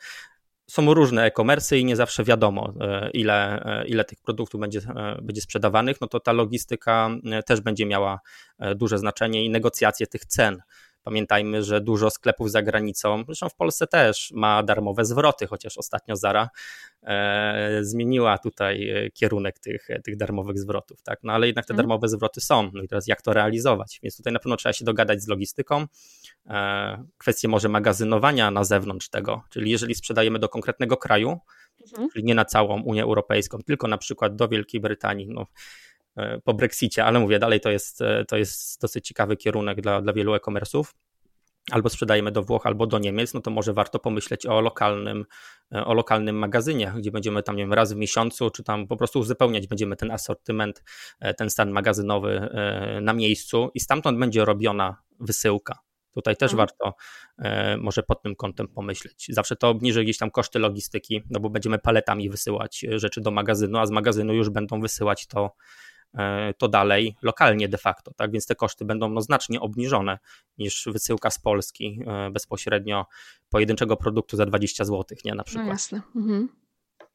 są 0.67 0.93
różne 0.93 1.23
e-commerce 1.23 1.77
i 1.77 1.85
nie 1.85 1.95
zawsze 1.95 2.23
wiadomo, 2.23 2.73
e, 2.81 3.09
ile, 3.09 3.65
e, 3.65 3.87
ile 3.87 4.05
tych 4.05 4.21
produktów 4.21 4.61
będzie, 4.61 4.79
e, 4.95 5.21
będzie 5.21 5.41
sprzedawanych, 5.41 6.01
no 6.01 6.07
to 6.07 6.19
ta 6.19 6.31
logistyka 6.31 7.09
też 7.45 7.61
będzie 7.61 7.85
miała 7.85 8.19
duże 8.75 8.97
znaczenie 8.97 9.45
i 9.45 9.49
negocjacje 9.49 10.07
tych 10.07 10.25
cen. 10.25 10.61
Pamiętajmy, 11.05 11.63
że 11.63 11.81
dużo 11.81 12.09
sklepów 12.09 12.51
za 12.51 12.61
granicą, 12.61 13.23
zresztą 13.25 13.49
w 13.49 13.55
Polsce 13.55 13.87
też 13.87 14.31
ma 14.33 14.63
darmowe 14.63 15.05
zwroty, 15.05 15.47
chociaż 15.47 15.77
ostatnio 15.77 16.15
Zara 16.15 16.49
e, 17.03 17.79
zmieniła 17.81 18.37
tutaj 18.37 18.91
kierunek 19.13 19.59
tych, 19.59 19.87
tych 20.03 20.17
darmowych 20.17 20.59
zwrotów, 20.59 21.01
tak? 21.01 21.19
No 21.23 21.33
ale 21.33 21.47
jednak 21.47 21.65
te 21.65 21.73
mhm. 21.73 21.77
darmowe 21.77 22.07
zwroty 22.07 22.41
są. 22.41 22.71
No 22.73 22.83
i 22.83 22.87
teraz 22.87 23.07
jak 23.07 23.21
to 23.21 23.33
realizować? 23.33 23.99
Więc 24.03 24.17
tutaj 24.17 24.33
na 24.33 24.39
pewno 24.39 24.57
trzeba 24.57 24.73
się 24.73 24.85
dogadać 24.85 25.21
z 25.21 25.27
logistyką. 25.27 25.85
E, 26.47 27.03
kwestie 27.17 27.47
może 27.47 27.69
magazynowania 27.69 28.51
na 28.51 28.63
zewnątrz 28.63 29.09
tego, 29.09 29.43
czyli 29.49 29.71
jeżeli 29.71 29.95
sprzedajemy 29.95 30.39
do 30.39 30.49
konkretnego 30.49 30.97
kraju, 30.97 31.39
mhm. 31.91 32.09
czyli 32.09 32.25
nie 32.25 32.35
na 32.35 32.45
całą 32.45 32.81
Unię 32.81 33.03
Europejską, 33.03 33.57
tylko 33.65 33.87
na 33.87 33.97
przykład 33.97 34.35
do 34.35 34.47
Wielkiej 34.47 34.81
Brytanii, 34.81 35.27
no 35.29 35.45
E, 35.45 35.94
po 36.43 36.53
Brexicie, 36.53 37.05
ale 37.05 37.19
mówię, 37.19 37.39
dalej 37.39 37.59
to 37.59 37.69
jest, 37.69 38.01
e, 38.01 38.25
to 38.25 38.37
jest 38.37 38.81
dosyć 38.81 39.07
ciekawy 39.07 39.37
kierunek 39.37 39.81
dla, 39.81 40.01
dla 40.01 40.13
wielu 40.13 40.33
e-commerce'ów. 40.33 40.83
Albo 41.71 41.89
sprzedajemy 41.89 42.31
do 42.31 42.43
Włoch, 42.43 42.65
albo 42.65 42.87
do 42.87 42.99
Niemiec, 42.99 43.33
no 43.33 43.41
to 43.41 43.51
może 43.51 43.73
warto 43.73 43.99
pomyśleć 43.99 44.45
o 44.45 44.61
lokalnym, 44.61 45.25
e, 45.75 45.85
o 45.85 45.93
lokalnym 45.93 46.35
magazynie, 46.35 46.93
gdzie 46.97 47.11
będziemy 47.11 47.43
tam, 47.43 47.55
nie 47.55 47.63
wiem, 47.63 47.73
raz 47.73 47.93
w 47.93 47.95
miesiącu, 47.95 48.49
czy 48.49 48.63
tam 48.63 48.87
po 48.87 48.97
prostu 48.97 49.19
uzupełniać 49.19 49.67
będziemy 49.67 49.95
ten 49.95 50.11
asortyment, 50.11 50.83
ten 51.37 51.49
stan 51.49 51.71
magazynowy 51.71 52.49
na 53.01 53.13
miejscu 53.13 53.71
i 53.73 53.79
stamtąd 53.79 54.19
będzie 54.19 54.45
robiona 54.45 54.97
wysyłka. 55.19 55.79
Tutaj 56.11 56.35
też 56.35 56.51
mhm. 56.53 56.67
warto 56.67 56.93
może 57.77 58.03
pod 58.03 58.21
tym 58.21 58.35
kątem 58.35 58.67
pomyśleć. 58.67 59.25
Zawsze 59.29 59.55
to 59.55 59.69
obniży 59.69 60.03
gdzieś 60.03 60.17
tam 60.17 60.31
koszty 60.31 60.59
logistyki, 60.59 61.23
no 61.29 61.39
bo 61.39 61.49
będziemy 61.49 61.79
paletami 61.79 62.29
wysyłać 62.29 62.85
rzeczy 62.95 63.21
do 63.21 63.31
magazynu, 63.31 63.77
a 63.77 63.85
z 63.85 63.91
magazynu 63.91 64.33
już 64.33 64.49
będą 64.49 64.81
wysyłać 64.81 65.27
to 65.27 65.51
E, 65.51 65.84
to 66.57 66.67
dalej 66.67 67.15
lokalnie 67.21 67.67
de 67.67 67.77
facto, 67.77 68.11
tak? 68.13 68.31
Więc 68.31 68.45
te 68.45 68.55
koszty 68.55 68.85
będą 68.85 69.09
no, 69.09 69.21
znacznie 69.21 69.61
obniżone 69.61 70.19
niż 70.57 70.87
wysyłka 70.91 71.29
z 71.29 71.39
Polski 71.39 71.99
e, 72.07 72.29
bezpośrednio 72.31 73.05
pojedynczego 73.49 73.97
produktu 73.97 74.37
za 74.37 74.45
20 74.45 74.85
zł, 74.85 75.17
nie 75.25 75.31
na 75.31 75.35
no 75.35 75.43
przykład. 75.43 75.65
No 75.65 75.71
jasne. 75.71 76.01
Mhm. 76.15 76.49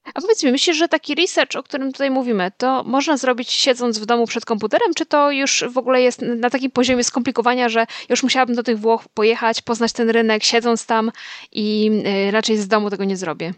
A 0.04 0.20
powiedz 0.20 0.44
mi, 0.44 0.52
myślisz, 0.52 0.76
że 0.76 0.88
taki 0.88 1.14
research, 1.14 1.56
o 1.56 1.62
którym 1.62 1.92
tutaj 1.92 2.10
mówimy, 2.10 2.52
to 2.56 2.84
można 2.84 3.16
zrobić 3.16 3.50
siedząc 3.50 3.98
w 3.98 4.06
domu 4.06 4.26
przed 4.26 4.44
komputerem, 4.44 4.94
czy 4.94 5.06
to 5.06 5.30
już 5.30 5.64
w 5.72 5.78
ogóle 5.78 6.02
jest 6.02 6.22
na 6.22 6.50
takim 6.50 6.70
poziomie 6.70 7.04
skomplikowania, 7.04 7.68
że 7.68 7.86
już 8.08 8.22
musiałabym 8.22 8.56
do 8.56 8.62
tych 8.62 8.78
Włoch 8.78 9.04
pojechać, 9.14 9.62
poznać 9.62 9.92
ten 9.92 10.10
rynek, 10.10 10.44
siedząc 10.44 10.86
tam 10.86 11.10
i 11.52 11.90
e, 12.04 12.30
raczej 12.30 12.56
z 12.56 12.68
domu 12.68 12.90
tego 12.90 13.04
nie 13.04 13.16
zrobię? 13.16 13.54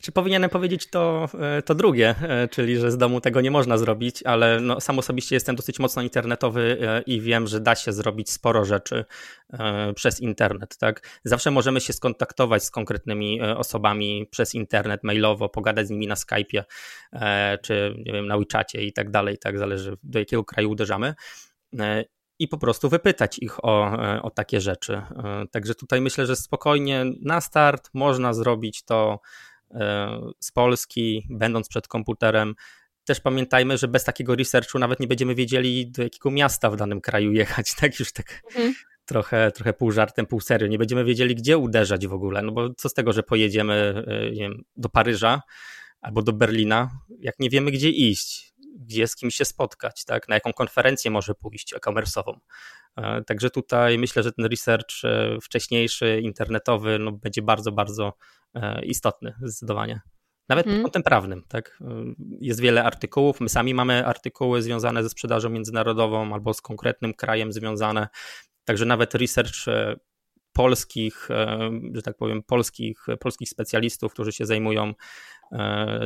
Czy 0.00 0.12
powinienem 0.12 0.50
powiedzieć 0.50 0.90
to, 0.90 1.28
e, 1.40 1.62
to 1.62 1.74
drugie, 1.74 2.14
e, 2.22 2.48
czyli 2.48 2.76
że 2.76 2.90
z 2.90 2.96
domu 2.96 3.20
tego 3.20 3.40
nie 3.40 3.50
można 3.50 3.78
zrobić, 3.78 4.22
ale 4.22 4.60
no, 4.60 4.80
sam 4.80 4.98
osobiście 4.98 5.36
jestem 5.36 5.56
dosyć 5.56 5.78
mocno 5.78 6.02
internetowy 6.02 6.78
e, 6.80 7.02
i 7.02 7.20
wiem, 7.20 7.46
że 7.46 7.60
da 7.60 7.74
się 7.74 7.92
zrobić 7.92 8.30
sporo 8.30 8.64
rzeczy 8.64 9.04
przez 9.94 10.20
internet. 10.20 10.76
Tak? 10.78 11.20
Zawsze 11.24 11.50
możemy 11.50 11.80
się 11.80 11.92
skontaktować 11.92 12.64
z 12.64 12.70
konkretnymi 12.70 13.40
osobami 13.42 14.26
przez 14.30 14.54
internet, 14.54 15.04
mailowo, 15.04 15.48
pogadać 15.48 15.86
z 15.86 15.90
nimi 15.90 16.06
na 16.06 16.14
Skype'ie 16.14 16.64
czy 17.62 17.94
nie 18.06 18.12
wiem, 18.12 18.26
na 18.26 18.38
WeChacie 18.38 18.82
i 18.82 18.92
tak 18.92 19.10
dalej, 19.10 19.38
tak 19.38 19.58
zależy 19.58 19.96
do 20.02 20.18
jakiego 20.18 20.44
kraju 20.44 20.70
uderzamy 20.70 21.14
i 22.38 22.48
po 22.48 22.58
prostu 22.58 22.88
wypytać 22.88 23.38
ich 23.38 23.64
o, 23.64 23.92
o 24.22 24.30
takie 24.30 24.60
rzeczy. 24.60 25.02
Także 25.50 25.74
tutaj 25.74 26.00
myślę, 26.00 26.26
że 26.26 26.36
spokojnie 26.36 27.04
na 27.22 27.40
start 27.40 27.90
można 27.94 28.34
zrobić 28.34 28.84
to 28.84 29.20
z 30.40 30.52
Polski, 30.52 31.26
będąc 31.30 31.68
przed 31.68 31.88
komputerem. 31.88 32.54
też 33.04 33.20
pamiętajmy, 33.20 33.78
że 33.78 33.88
bez 33.88 34.04
takiego 34.04 34.34
researchu 34.34 34.78
nawet 34.78 35.00
nie 35.00 35.06
będziemy 35.06 35.34
wiedzieli, 35.34 35.90
do 35.90 36.02
jakiego 36.02 36.30
miasta 36.30 36.70
w 36.70 36.76
danym 36.76 37.00
kraju 37.00 37.32
jechać, 37.32 37.74
tak 37.80 38.00
już 38.00 38.12
tak 38.12 38.42
mhm. 38.46 38.74
trochę, 39.04 39.52
trochę 39.52 39.72
pół 39.72 39.90
żartem, 39.90 40.26
pół 40.26 40.40
serio. 40.40 40.68
Nie 40.68 40.78
będziemy 40.78 41.04
wiedzieli, 41.04 41.34
gdzie 41.34 41.58
uderzać 41.58 42.06
w 42.06 42.12
ogóle, 42.12 42.42
no 42.42 42.52
bo 42.52 42.74
co 42.74 42.88
z 42.88 42.94
tego, 42.94 43.12
że 43.12 43.22
pojedziemy 43.22 44.04
nie 44.32 44.40
wiem, 44.40 44.62
do 44.76 44.88
Paryża 44.88 45.42
albo 46.00 46.22
do 46.22 46.32
Berlina, 46.32 46.90
jak 47.18 47.34
nie 47.38 47.50
wiemy, 47.50 47.70
gdzie 47.70 47.90
iść, 47.90 48.49
gdzie 48.78 49.06
z 49.06 49.16
kim 49.16 49.30
się 49.30 49.44
spotkać, 49.44 50.04
tak? 50.04 50.28
na 50.28 50.34
jaką 50.34 50.52
konferencję 50.52 51.10
może 51.10 51.34
pójść 51.34 51.74
e-commerce'ową. 51.74 52.38
E, 52.96 53.24
także 53.24 53.50
tutaj 53.50 53.98
myślę, 53.98 54.22
że 54.22 54.32
ten 54.32 54.44
research 54.44 55.04
e, 55.04 55.38
wcześniejszy, 55.42 56.20
internetowy 56.22 56.98
no, 56.98 57.12
będzie 57.12 57.42
bardzo, 57.42 57.72
bardzo 57.72 58.12
e, 58.54 58.84
istotny 58.84 59.34
zdecydowanie. 59.42 60.00
Nawet 60.48 60.64
pod 60.64 60.70
mhm. 60.70 60.84
kątem 60.84 61.02
prawnym, 61.02 61.42
tak? 61.48 61.78
Jest 62.40 62.60
wiele 62.60 62.84
artykułów. 62.84 63.40
My 63.40 63.48
sami 63.48 63.74
mamy 63.74 64.06
artykuły 64.06 64.62
związane 64.62 65.02
ze 65.02 65.10
sprzedażą 65.10 65.50
międzynarodową 65.50 66.34
albo 66.34 66.54
z 66.54 66.60
konkretnym 66.60 67.14
krajem 67.14 67.52
związane. 67.52 68.08
Także 68.64 68.84
nawet 68.84 69.14
research 69.14 69.66
polskich, 70.52 71.28
że 71.94 72.02
tak 72.02 72.16
powiem, 72.16 72.42
polskich, 72.42 73.06
polskich 73.20 73.48
specjalistów, 73.48 74.12
którzy 74.12 74.32
się 74.32 74.46
zajmują 74.46 74.94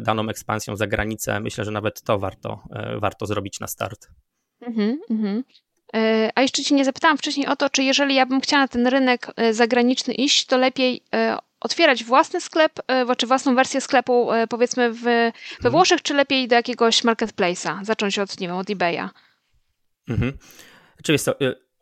daną 0.02 0.28
ekspansją 0.28 0.76
za 0.76 0.86
granicę, 0.86 1.40
myślę, 1.40 1.64
że 1.64 1.70
nawet 1.70 2.02
to 2.02 2.18
warto, 2.18 2.62
warto 3.00 3.26
zrobić 3.26 3.60
na 3.60 3.66
start. 3.66 4.08
Mhm, 4.60 4.98
mhm. 5.10 5.44
E, 5.94 6.30
a 6.34 6.42
jeszcze 6.42 6.62
Cię 6.62 6.74
nie 6.74 6.84
zapytałam 6.84 7.18
wcześniej 7.18 7.46
o 7.46 7.56
to, 7.56 7.70
czy 7.70 7.82
jeżeli 7.82 8.14
ja 8.14 8.26
bym 8.26 8.40
chciała 8.40 8.62
na 8.62 8.68
ten 8.68 8.86
rynek 8.86 9.26
e, 9.36 9.54
zagraniczny 9.54 10.14
iść, 10.14 10.46
to 10.46 10.58
lepiej 10.58 11.00
e, 11.14 11.38
otwierać 11.60 12.04
własny 12.04 12.40
sklep, 12.40 12.72
czy 13.18 13.26
własną 13.26 13.54
wersję 13.54 13.80
sklepu, 13.80 14.28
powiedzmy 14.48 14.92
w, 14.92 15.02
we 15.02 15.32
mhm. 15.56 15.72
Włoszech, 15.72 16.02
czy 16.02 16.14
lepiej 16.14 16.48
do 16.48 16.54
jakiegoś 16.54 17.04
marketplace'a, 17.04 17.84
zacząć 17.84 18.18
od, 18.18 18.40
nie 18.40 18.48
wiem, 18.48 18.56
od 18.56 18.70
eBaya? 18.70 19.08
Mhm. 20.08 20.32
Oczywiście, 21.00 21.32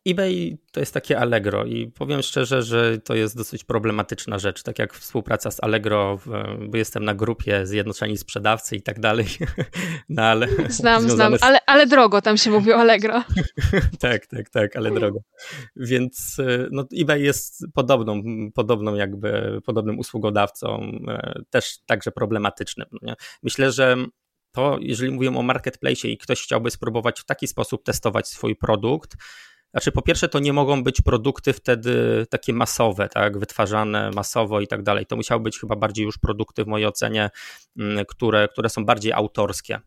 eBay 0.06 0.58
to 0.72 0.80
jest 0.80 0.94
takie 0.94 1.18
Allegro 1.18 1.64
i 1.64 1.86
powiem 1.86 2.22
szczerze, 2.22 2.62
że 2.62 2.98
to 2.98 3.14
jest 3.14 3.36
dosyć 3.36 3.64
problematyczna 3.64 4.38
rzecz, 4.38 4.62
tak 4.62 4.78
jak 4.78 4.94
współpraca 4.94 5.50
z 5.50 5.62
Allegro, 5.62 6.18
bo 6.68 6.76
jestem 6.76 7.04
na 7.04 7.14
grupie 7.14 7.66
Zjednoczeni 7.66 8.18
Sprzedawcy 8.18 8.76
i 8.76 8.82
tak 8.82 9.00
dalej. 9.00 9.26
No, 10.08 10.22
ale 10.22 10.48
znam, 10.68 11.10
znam, 11.10 11.38
z... 11.38 11.42
ale, 11.42 11.58
ale 11.66 11.86
drogo 11.86 12.22
tam 12.22 12.36
się 12.36 12.50
mówi 12.50 12.72
o 12.72 12.76
Allegro. 12.76 13.22
tak, 14.00 14.26
tak, 14.26 14.50
tak, 14.50 14.76
ale 14.76 14.90
drogo. 14.90 15.18
Więc 15.76 16.36
e, 16.38 16.68
no, 16.70 16.84
eBay 17.00 17.22
jest 17.22 17.64
podobną, 17.74 18.22
podobną 18.54 18.94
jakby, 18.94 19.60
podobnym 19.64 19.98
usługodawcą, 19.98 20.92
e, 21.08 21.40
też 21.50 21.78
także 21.86 22.10
problematycznym. 22.10 22.86
No 23.02 23.14
Myślę, 23.42 23.72
że 23.72 23.96
to, 24.52 24.78
jeżeli 24.80 25.12
mówimy 25.12 25.38
o 25.38 25.42
marketplace 25.42 26.08
i 26.08 26.18
ktoś 26.18 26.42
chciałby 26.42 26.70
spróbować 26.70 27.20
w 27.20 27.24
taki 27.24 27.48
sposób 27.48 27.84
testować 27.84 28.28
swój 28.28 28.56
produkt, 28.56 29.16
znaczy, 29.72 29.92
po 29.92 30.02
pierwsze, 30.02 30.28
to 30.28 30.38
nie 30.38 30.52
mogą 30.52 30.84
być 30.84 31.00
produkty 31.00 31.52
wtedy 31.52 32.26
takie 32.30 32.52
masowe, 32.52 33.08
tak, 33.08 33.38
wytwarzane 33.38 34.10
masowo 34.10 34.60
i 34.60 34.66
tak 34.66 34.82
dalej. 34.82 35.06
To 35.06 35.16
musiały 35.16 35.42
być 35.42 35.58
chyba 35.58 35.76
bardziej 35.76 36.04
już 36.04 36.18
produkty, 36.18 36.64
w 36.64 36.66
mojej 36.66 36.86
ocenie, 36.86 37.30
mm, 37.78 38.04
które, 38.08 38.48
które 38.48 38.68
są 38.68 38.84
bardziej 38.84 39.12
autorskie. 39.12 39.80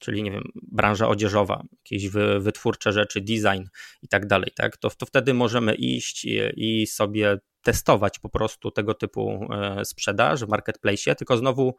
Czyli, 0.00 0.22
nie 0.22 0.30
wiem, 0.30 0.44
branża 0.72 1.08
odzieżowa, 1.08 1.62
jakieś 1.72 2.08
wytwórcze 2.38 2.92
rzeczy, 2.92 3.20
design 3.20 3.64
i 4.02 4.08
tak 4.08 4.26
dalej, 4.26 4.50
tak? 4.56 4.76
To, 4.76 4.90
to 4.90 5.06
wtedy 5.06 5.34
możemy 5.34 5.74
iść 5.74 6.24
i, 6.24 6.40
i 6.56 6.86
sobie 6.86 7.38
testować 7.62 8.18
po 8.18 8.28
prostu 8.28 8.70
tego 8.70 8.94
typu 8.94 9.48
e, 9.52 9.84
sprzedaż 9.84 10.44
w 10.44 10.48
marketplace, 10.48 11.14
tylko 11.14 11.36
znowu 11.36 11.76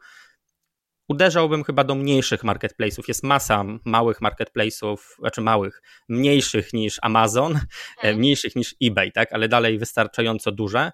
uderzałbym 1.10 1.64
chyba 1.64 1.84
do 1.84 1.94
mniejszych 1.94 2.44
marketplace'ów. 2.44 3.02
Jest 3.08 3.22
masa 3.22 3.64
małych 3.84 4.20
marketplace'ów, 4.20 4.96
znaczy 5.18 5.40
małych, 5.40 5.82
mniejszych 6.08 6.72
niż 6.72 6.98
Amazon, 7.02 7.52
mhm. 7.96 8.16
mniejszych 8.16 8.56
niż 8.56 8.74
eBay, 8.82 9.12
tak, 9.12 9.32
ale 9.32 9.48
dalej 9.48 9.78
wystarczająco 9.78 10.52
duże. 10.52 10.92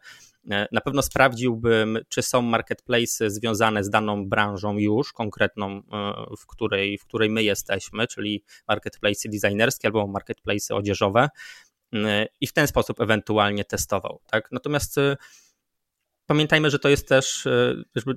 E, 0.50 0.68
na 0.72 0.80
pewno 0.80 1.02
sprawdziłbym, 1.02 1.98
czy 2.08 2.22
są 2.22 2.42
marketplace 2.42 3.30
związane 3.30 3.84
z 3.84 3.90
daną 3.90 4.28
branżą 4.28 4.78
już 4.78 5.12
konkretną, 5.12 5.70
e, 5.70 5.82
w 6.38 6.46
której, 6.46 6.98
w 6.98 7.04
której 7.04 7.30
my 7.30 7.42
jesteśmy, 7.42 8.06
czyli 8.06 8.44
marketplace 8.68 9.28
designerskie 9.28 9.88
albo 9.88 10.06
marketplace 10.06 10.74
odzieżowe 10.74 11.28
i 12.40 12.46
w 12.46 12.52
ten 12.52 12.66
sposób 12.66 13.00
ewentualnie 13.00 13.64
testował. 13.64 14.20
Tak? 14.26 14.48
Natomiast 14.52 14.96
pamiętajmy, 16.26 16.70
że 16.70 16.78
to 16.78 16.88
jest 16.88 17.08
też, 17.08 17.48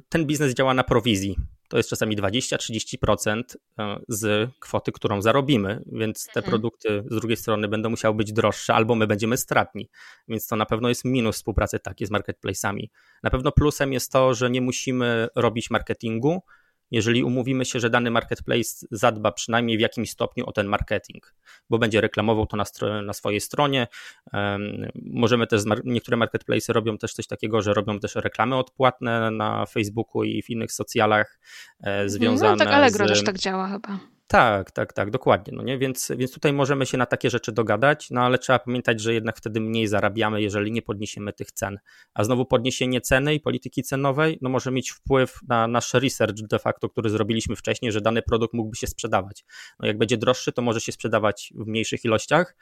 ten 0.10 0.26
biznes 0.26 0.54
działa 0.54 0.74
na 0.74 0.84
prowizji, 0.84 1.36
to 1.70 1.78
jest 1.78 1.90
czasami 1.90 2.18
20-30% 2.18 3.44
e, 3.80 4.00
z 4.08 4.50
kwoty, 4.60 4.92
którą 4.92 5.22
zarobimy, 5.22 5.84
więc 5.92 6.26
te 6.26 6.40
mhm. 6.40 6.50
produkty 6.50 7.04
z 7.12 7.16
drugiej 7.16 7.38
strony 7.38 7.68
będą 7.68 7.90
musiały 7.90 8.16
być 8.16 8.34
droższe, 8.34 8.74
albo 8.74 8.96
my 8.96 9.08
będziemy 9.08 9.38
stratni. 9.38 9.90
Więc 10.28 10.48
to 10.48 10.56
na 10.56 10.66
pewno 10.66 10.90
jest 10.90 11.06
minus 11.06 11.36
współpracy 11.36 11.80
takiej 11.80 12.08
z 12.08 12.12
marketplace'ami. 12.12 12.88
Na 13.24 13.30
pewno 13.30 13.52
plusem 13.52 13.94
jest 13.94 14.12
to, 14.12 14.34
że 14.34 14.50
nie 14.50 14.62
musimy 14.62 15.28
robić 15.36 15.70
marketingu, 15.70 16.42
jeżeli 16.92 17.24
umówimy 17.24 17.66
się, 17.66 17.80
że 17.80 17.90
dany 17.90 18.12
marketplace 18.12 18.88
zadba 18.92 19.32
przynajmniej 19.32 19.78
w 19.78 19.82
jakimś 19.82 20.12
stopniu 20.12 20.46
o 20.46 20.52
ten 20.52 20.68
marketing, 20.68 21.36
bo 21.70 21.78
będzie 21.78 22.02
reklamował 22.02 22.46
to 22.46 22.58
na, 22.58 22.64
na 23.02 23.14
swojej 23.14 23.42
stronie. 23.42 23.88
Możemy 24.96 25.48
też, 25.48 25.62
niektóre 25.84 26.18
marketplace 26.18 26.74
robią 26.74 26.98
też 26.98 27.14
coś 27.14 27.28
takiego, 27.28 27.62
że 27.62 27.74
robią 27.74 28.00
też 28.00 28.16
reklamy 28.16 28.56
odpłatne 28.56 29.32
na 29.32 29.66
Facebooku 29.66 30.24
i 30.24 30.42
w 30.42 30.50
innych 30.50 30.72
socjalach 30.72 31.40
e, 31.84 32.10
związane 32.10 32.52
no, 32.52 32.58
tak 32.58 32.68
Allegro 32.68 33.06
z... 33.06 33.10
też 33.10 33.24
tak 33.24 33.38
działa 33.38 33.68
chyba. 33.68 34.19
Tak, 34.32 34.72
tak, 34.72 34.94
tak, 34.94 35.12
dokładnie. 35.12 35.54
No 35.58 35.64
nie? 35.64 35.78
Więc, 35.78 36.12
więc 36.18 36.32
tutaj 36.34 36.54
możemy 36.54 36.86
się 36.86 36.98
na 36.98 37.06
takie 37.06 37.30
rzeczy 37.30 37.52
dogadać, 37.52 38.10
no 38.12 38.22
ale 38.22 38.38
trzeba 38.38 38.60
pamiętać, 38.60 39.02
że 39.02 39.14
jednak 39.14 39.38
wtedy 39.38 39.60
mniej 39.60 39.88
zarabiamy, 39.88 40.42
jeżeli 40.42 40.72
nie 40.72 40.82
podniesiemy 40.82 41.34
tych 41.34 41.52
cen. 41.52 41.80
A 42.14 42.24
znowu 42.24 42.46
podniesienie 42.46 43.02
ceny 43.02 43.36
i 43.36 43.40
polityki 43.40 43.84
cenowej 43.84 44.38
no 44.42 44.50
może 44.50 44.72
mieć 44.72 44.92
wpływ 44.92 45.40
na 45.48 45.68
nasz 45.68 45.94
research 45.94 46.36
de 46.50 46.60
facto, 46.60 46.90
który 46.90 47.10
zrobiliśmy 47.10 47.56
wcześniej, 47.56 47.92
że 47.92 48.02
dany 48.02 48.22
produkt 48.22 48.54
mógłby 48.54 48.76
się 48.76 48.88
sprzedawać. 48.88 49.46
No 49.80 49.88
jak 49.88 49.98
będzie 49.98 50.18
droższy, 50.18 50.52
to 50.52 50.62
może 50.62 50.82
się 50.82 50.92
sprzedawać 50.92 51.54
w 51.56 51.68
mniejszych 51.68 52.06
ilościach, 52.06 52.56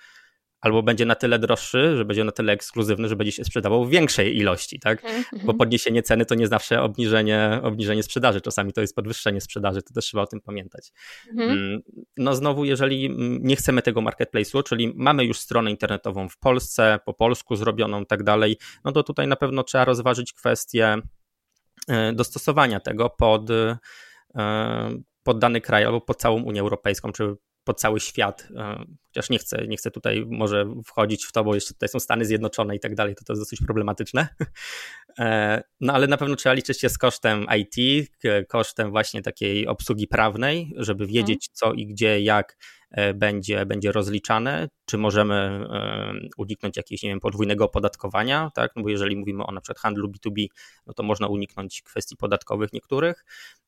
albo 0.62 0.84
będzie 0.84 1.06
na 1.06 1.15
tyle 1.15 1.39
droższy, 1.39 1.98
że 1.98 2.06
będzie 2.06 2.24
na 2.24 2.32
tyle 2.32 2.54
ekskluzywny, 2.54 3.08
że 3.08 3.15
będzie 3.15 3.32
się 3.32 3.43
sprzedawał 3.43 3.86
w 3.86 3.89
większej 3.89 4.38
ilości, 4.38 4.80
tak? 4.80 5.06
Mm 5.06 5.24
-hmm. 5.24 5.46
Bo 5.46 5.54
podniesienie 5.54 6.04
ceny 6.04 6.26
to 6.26 6.36
nie 6.36 6.48
zawsze 6.48 6.82
obniżenie, 6.82 7.60
obniżenie 7.63 8.04
sprzedaży, 8.04 8.41
czasami 8.41 8.74
to 8.74 8.82
jest 8.82 8.96
podwyższenie 8.96 9.41
sprzedaży, 9.41 9.82
to 9.82 9.93
też 9.93 10.06
trzeba 10.06 10.24
o 10.24 10.28
tym 10.28 10.41
pamiętać. 10.41 10.91
Mm 11.38 11.50
-hmm. 11.50 11.80
No 12.17 12.36
znowu, 12.36 12.65
jeżeli 12.65 13.10
nie 13.39 13.56
chcemy 13.56 13.82
tego 13.82 14.02
marketplace'u, 14.02 14.63
czyli 14.63 14.93
mamy 14.96 15.26
już 15.26 15.39
stronę 15.39 15.72
internetową 15.72 16.30
w 16.30 16.38
Polsce, 16.38 17.00
po 17.06 17.13
polsku 17.13 17.56
zrobioną 17.56 18.02
i 18.02 18.06
tak 18.06 18.24
dalej, 18.24 18.58
no 18.86 18.91
to 18.91 19.04
tutaj 19.04 19.28
na 19.28 19.36
pewno 19.36 19.63
trzeba 19.63 19.86
rozważyć 19.86 20.34
kwestię 20.34 20.98
e, 21.88 22.13
dostosowania 22.13 22.80
tego 22.80 23.10
pod, 23.10 23.50
e, 23.52 23.78
pod 25.24 25.39
dany 25.39 25.62
kraj 25.62 25.86
albo 25.86 26.02
pod 26.02 26.17
całą 26.17 26.43
Unię 26.43 26.62
Europejską, 26.62 27.12
czy 27.12 27.36
po 27.67 27.73
cały 27.73 27.99
świat, 27.99 28.47
e, 28.56 28.86
chociaż 29.08 29.30
nie 29.30 29.39
chcę, 29.39 29.67
nie 29.67 29.77
chcę 29.77 29.91
tutaj 29.91 30.25
może 30.30 30.65
wchodzić 30.86 31.25
w 31.25 31.32
to, 31.32 31.43
bo 31.43 31.56
jeszcze 31.56 31.73
tutaj 31.73 31.89
są 31.89 31.99
Stany 31.99 32.25
Zjednoczone 32.25 32.75
i 32.75 32.80
tak 32.80 32.95
dalej, 32.95 33.15
to 33.15 33.25
to 33.25 33.34
jest 33.34 33.41
dosyć 33.41 33.62
problematyczne. 33.62 34.27
E, 35.19 35.63
no 35.82 35.93
ale 35.93 36.08
na 36.08 36.17
pewno 36.17 36.36
trzeba 36.36 36.53
liczyć 36.53 36.80
się 36.80 36.89
z 36.89 36.97
kosztem 36.97 37.45
IT, 37.58 38.08
kosztem 38.47 38.91
właśnie 38.91 39.21
takiej 39.21 39.67
obsługi 39.67 40.08
prawnej, 40.08 40.73
żeby 40.75 41.08
wiedzieć 41.08 41.49
co 41.53 41.73
i 41.73 41.88
gdzie, 41.88 42.21
jak 42.21 42.58
będzie, 43.15 43.65
będzie 43.65 43.91
rozliczane, 43.91 44.67
czy 44.86 44.97
możemy 44.97 45.36
e, 45.36 46.13
uniknąć 46.38 46.78
jakiegoś, 46.78 47.04
nie 47.04 47.10
wiem, 47.10 47.19
podwójnego 47.19 47.65
opodatkowania, 47.65 48.52
tak, 48.54 48.71
no 48.76 48.84
bo 48.84 48.89
jeżeli 48.89 49.15
mówimy 49.15 49.45
o 49.45 49.52
na 49.52 49.62
przykład 49.62 49.80
handlu 49.80 50.10
B2B, 50.10 50.47
no 50.86 50.93
to 50.93 51.04
można 51.04 51.28
uniknąć 51.28 51.82
kwestii 51.82 52.17
podatkowych 52.17 52.73
niektórych, 52.73 53.26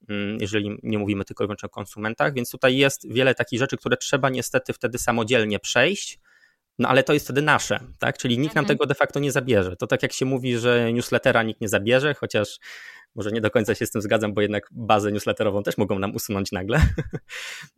mm, 0.09 0.37
jeżeli 0.41 0.77
nie 0.83 0.97
mówimy 0.97 1.25
tylko 1.25 1.43
i 1.43 1.47
wyłącznie 1.47 1.67
o 1.67 1.69
konsumentach, 1.69 2.33
więc 2.33 2.51
tutaj 2.51 2.77
jest 2.77 3.13
wiele 3.13 3.35
takich 3.35 3.59
rzeczy, 3.59 3.77
które 3.77 3.97
trzeba 3.97 4.29
niestety 4.29 4.73
wtedy 4.73 4.97
samodzielnie 4.97 5.59
przejść, 5.59 6.19
no 6.79 6.89
ale 6.89 7.03
to 7.03 7.13
jest 7.13 7.25
wtedy 7.25 7.41
nasze, 7.41 7.79
tak? 7.99 8.17
Czyli 8.17 8.39
nikt 8.39 8.55
nam 8.55 8.63
mhm. 8.63 8.77
tego 8.77 8.85
de 8.85 8.95
facto 8.95 9.19
nie 9.19 9.31
zabierze. 9.31 9.75
To 9.75 9.87
tak 9.87 10.03
jak 10.03 10.13
się 10.13 10.25
mówi, 10.25 10.57
że 10.57 10.93
newslettera 10.93 11.43
nikt 11.43 11.61
nie 11.61 11.69
zabierze, 11.69 12.13
chociaż 12.13 12.59
może 13.15 13.31
nie 13.31 13.41
do 13.41 13.51
końca 13.51 13.75
się 13.75 13.85
z 13.85 13.91
tym 13.91 14.01
zgadzam, 14.01 14.33
bo 14.33 14.41
jednak 14.41 14.69
bazę 14.71 15.11
newsletterową 15.11 15.63
też 15.63 15.77
mogą 15.77 15.99
nam 15.99 16.15
usunąć 16.15 16.51
nagle. 16.51 16.81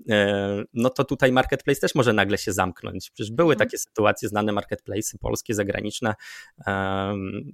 E, 0.09 0.63
no 0.73 0.89
to 0.89 1.03
tutaj 1.03 1.31
marketplace 1.31 1.81
też 1.81 1.95
może 1.95 2.13
nagle 2.13 2.37
się 2.37 2.53
zamknąć. 2.53 3.11
Przecież 3.11 3.31
były 3.31 3.53
mhm. 3.53 3.67
takie 3.67 3.77
sytuacje, 3.77 4.29
znane 4.29 4.51
marketplace 4.51 5.17
polskie, 5.17 5.53
zagraniczne, 5.53 6.15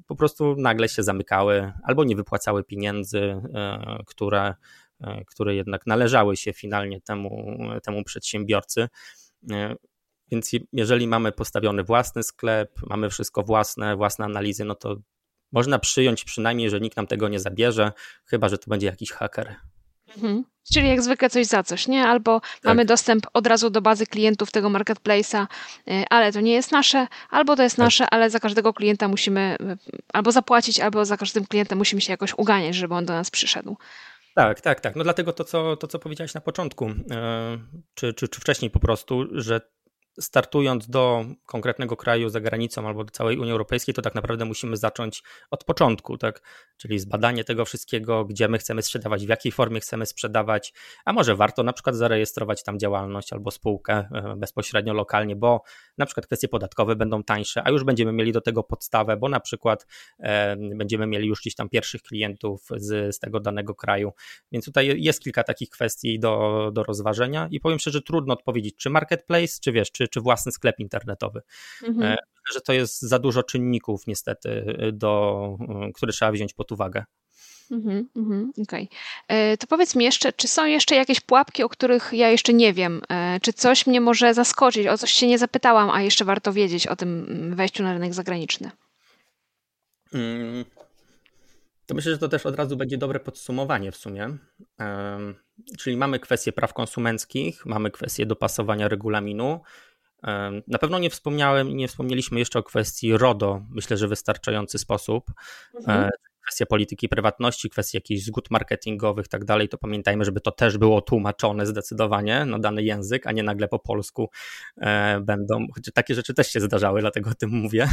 po 0.07 0.15
prostu 0.15 0.55
nagle 0.55 0.89
się 0.89 1.03
zamykały 1.03 1.71
albo 1.83 2.03
nie 2.03 2.15
wypłacały 2.15 2.63
pieniędzy, 2.63 3.19
e, 3.19 4.03
które, 4.05 4.53
e, 5.01 5.25
które 5.25 5.55
jednak 5.55 5.87
należały 5.87 6.37
się 6.37 6.53
finalnie 6.53 7.01
temu, 7.01 7.57
temu 7.83 8.03
przedsiębiorcy. 8.03 8.87
Więc 10.31 10.51
jeżeli 10.73 11.07
mamy 11.07 11.31
postawiony 11.31 11.83
własny 11.83 12.23
sklep, 12.23 12.71
mamy 12.89 13.09
wszystko 13.09 13.43
własne, 13.43 13.95
własne 13.95 14.25
analizy, 14.25 14.65
no 14.65 14.75
to 14.75 14.95
można 15.51 15.79
przyjąć 15.79 16.23
przynajmniej, 16.23 16.69
że 16.69 16.79
nikt 16.79 16.97
nam 16.97 17.07
tego 17.07 17.27
nie 17.27 17.39
zabierze, 17.39 17.91
chyba 18.25 18.49
że 18.49 18.57
to 18.57 18.69
będzie 18.69 18.87
jakiś 18.87 19.11
haker. 19.11 19.55
Mhm. 20.15 20.43
Czyli 20.73 20.87
jak 20.87 21.01
zwykle 21.01 21.29
coś 21.29 21.45
za 21.45 21.63
coś, 21.63 21.87
nie? 21.87 22.07
Albo 22.07 22.39
tak. 22.39 22.63
mamy 22.63 22.85
dostęp 22.85 23.27
od 23.33 23.47
razu 23.47 23.69
do 23.69 23.81
bazy 23.81 24.05
klientów 24.05 24.51
tego 24.51 24.69
marketplace'a, 24.69 25.47
y, 25.87 26.05
ale 26.09 26.31
to 26.31 26.41
nie 26.41 26.53
jest 26.53 26.71
nasze, 26.71 27.07
albo 27.29 27.55
to 27.55 27.63
jest 27.63 27.75
tak. 27.75 27.83
nasze, 27.83 28.09
ale 28.09 28.29
za 28.29 28.39
każdego 28.39 28.73
klienta 28.73 29.07
musimy 29.07 29.57
y, 29.61 29.77
albo 30.13 30.31
zapłacić, 30.31 30.79
albo 30.79 31.05
za 31.05 31.17
każdym 31.17 31.45
klientem 31.45 31.77
musimy 31.77 32.01
się 32.01 32.13
jakoś 32.13 32.33
uganiać, 32.37 32.75
żeby 32.75 32.95
on 32.95 33.05
do 33.05 33.13
nas 33.13 33.31
przyszedł. 33.31 33.77
Tak, 34.35 34.61
tak, 34.61 34.81
tak. 34.81 34.95
No 34.95 35.03
dlatego 35.03 35.33
to, 35.33 35.43
co, 35.43 35.77
to, 35.77 35.87
co 35.87 35.99
powiedziałeś 35.99 36.33
na 36.33 36.41
początku, 36.41 36.91
czy, 37.93 38.13
czy, 38.13 38.27
czy 38.27 38.41
wcześniej 38.41 38.71
po 38.71 38.79
prostu, 38.79 39.25
że 39.31 39.61
startując 40.19 40.89
do 40.89 41.25
konkretnego 41.45 41.97
kraju 41.97 42.29
za 42.29 42.41
granicą 42.41 42.87
albo 42.87 43.03
do 43.03 43.11
całej 43.11 43.37
Unii 43.37 43.51
Europejskiej, 43.51 43.93
to 43.95 44.01
tak 44.01 44.15
naprawdę 44.15 44.45
musimy 44.45 44.77
zacząć 44.77 45.23
od 45.51 45.63
początku, 45.63 46.17
tak? 46.17 46.41
Czyli 46.77 46.99
zbadanie 46.99 47.43
tego 47.43 47.65
wszystkiego, 47.65 48.25
gdzie 48.25 48.47
my 48.47 48.57
chcemy 48.57 48.81
sprzedawać, 48.81 49.25
w 49.25 49.29
jakiej 49.29 49.51
formie 49.51 49.79
chcemy 49.79 50.05
sprzedawać, 50.05 50.73
a 51.05 51.13
może 51.13 51.35
warto 51.35 51.63
na 51.63 51.73
przykład 51.73 51.95
zarejestrować 51.95 52.63
tam 52.63 52.79
działalność 52.79 53.33
albo 53.33 53.51
spółkę 53.51 53.93
e, 53.93 54.35
bezpośrednio 54.37 54.93
lokalnie, 54.93 55.35
bo 55.35 55.61
na 55.97 56.05
przykład 56.05 56.25
kwestie 56.25 56.47
podatkowe 56.47 56.95
będą 56.95 57.23
tańsze, 57.23 57.61
a 57.65 57.69
już 57.69 57.83
będziemy 57.83 58.13
mieli 58.13 58.31
do 58.31 58.41
tego 58.41 58.63
podstawę, 58.63 59.17
bo 59.17 59.29
na 59.29 59.39
przykład 59.39 59.87
e, 60.19 60.55
będziemy 60.57 61.07
mieli 61.07 61.27
już 61.27 61.41
gdzieś 61.41 61.55
tam 61.55 61.69
pierwszych 61.69 62.01
klientów 62.01 62.67
z, 62.75 63.15
z 63.15 63.19
tego 63.19 63.39
danego 63.39 63.75
kraju. 63.75 64.13
Więc 64.51 64.65
tutaj 64.65 65.01
jest 65.01 65.23
kilka 65.23 65.43
takich 65.43 65.69
kwestii 65.69 66.19
do, 66.19 66.69
do 66.73 66.83
rozważenia 66.83 67.47
i 67.51 67.59
powiem 67.59 67.79
szczerze, 67.79 68.01
trudno 68.01 68.33
odpowiedzieć, 68.33 68.75
czy 68.75 68.89
marketplace, 68.89 69.53
czy 69.61 69.71
wiesz, 69.71 69.91
czy 69.91 70.06
czy, 70.07 70.21
własny 70.21 70.51
sklep 70.51 70.79
internetowy. 70.79 71.41
Mhm. 71.83 72.05
E, 72.05 72.09
myślę, 72.09 72.53
że 72.53 72.61
to 72.61 72.73
jest 72.73 73.01
za 73.01 73.19
dużo 73.19 73.43
czynników 73.43 74.07
niestety, 74.07 74.75
e, 74.79 74.91
do, 74.91 75.57
e, 75.59 75.91
które 75.93 76.13
trzeba 76.13 76.31
wziąć 76.31 76.53
pod 76.53 76.71
uwagę. 76.71 77.03
Mhm, 77.71 78.09
mhm, 78.15 78.51
Okej. 78.63 78.89
Okay. 79.27 79.57
To 79.57 79.67
powiedz 79.67 79.95
mi 79.95 80.05
jeszcze, 80.05 80.33
czy 80.33 80.47
są 80.47 80.65
jeszcze 80.65 80.95
jakieś 80.95 81.19
pułapki, 81.19 81.63
o 81.63 81.69
których 81.69 82.09
ja 82.13 82.29
jeszcze 82.29 82.53
nie 82.53 82.73
wiem? 82.73 83.01
Czy 83.41 83.53
coś 83.53 83.87
mnie 83.87 84.01
może 84.01 84.33
zaskoczyć? 84.33 84.87
O 84.87 84.97
coś 84.97 85.11
się 85.11 85.27
nie 85.27 85.37
zapytałam, 85.37 85.89
a 85.89 86.01
jeszcze 86.01 86.25
warto 86.25 86.53
wiedzieć 86.53 86.87
o 86.87 86.95
tym 86.95 87.25
mm, 87.29 87.55
wejściu 87.55 87.83
na 87.83 87.93
rynek 87.93 88.13
zagraniczny? 88.13 88.71
Mm, 90.13 90.65
to 91.87 91.95
myślę, 91.95 92.11
że 92.11 92.17
to 92.17 92.27
też 92.29 92.45
od 92.45 92.55
razu 92.55 92.77
będzie 92.77 92.97
dobre 92.97 93.19
podsumowanie 93.19 93.91
w 93.91 93.97
sumie. 93.97 94.37
Czyli 95.77 95.97
mamy 95.97 96.19
kwestie 96.19 96.51
praw 96.51 96.73
konsumenckich, 96.73 97.65
mamy 97.65 97.91
kwestię 97.91 98.25
dopasowania 98.25 98.87
regulaminu, 98.87 99.61
na 100.67 100.77
pewno 100.79 100.99
nie 100.99 101.09
wspomniałem, 101.09 101.77
nie 101.77 101.87
wspomnieliśmy 101.87 102.39
jeszcze 102.39 102.59
o 102.59 102.63
kwestii 102.63 103.17
RODO, 103.17 103.61
myślę, 103.69 103.97
że 103.97 104.07
wystarczający 104.07 104.77
sposób. 104.77 105.31
Mhm. 105.75 106.03
E, 106.03 106.09
kwestia 106.47 106.65
polityki 106.65 107.09
prywatności, 107.09 107.69
kwestia 107.69 107.97
jakichś 107.97 108.23
zgód 108.23 108.51
marketingowych 108.51 109.25
i 109.25 109.29
tak 109.29 109.45
dalej, 109.45 109.69
to 109.69 109.77
pamiętajmy, 109.77 110.25
żeby 110.25 110.41
to 110.41 110.51
też 110.51 110.77
było 110.77 111.01
tłumaczone 111.01 111.65
zdecydowanie 111.65 112.45
na 112.45 112.59
dany 112.59 112.83
język, 112.83 113.27
a 113.27 113.31
nie 113.31 113.43
nagle 113.43 113.67
po 113.67 113.79
polsku 113.79 114.29
e, 114.77 115.19
będą, 115.21 115.67
choć 115.75 115.89
takie 115.93 116.15
rzeczy 116.15 116.33
też 116.33 116.51
się 116.51 116.59
zdarzały, 116.59 117.01
dlatego 117.01 117.29
o 117.29 117.33
tym 117.33 117.49
mówię. 117.49 117.87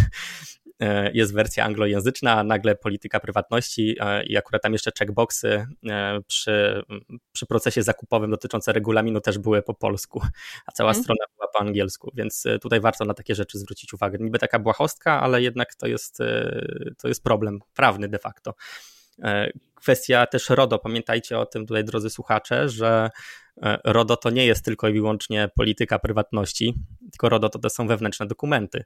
E, 0.81 1.11
jest 1.13 1.35
wersja 1.35 1.65
anglojęzyczna, 1.65 2.33
a 2.33 2.45
nagle 2.45 2.75
polityka 2.75 3.21
prywatności 3.21 3.97
e, 4.01 4.25
i 4.25 4.37
akurat 4.37 4.63
tam 4.63 4.73
jeszcze 4.73 4.91
checkboxy 4.99 5.67
e, 5.89 6.21
przy, 6.27 6.83
przy 7.33 7.47
procesie 7.47 7.83
zakupowym 7.83 8.31
dotyczące 8.31 8.73
regulaminu 8.73 9.21
też 9.21 9.39
były 9.39 9.63
po 9.63 9.75
polsku, 9.75 10.21
a 10.67 10.73
cała 10.73 10.93
hmm. 10.93 11.05
strona 11.05 11.25
była 11.37 11.49
po 11.53 11.61
angielsku, 11.61 12.11
więc 12.15 12.45
tutaj 12.63 12.81
warto 12.81 13.05
na 13.05 13.15
takie 13.15 13.35
rzeczy 13.35 13.59
zwrócić 13.59 13.95
uwagę. 13.95 14.19
Niby 14.21 14.39
taka 14.39 14.59
błahostka, 14.59 15.21
ale 15.21 15.43
jednak 15.43 15.75
to 15.75 15.87
jest, 15.87 16.19
to 16.99 17.09
jest 17.09 17.23
problem 17.23 17.59
prawny 17.75 18.09
de 18.09 18.19
facto. 18.19 18.55
Kwestia 19.75 20.27
też 20.27 20.51
RODO, 20.51 20.79
pamiętajcie 20.79 21.39
o 21.39 21.47
tym 21.47 21.67
tutaj 21.67 21.85
drodzy 21.85 22.11
słuchacze, 22.11 22.69
że 22.69 23.11
RODO 23.85 24.17
to 24.17 24.31
nie 24.31 24.47
jest 24.47 24.65
tylko 24.65 24.89
i 24.89 24.93
wyłącznie 24.93 25.51
polityka 25.57 25.99
prywatności, 25.99 26.75
tylko 27.11 27.29
RODO 27.29 27.49
to, 27.49 27.59
to 27.59 27.71
są 27.71 27.87
wewnętrzne 27.87 28.27
dokumenty. 28.27 28.85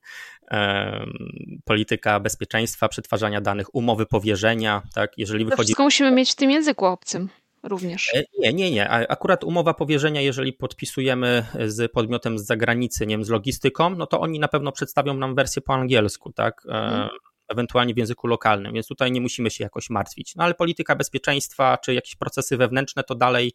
Polityka 1.64 2.20
bezpieczeństwa, 2.20 2.88
przetwarzania 2.88 3.40
danych, 3.40 3.74
umowy 3.74 4.06
powierzenia, 4.06 4.82
tak, 4.94 5.18
jeżeli 5.18 5.46
to 5.46 5.56
Wszystko 5.56 5.82
musimy 5.82 6.10
mieć 6.10 6.32
w 6.32 6.36
tym 6.36 6.50
języku 6.50 6.84
obcym 6.84 7.28
również. 7.62 8.14
E, 8.14 8.22
nie, 8.38 8.52
nie, 8.52 8.70
nie. 8.70 8.90
Akurat 8.90 9.44
umowa 9.44 9.74
powierzenia, 9.74 10.20
jeżeli 10.20 10.52
podpisujemy 10.52 11.44
z 11.66 11.92
podmiotem 11.92 12.38
z 12.38 12.46
zagranicy, 12.46 13.06
nie 13.06 13.14
wiem, 13.14 13.24
z 13.24 13.28
logistyką, 13.28 13.90
no 13.90 14.06
to 14.06 14.20
oni 14.20 14.38
na 14.38 14.48
pewno 14.48 14.72
przedstawią 14.72 15.14
nam 15.14 15.34
wersję 15.34 15.62
po 15.62 15.74
angielsku, 15.74 16.32
tak? 16.32 16.62
Hmm 16.62 17.08
ewentualnie 17.48 17.94
w 17.94 17.98
języku 17.98 18.26
lokalnym, 18.26 18.72
więc 18.72 18.86
tutaj 18.86 19.12
nie 19.12 19.20
musimy 19.20 19.50
się 19.50 19.64
jakoś 19.64 19.90
martwić. 19.90 20.34
No 20.36 20.44
ale 20.44 20.54
polityka 20.54 20.96
bezpieczeństwa 20.96 21.78
czy 21.78 21.94
jakieś 21.94 22.16
procesy 22.16 22.56
wewnętrzne 22.56 23.04
to 23.04 23.14
dalej 23.14 23.52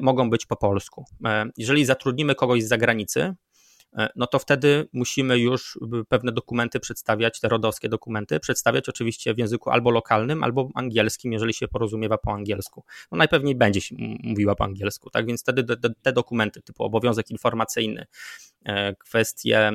mogą 0.00 0.30
być 0.30 0.46
po 0.46 0.56
polsku. 0.56 1.04
E, 1.24 1.50
jeżeli 1.56 1.84
zatrudnimy 1.84 2.34
kogoś 2.34 2.62
z 2.62 2.68
zagranicy, 2.68 3.34
e, 3.96 4.08
no 4.16 4.26
to 4.26 4.38
wtedy 4.38 4.88
musimy 4.92 5.38
już 5.38 5.78
pewne 6.08 6.32
dokumenty 6.32 6.80
przedstawiać, 6.80 7.40
te 7.40 7.48
rodowskie 7.48 7.88
dokumenty, 7.88 8.40
przedstawiać 8.40 8.88
oczywiście 8.88 9.34
w 9.34 9.38
języku 9.38 9.70
albo 9.70 9.90
lokalnym, 9.90 10.44
albo 10.44 10.68
angielskim, 10.74 11.32
jeżeli 11.32 11.54
się 11.54 11.68
porozumiewa 11.68 12.18
po 12.18 12.32
angielsku. 12.32 12.84
No 13.12 13.18
najpewniej 13.18 13.54
będzie 13.54 13.80
się 13.80 13.94
mówiła 14.22 14.54
po 14.54 14.64
angielsku, 14.64 15.10
tak 15.10 15.26
więc 15.26 15.42
wtedy 15.42 15.64
te, 15.64 15.90
te 16.02 16.12
dokumenty 16.12 16.62
typu 16.62 16.84
obowiązek 16.84 17.30
informacyjny, 17.30 18.06
e, 18.64 18.94
kwestie 18.94 19.72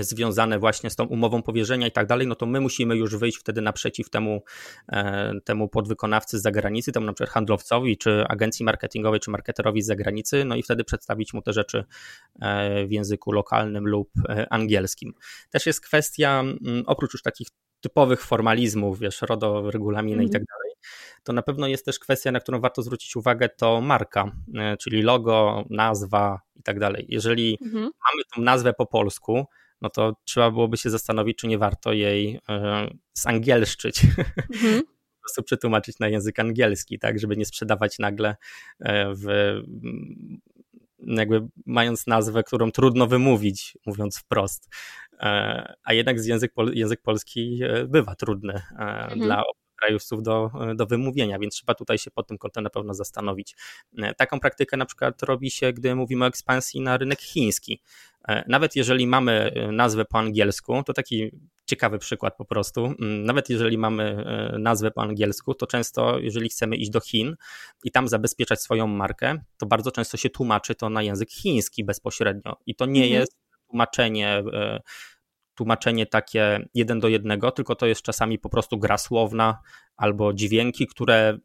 związane 0.00 0.58
właśnie 0.58 0.90
z 0.90 0.96
tą 0.96 1.04
umową 1.04 1.42
powierzenia 1.42 1.86
i 1.86 1.92
tak 1.92 2.06
dalej, 2.06 2.26
no 2.26 2.34
to 2.34 2.46
my 2.46 2.60
musimy 2.60 2.96
już 2.96 3.16
wyjść 3.16 3.38
wtedy 3.38 3.60
naprzeciw 3.60 4.10
temu, 4.10 4.42
e, 4.88 5.32
temu 5.44 5.68
podwykonawcy 5.68 6.38
z 6.38 6.42
zagranicy, 6.42 6.92
temu 6.92 7.06
na 7.06 7.12
przykład 7.12 7.30
handlowcowi, 7.30 7.98
czy 7.98 8.24
agencji 8.28 8.64
marketingowej, 8.64 9.20
czy 9.20 9.30
marketerowi 9.30 9.82
z 9.82 9.86
zagranicy, 9.86 10.44
no 10.44 10.56
i 10.56 10.62
wtedy 10.62 10.84
przedstawić 10.84 11.34
mu 11.34 11.42
te 11.42 11.52
rzeczy 11.52 11.84
e, 12.40 12.86
w 12.86 12.92
języku 12.92 13.32
lokalnym 13.32 13.88
lub 13.88 14.10
e, 14.28 14.52
angielskim. 14.52 15.12
Też 15.50 15.66
jest 15.66 15.80
kwestia, 15.80 16.44
oprócz 16.86 17.12
już 17.12 17.22
takich 17.22 17.48
typowych 17.80 18.22
formalizmów, 18.22 18.98
wiesz, 18.98 19.22
RODO, 19.22 19.70
regulaminy 19.70 20.16
mm. 20.16 20.26
i 20.26 20.30
tak 20.30 20.42
dalej, 20.44 20.74
to 21.22 21.32
na 21.32 21.42
pewno 21.42 21.66
jest 21.66 21.84
też 21.84 21.98
kwestia, 21.98 22.32
na 22.32 22.40
którą 22.40 22.60
warto 22.60 22.82
zwrócić 22.82 23.16
uwagę, 23.16 23.48
to 23.48 23.80
marka, 23.80 24.32
czyli 24.78 25.02
logo, 25.02 25.64
nazwa 25.70 26.40
i 26.56 26.62
tak 26.62 26.78
dalej. 26.78 27.06
Jeżeli 27.08 27.58
mm. 27.62 27.82
mamy 27.82 28.22
tą 28.34 28.42
nazwę 28.42 28.72
po 28.72 28.86
polsku, 28.86 29.46
no 29.82 29.90
to 29.90 30.16
trzeba 30.24 30.50
byłoby 30.50 30.76
się 30.76 30.90
zastanowić, 30.90 31.38
czy 31.38 31.46
nie 31.46 31.58
warto 31.58 31.92
jej 31.92 32.40
e, 32.48 32.88
zangielszczyć. 33.14 34.04
Mhm. 34.54 34.82
po 35.20 35.22
prostu 35.22 35.42
przetłumaczyć 35.42 35.98
na 35.98 36.08
język 36.08 36.38
angielski, 36.38 36.98
tak, 36.98 37.18
żeby 37.18 37.36
nie 37.36 37.44
sprzedawać 37.46 37.98
nagle 37.98 38.36
e, 38.80 39.14
w 39.14 39.54
jakby 40.98 41.48
mając 41.66 42.06
nazwę, 42.06 42.42
którą 42.42 42.70
trudno 42.70 43.06
wymówić, 43.06 43.78
mówiąc 43.86 44.18
wprost. 44.18 44.68
E, 45.20 45.74
a 45.84 45.92
jednak 45.92 46.16
język, 46.24 46.52
język 46.72 47.02
polski 47.02 47.60
bywa 47.88 48.14
trudny 48.14 48.62
mhm. 48.72 49.20
dla 49.20 49.42
krajowców 49.80 50.22
do, 50.22 50.50
do 50.74 50.86
wymówienia, 50.86 51.38
więc 51.38 51.54
trzeba 51.54 51.74
tutaj 51.74 51.98
się 51.98 52.10
pod 52.10 52.26
tym 52.26 52.38
kątem 52.38 52.64
na 52.64 52.70
pewno 52.70 52.94
zastanowić. 52.94 53.56
Taką 54.16 54.40
praktykę 54.40 54.76
na 54.76 54.86
przykład 54.86 55.22
robi 55.22 55.50
się, 55.50 55.72
gdy 55.72 55.94
mówimy 55.94 56.24
o 56.24 56.28
ekspansji 56.28 56.80
na 56.80 56.96
rynek 56.96 57.20
chiński. 57.20 57.82
E, 58.30 58.44
nawet 58.48 58.76
jeżeli 58.76 59.06
mamy 59.06 59.32
e, 59.32 59.72
nazwę 59.72 60.04
po 60.04 60.18
angielsku, 60.18 60.82
to 60.82 60.92
taki 60.92 61.30
ciekawy 61.66 61.98
przykład 61.98 62.36
po 62.36 62.44
prostu. 62.44 62.84
Mm, 62.84 63.24
nawet 63.24 63.50
jeżeli 63.50 63.78
mamy 63.78 64.02
e, 64.04 64.58
nazwę 64.58 64.90
po 64.90 65.02
angielsku, 65.02 65.54
to 65.54 65.66
często, 65.66 66.18
jeżeli 66.18 66.48
chcemy 66.48 66.76
iść 66.76 66.90
do 66.90 67.00
Chin 67.00 67.36
i 67.84 67.90
tam 67.90 68.08
zabezpieczać 68.08 68.62
swoją 68.62 68.86
markę, 68.86 69.38
to 69.58 69.66
bardzo 69.66 69.90
często 69.90 70.16
się 70.16 70.30
tłumaczy 70.30 70.74
to 70.74 70.90
na 70.90 71.02
język 71.02 71.30
chiński 71.30 71.84
bezpośrednio. 71.84 72.56
I 72.66 72.74
to 72.74 72.86
nie 72.86 73.02
mhm. 73.02 73.20
jest 73.20 73.36
tłumaczenie 73.68 74.42
tłumaczenie 75.54 76.06
takie 76.06 76.68
jeden 76.74 77.00
do 77.00 77.08
jednego, 77.08 77.50
tylko 77.50 77.74
to 77.74 77.86
jest 77.86 78.02
czasami 78.02 78.38
po 78.38 78.48
prostu 78.48 78.78
gra 78.78 78.98
słowna 78.98 79.58
albo 79.96 80.32
dźwięki, 80.32 80.86
które 80.86 81.38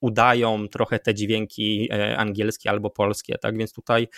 udają 0.00 0.68
trochę 0.68 0.98
te 0.98 1.14
dźwięki 1.14 1.88
angielskie 2.16 2.70
albo 2.70 2.90
polskie, 2.90 3.38
tak 3.38 3.58
więc 3.58 3.72
tutaj 3.72 4.08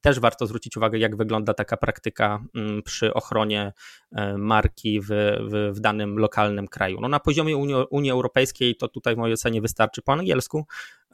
też 0.00 0.20
warto 0.20 0.46
zwrócić 0.46 0.76
uwagę, 0.76 0.98
jak 0.98 1.16
wygląda 1.16 1.54
taka 1.54 1.76
praktyka 1.76 2.44
mm, 2.54 2.82
przy 2.82 3.14
ochronie 3.14 3.72
e, 4.12 4.38
marki 4.38 5.00
w, 5.00 5.06
w, 5.40 5.70
w 5.76 5.80
danym 5.80 6.18
lokalnym 6.18 6.68
kraju. 6.68 7.00
No 7.00 7.08
na 7.08 7.20
poziomie 7.20 7.56
Unii, 7.56 7.74
Unii 7.90 8.10
Europejskiej 8.10 8.76
to 8.76 8.88
tutaj 8.88 9.14
w 9.14 9.18
mojej 9.18 9.34
ocenie 9.34 9.60
wystarczy 9.60 10.02
po 10.02 10.12
angielsku, 10.12 10.66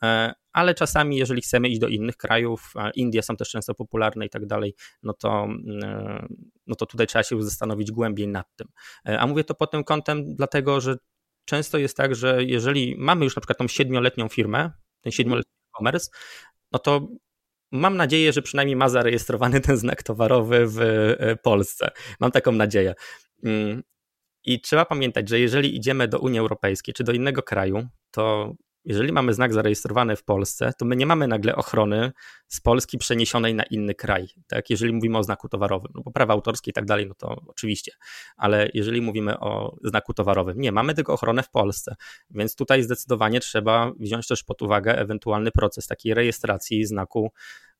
e, 0.03 0.33
ale 0.53 0.75
czasami, 0.75 1.17
jeżeli 1.17 1.43
chcemy 1.43 1.69
iść 1.69 1.81
do 1.81 1.89
innych 1.89 2.17
krajów, 2.17 2.75
Indie 2.95 3.23
są 3.23 3.37
też 3.37 3.51
często 3.51 3.75
popularne 3.75 4.27
i 4.27 4.31
tak 4.31 4.47
dalej, 4.47 4.75
no 5.03 5.13
to, 5.13 5.45
mm, 5.45 6.35
no 6.67 6.75
to 6.75 6.87
tutaj 6.87 7.07
trzeba 7.07 7.23
się 7.23 7.43
zastanowić 7.43 7.93
głębiej 7.93 8.29
nad 8.29 8.47
tym. 8.57 8.69
E, 9.09 9.21
a 9.21 9.27
mówię 9.27 9.45
to 9.45 9.55
pod 9.55 9.71
tym 9.71 9.85
kątem, 9.85 10.35
dlatego 10.35 10.81
że 10.81 10.97
często 11.45 11.79
jest 11.79 11.97
tak, 11.97 12.15
że 12.15 12.45
jeżeli 12.45 12.97
mamy 12.99 13.25
już 13.25 13.37
na 13.37 13.41
przykład 13.41 13.59
tą 13.59 13.69
siedmioletnią 13.69 14.29
firmę, 14.29 14.71
ten 15.01 15.13
siedmioletni 15.13 15.53
e-commerce, 15.75 16.11
no 16.73 16.79
to 16.79 17.09
mam 17.75 17.97
nadzieję, 17.97 18.33
że 18.33 18.43
przynajmniej 18.43 18.77
ma 18.77 18.89
zarejestrowany 18.89 19.61
ten 19.61 19.77
znak 19.77 20.03
towarowy 20.03 20.67
w 20.67 20.81
e, 20.81 21.37
Polsce. 21.37 21.91
Mam 22.21 22.31
taką 22.31 22.53
nadzieję. 22.53 22.95
Mm, 23.45 23.83
I 24.45 24.61
trzeba 24.61 24.85
pamiętać, 24.85 25.29
że 25.29 25.41
jeżeli 25.41 25.77
idziemy 25.77 26.09
do 26.09 26.19
Unii 26.19 26.39
Europejskiej 26.39 26.95
czy 26.95 27.05
do 27.05 27.13
innego 27.13 27.43
kraju, 27.43 27.89
to 28.11 28.55
jeżeli 28.85 29.13
mamy 29.13 29.35
znak 29.35 29.53
zarejestrowany 29.53 30.17
w 30.17 30.25
Polsce, 30.25 30.73
to 30.79 30.85
my 30.85 30.97
nie 30.97 31.07
mamy 31.07 31.29
nagle 31.29 31.57
ochrony 31.57 32.13
z 32.49 32.61
Polski 32.61 32.99
przeniesionej 32.99 33.55
na 33.55 33.63
inny 33.63 33.95
kraj, 33.95 34.29
tak? 34.47 34.71
Jeżeli 34.71 34.93
mówimy 34.93 35.19
o 35.19 35.23
znaku 35.23 35.49
towarowym, 35.49 35.93
no 35.95 36.03
bo 36.03 36.11
prawa 36.11 36.35
autorskie 36.35 36.71
i 36.71 36.75
tak 36.75 36.85
dalej, 36.85 37.07
no 37.07 37.15
to 37.15 37.43
oczywiście, 37.47 37.93
ale 38.37 38.69
jeżeli 38.75 39.01
mówimy 39.01 39.41
o 39.41 39.77
znaku 39.85 40.15
towarowym, 40.15 40.61
nie, 40.61 40.73
mamy 40.73 40.95
tylko 40.95 41.13
ochronę 41.13 41.43
w 41.43 41.51
Polsce, 41.51 41.95
więc 42.31 42.57
tutaj 42.57 42.83
zdecydowanie 42.83 43.41
trzeba 43.41 43.93
wziąć 44.01 44.27
też 44.27 44.45
pod 44.45 44.63
uwagę 44.63 44.99
ewentualny 44.99 45.51
proces 45.51 45.87
takiej 45.87 46.15
rejestracji 46.15 46.87
znaku 46.87 47.33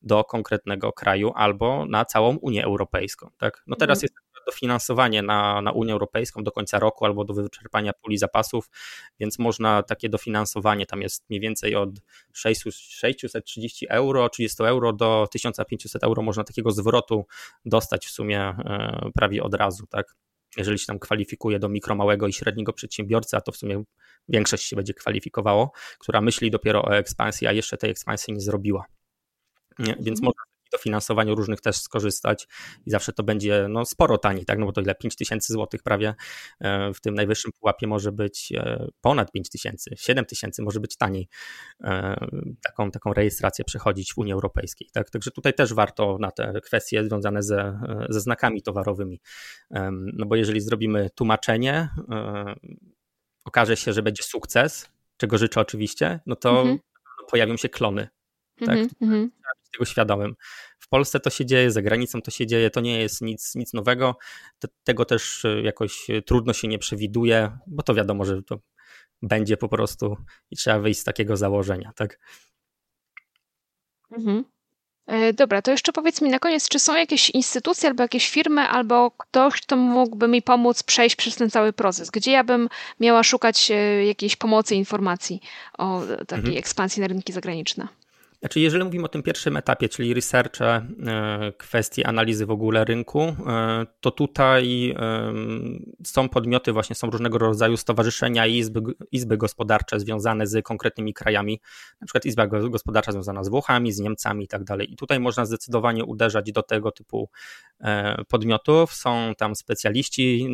do 0.05 0.23
konkretnego 0.23 0.93
kraju 0.93 1.31
albo 1.35 1.85
na 1.85 2.05
całą 2.05 2.35
Unię 2.35 2.63
Europejską, 2.63 3.29
tak? 3.37 3.63
No 3.67 3.75
teraz 3.75 3.97
mhm. 3.97 4.03
jest 4.03 4.25
dofinansowanie 4.45 5.21
na, 5.21 5.61
na 5.61 5.71
Unię 5.71 5.93
Europejską 5.93 6.43
do 6.43 6.51
końca 6.51 6.79
roku 6.79 7.05
albo 7.05 7.25
do 7.25 7.33
wyczerpania 7.33 7.93
puli 7.93 8.17
zapasów, 8.17 8.69
więc 9.19 9.39
można 9.39 9.83
takie 9.83 10.09
dofinansowanie, 10.09 10.85
tam 10.85 11.01
jest 11.01 11.29
mniej 11.29 11.39
więcej 11.39 11.75
od 11.75 11.89
630 12.33 13.85
euro, 13.89 14.29
30 14.29 14.63
euro 14.63 14.93
do 14.93 15.27
1500 15.31 16.03
euro 16.03 16.21
można 16.21 16.43
takiego 16.43 16.71
zwrotu 16.71 17.25
dostać 17.65 18.05
w 18.05 18.11
sumie 18.11 18.39
e, 18.39 19.09
prawie 19.13 19.43
od 19.43 19.53
razu, 19.53 19.87
tak? 19.87 20.15
Jeżeli 20.57 20.79
się 20.79 20.85
tam 20.85 20.99
kwalifikuje 20.99 21.59
do 21.59 21.69
mikro, 21.69 21.95
małego 21.95 22.27
i 22.27 22.33
średniego 22.33 22.73
przedsiębiorcy, 22.73 23.37
a 23.37 23.41
to 23.41 23.51
w 23.51 23.57
sumie 23.57 23.83
większość 24.29 24.65
się 24.65 24.75
będzie 24.75 24.93
kwalifikowało, 24.93 25.71
która 25.99 26.21
myśli 26.21 26.51
dopiero 26.51 26.83
o 26.83 26.97
ekspansji, 26.97 27.47
a 27.47 27.51
jeszcze 27.51 27.77
tej 27.77 27.91
ekspansji 27.91 28.33
nie 28.33 28.39
zrobiła. 28.39 28.85
Więc 29.79 30.19
mhm. 30.19 30.23
można 30.23 30.43
dofinansowaniu 30.75 31.35
różnych 31.35 31.61
też 31.61 31.77
skorzystać 31.77 32.47
i 32.85 32.91
zawsze 32.91 33.13
to 33.13 33.23
będzie 33.23 33.67
no, 33.69 33.85
sporo 33.85 34.17
taniej, 34.17 34.45
tak? 34.45 34.59
no 34.59 34.65
bo 34.65 34.71
to 34.71 34.81
ile 34.81 34.95
5 34.95 35.15
tysięcy 35.15 35.53
złotych 35.53 35.83
prawie 35.83 36.15
e, 36.59 36.93
w 36.93 37.01
tym 37.01 37.15
najwyższym 37.15 37.51
pułapie 37.59 37.87
może 37.87 38.11
być 38.11 38.53
e, 38.55 38.87
ponad 39.01 39.31
5 39.31 39.49
tysięcy, 39.49 39.95
7 39.97 40.25
tysięcy 40.25 40.61
może 40.61 40.79
być 40.79 40.97
taniej 40.97 41.27
e, 41.83 42.15
taką, 42.63 42.91
taką 42.91 43.13
rejestrację 43.13 43.65
przechodzić 43.65 44.13
w 44.13 44.17
Unii 44.17 44.33
Europejskiej. 44.33 44.89
Tak? 44.93 45.09
Także 45.09 45.31
tutaj 45.31 45.53
też 45.53 45.73
warto 45.73 46.17
na 46.19 46.31
te 46.31 46.61
kwestie 46.61 47.03
związane 47.03 47.43
ze, 47.43 47.79
ze 48.09 48.19
znakami 48.19 48.61
towarowymi, 48.61 49.21
no 50.13 50.25
bo 50.25 50.35
jeżeli 50.35 50.61
zrobimy 50.61 51.09
tłumaczenie, 51.15 51.89
okaże 53.45 53.77
się, 53.77 53.93
że 53.93 54.03
będzie 54.03 54.23
sukces, 54.23 54.89
czego 55.17 55.37
życzę 55.37 55.61
oczywiście, 55.61 56.19
no 56.25 56.35
to 56.35 56.59
mhm. 56.59 56.79
pojawią 57.29 57.57
się 57.57 57.69
klony. 57.69 58.07
Tak? 58.59 58.77
Mhm, 58.77 58.89
mhm 59.01 59.31
tego 59.75 59.85
świadomym. 59.85 60.35
W 60.79 60.87
Polsce 60.87 61.19
to 61.19 61.29
się 61.29 61.45
dzieje, 61.45 61.71
za 61.71 61.81
granicą 61.81 62.21
to 62.21 62.31
się 62.31 62.47
dzieje, 62.47 62.69
to 62.69 62.81
nie 62.81 62.99
jest 62.99 63.21
nic, 63.21 63.55
nic 63.55 63.73
nowego. 63.73 64.17
Tego 64.83 65.05
też 65.05 65.45
e, 65.45 65.61
jakoś 65.61 66.09
e, 66.09 66.21
trudno 66.21 66.53
się 66.53 66.67
nie 66.67 66.79
przewiduje, 66.79 67.57
bo 67.67 67.83
to 67.83 67.93
wiadomo, 67.93 68.25
że 68.25 68.43
to 68.43 68.59
będzie 69.21 69.57
po 69.57 69.69
prostu 69.69 70.17
i 70.51 70.55
trzeba 70.55 70.79
wyjść 70.79 70.99
z 70.99 71.03
takiego 71.03 71.37
założenia, 71.37 71.91
tak? 71.95 72.19
Mhm. 74.11 74.43
E, 75.07 75.33
dobra, 75.33 75.61
to 75.61 75.71
jeszcze 75.71 75.93
powiedz 75.93 76.21
mi 76.21 76.29
na 76.29 76.39
koniec, 76.39 76.69
czy 76.69 76.79
są 76.79 76.95
jakieś 76.95 77.29
instytucje 77.29 77.89
albo 77.89 78.03
jakieś 78.03 78.29
firmy, 78.29 78.61
albo 78.61 79.11
ktoś, 79.11 79.61
kto 79.61 79.75
mógłby 79.75 80.27
mi 80.27 80.41
pomóc 80.41 80.83
przejść 80.83 81.15
przez 81.15 81.35
ten 81.35 81.49
cały 81.49 81.73
proces? 81.73 82.09
Gdzie 82.11 82.31
ja 82.31 82.43
bym 82.43 82.69
miała 82.99 83.23
szukać 83.23 83.71
jakiejś 84.07 84.35
pomocy, 84.35 84.75
informacji 84.75 85.41
o 85.77 86.01
takiej 86.27 86.37
mhm. 86.37 86.57
ekspansji 86.57 87.01
na 87.01 87.07
rynki 87.07 87.33
zagraniczne? 87.33 87.87
Znaczy, 88.45 88.59
jeżeli 88.59 88.83
mówimy 88.83 89.05
o 89.05 89.07
tym 89.07 89.23
pierwszym 89.23 89.57
etapie, 89.57 89.89
czyli 89.89 90.13
researche, 90.13 90.87
kwestii 91.57 92.03
analizy 92.03 92.45
w 92.45 92.51
ogóle 92.51 92.85
rynku, 92.85 93.21
e, 93.21 93.35
to 93.99 94.11
tutaj 94.11 94.95
są 96.03 96.29
podmioty, 96.29 96.71
właśnie 96.71 96.95
są 96.95 97.09
różnego 97.09 97.37
rodzaju 97.37 97.77
stowarzyszenia 97.77 98.47
i 98.47 98.57
izby, 98.57 98.81
izby 99.11 99.37
gospodarcze 99.37 99.99
związane 99.99 100.47
z 100.47 100.65
konkretnymi 100.65 101.13
krajami, 101.13 101.61
na 102.01 102.07
przykład 102.07 102.25
Izba 102.25 102.47
Gospodarcza 102.47 103.11
związana 103.11 103.43
z 103.43 103.49
Włochami, 103.49 103.91
z 103.91 103.99
Niemcami 103.99 104.45
i 104.45 104.47
tak 104.47 104.63
dalej. 104.63 104.93
I 104.93 104.95
tutaj 104.95 105.19
można 105.19 105.45
zdecydowanie 105.45 106.05
uderzać 106.05 106.51
do 106.51 106.63
tego 106.63 106.91
typu 106.91 107.29
e, 107.79 108.23
podmiotów. 108.27 108.93
Są 108.93 109.33
tam 109.37 109.55
specjaliści, 109.55 110.47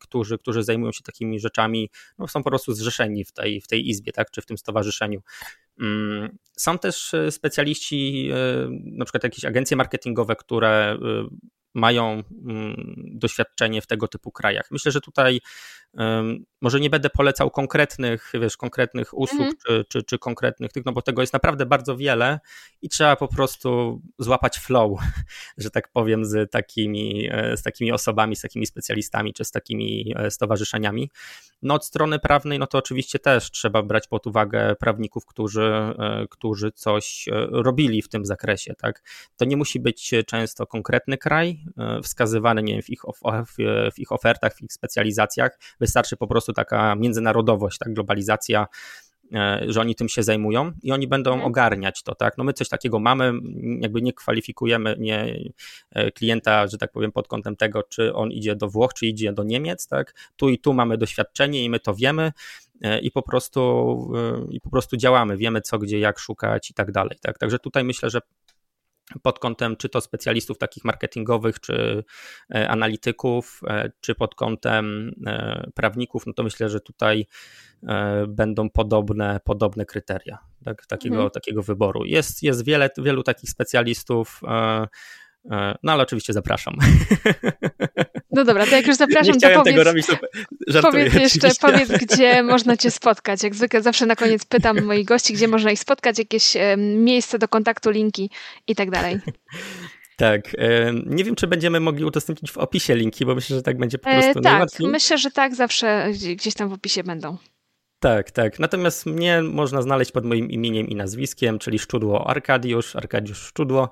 którzy, 0.00 0.38
którzy 0.38 0.62
zajmują 0.62 0.92
się 0.92 1.02
takimi 1.02 1.40
rzeczami, 1.40 1.90
no 2.18 2.28
są 2.28 2.42
po 2.42 2.50
prostu 2.50 2.72
zrzeszeni 2.72 3.24
w 3.24 3.32
tej, 3.32 3.60
w 3.60 3.66
tej 3.66 3.88
izbie, 3.88 4.12
tak, 4.12 4.30
czy 4.30 4.42
w 4.42 4.46
tym 4.46 4.58
stowarzyszeniu. 4.58 5.20
Mm, 5.80 6.38
są 6.56 6.78
też 6.78 7.14
e, 7.14 7.30
specjaliści, 7.30 8.30
e, 8.32 8.68
na 8.70 9.04
przykład 9.04 9.24
jakieś 9.24 9.44
agencje 9.44 9.76
marketingowe, 9.76 10.36
które 10.36 10.92
e, 10.92 10.96
mają 11.74 12.22
mm, 12.48 12.94
doświadczenie 13.14 13.82
w 13.82 13.86
tego 13.86 14.08
typu 14.08 14.32
krajach. 14.32 14.68
Myślę, 14.70 14.92
że 14.92 15.00
tutaj 15.00 15.40
może 16.60 16.80
nie 16.80 16.90
będę 16.90 17.10
polecał 17.10 17.50
konkretnych, 17.50 18.32
wiesz, 18.40 18.56
konkretnych 18.56 19.18
usług 19.18 19.40
mhm. 19.40 19.56
czy, 19.66 19.84
czy, 19.88 20.02
czy, 20.02 20.18
konkretnych 20.18 20.72
tych, 20.72 20.84
no 20.84 20.92
bo 20.92 21.02
tego 21.02 21.22
jest 21.22 21.32
naprawdę 21.32 21.66
bardzo 21.66 21.96
wiele 21.96 22.40
i 22.82 22.88
trzeba 22.88 23.16
po 23.16 23.28
prostu 23.28 24.00
złapać 24.18 24.58
flow, 24.58 25.00
że 25.58 25.70
tak 25.70 25.88
powiem, 25.88 26.24
z 26.24 26.50
takimi, 26.50 27.28
e, 27.32 27.56
z 27.56 27.62
takimi 27.62 27.92
osobami, 27.92 28.36
z 28.36 28.40
takimi 28.40 28.66
specjalistami 28.66 29.32
czy 29.32 29.44
z 29.44 29.50
takimi 29.50 30.14
e, 30.16 30.30
stowarzyszeniami. 30.30 31.10
No 31.62 31.74
od 31.74 31.86
strony 31.86 32.18
prawnej, 32.18 32.58
no 32.58 32.66
to 32.66 32.78
oczywiście 32.78 33.18
też 33.18 33.50
trzeba 33.50 33.82
brać 33.82 34.08
pod 34.08 34.26
uwagę 34.26 34.76
prawników, 34.80 35.26
którzy, 35.26 35.62
e, 35.62 36.26
którzy 36.30 36.72
coś 36.72 37.28
robili 37.50 38.02
w 38.02 38.08
tym 38.08 38.26
zakresie, 38.26 38.74
tak. 38.74 39.02
To 39.36 39.44
nie 39.44 39.56
musi 39.56 39.80
być 39.80 40.14
często 40.26 40.66
konkretny 40.66 41.18
kraj 41.18 41.64
wskazywany, 42.02 42.62
nie 42.62 42.72
wiem, 42.72 42.82
w 42.82 42.90
ich, 42.90 43.02
w 43.94 43.98
ich 43.98 44.12
ofertach, 44.12 44.54
w 44.54 44.62
ich 44.62 44.72
specjalizacjach, 44.72 45.58
Wystarczy 45.80 46.16
po 46.16 46.26
prostu 46.26 46.52
taka 46.52 46.94
międzynarodowość, 46.94 47.78
tak, 47.78 47.94
globalizacja, 47.94 48.66
e, 49.34 49.64
że 49.68 49.80
oni 49.80 49.94
tym 49.94 50.08
się 50.08 50.22
zajmują 50.22 50.72
i 50.82 50.92
oni 50.92 51.08
będą 51.08 51.30
mhm. 51.30 51.48
ogarniać 51.48 52.02
to, 52.02 52.14
tak? 52.14 52.38
No 52.38 52.44
my 52.44 52.52
coś 52.52 52.68
takiego 52.68 52.98
mamy, 52.98 53.32
jakby 53.80 54.02
nie 54.02 54.12
kwalifikujemy 54.12 54.96
nie, 54.98 55.40
e, 55.90 56.10
klienta, 56.10 56.66
że 56.66 56.78
tak 56.78 56.92
powiem, 56.92 57.12
pod 57.12 57.28
kątem 57.28 57.56
tego, 57.56 57.82
czy 57.82 58.14
on 58.14 58.30
idzie 58.30 58.56
do 58.56 58.68
Włoch, 58.68 58.94
czy 58.94 59.06
idzie 59.06 59.32
do 59.32 59.44
Niemiec, 59.44 59.86
tak? 59.86 60.14
Tu 60.36 60.48
i 60.48 60.58
tu 60.58 60.74
mamy 60.74 60.98
doświadczenie 60.98 61.64
i 61.64 61.70
my 61.70 61.80
to 61.80 61.94
wiemy 61.94 62.32
e, 62.82 62.98
i 63.00 63.10
po 63.10 63.22
prostu, 63.22 64.12
i 64.50 64.60
po 64.60 64.70
prostu 64.70 64.96
działamy, 64.96 65.36
wiemy 65.36 65.60
co, 65.60 65.78
gdzie, 65.78 65.98
jak 65.98 66.18
szukać 66.18 66.70
i 66.70 66.74
tak 66.74 66.92
dalej, 66.92 67.18
tak? 67.20 67.38
Także 67.38 67.58
tutaj 67.58 67.84
myślę, 67.84 68.10
że 68.10 68.20
pod 69.22 69.38
kątem 69.38 69.76
czy 69.76 69.88
to 69.88 70.00
specjalistów 70.00 70.58
takich 70.58 70.84
marketingowych, 70.84 71.60
czy 71.60 72.04
e, 72.54 72.68
analityków, 72.68 73.60
e, 73.66 73.90
czy 74.00 74.14
pod 74.14 74.34
kątem 74.34 75.14
e, 75.26 75.70
prawników, 75.74 76.26
no 76.26 76.32
to 76.32 76.42
myślę, 76.42 76.68
że 76.68 76.80
tutaj 76.80 77.26
będą 78.28 78.70
podobne, 78.70 79.40
podobne 79.44 79.84
kryteria 79.86 80.38
tak, 80.64 80.86
takiego, 80.86 81.14
mhm. 81.14 81.30
takiego 81.30 81.62
wyboru. 81.62 82.04
Jest, 82.04 82.42
jest 82.42 82.64
wiele, 82.64 82.90
wielu 82.98 83.22
takich 83.22 83.50
specjalistów. 83.50 84.40
No 85.82 85.92
ale 85.92 86.02
oczywiście 86.02 86.32
zapraszam. 86.32 86.74
No 88.32 88.44
dobra, 88.44 88.66
to 88.66 88.76
jak 88.76 88.86
już 88.86 88.96
zapraszam, 88.96 89.34
Nie 89.34 89.40
to 89.40 89.48
powiedz, 89.48 89.64
tego 89.64 89.84
robić, 89.84 90.06
to 90.72 90.82
powiedz 90.82 91.14
jeszcze, 91.14 91.50
powiedz, 91.60 91.88
gdzie 91.88 92.42
można 92.42 92.76
cię 92.76 92.90
spotkać. 92.90 93.42
Jak 93.42 93.54
zwykle 93.54 93.82
zawsze 93.82 94.06
na 94.06 94.16
koniec 94.16 94.44
pytam 94.44 94.84
moich 94.84 95.06
gości, 95.06 95.34
gdzie 95.34 95.48
można 95.48 95.70
ich 95.70 95.78
spotkać, 95.78 96.18
jakieś 96.18 96.56
miejsce 96.76 97.38
do 97.38 97.48
kontaktu, 97.48 97.90
linki 97.90 98.30
i 98.66 98.74
tak 98.74 98.90
dalej. 98.90 99.20
Tak. 100.16 100.40
Nie 101.06 101.24
wiem, 101.24 101.34
czy 101.34 101.46
będziemy 101.46 101.80
mogli 101.80 102.04
udostępnić 102.04 102.52
w 102.52 102.58
opisie 102.58 102.94
linki, 102.94 103.26
bo 103.26 103.34
myślę, 103.34 103.56
że 103.56 103.62
tak 103.62 103.78
będzie 103.78 103.98
po 103.98 104.10
e, 104.10 104.20
prostu 104.20 104.38
e, 104.38 104.42
Tak, 104.42 104.68
myślę, 104.80 105.18
że 105.18 105.30
tak, 105.30 105.54
zawsze 105.54 106.06
gdzieś 106.36 106.54
tam 106.54 106.68
w 106.68 106.72
opisie 106.72 107.04
będą. 107.04 107.36
Tak, 108.00 108.30
tak. 108.30 108.58
Natomiast 108.58 109.06
mnie 109.06 109.42
można 109.42 109.82
znaleźć 109.82 110.12
pod 110.12 110.24
moim 110.24 110.50
imieniem 110.50 110.88
i 110.88 110.94
nazwiskiem, 110.94 111.58
czyli 111.58 111.78
Szczudło 111.78 112.30
Arkadiusz, 112.30 112.96
Arkadiusz 112.96 113.38
Szczudło. 113.38 113.88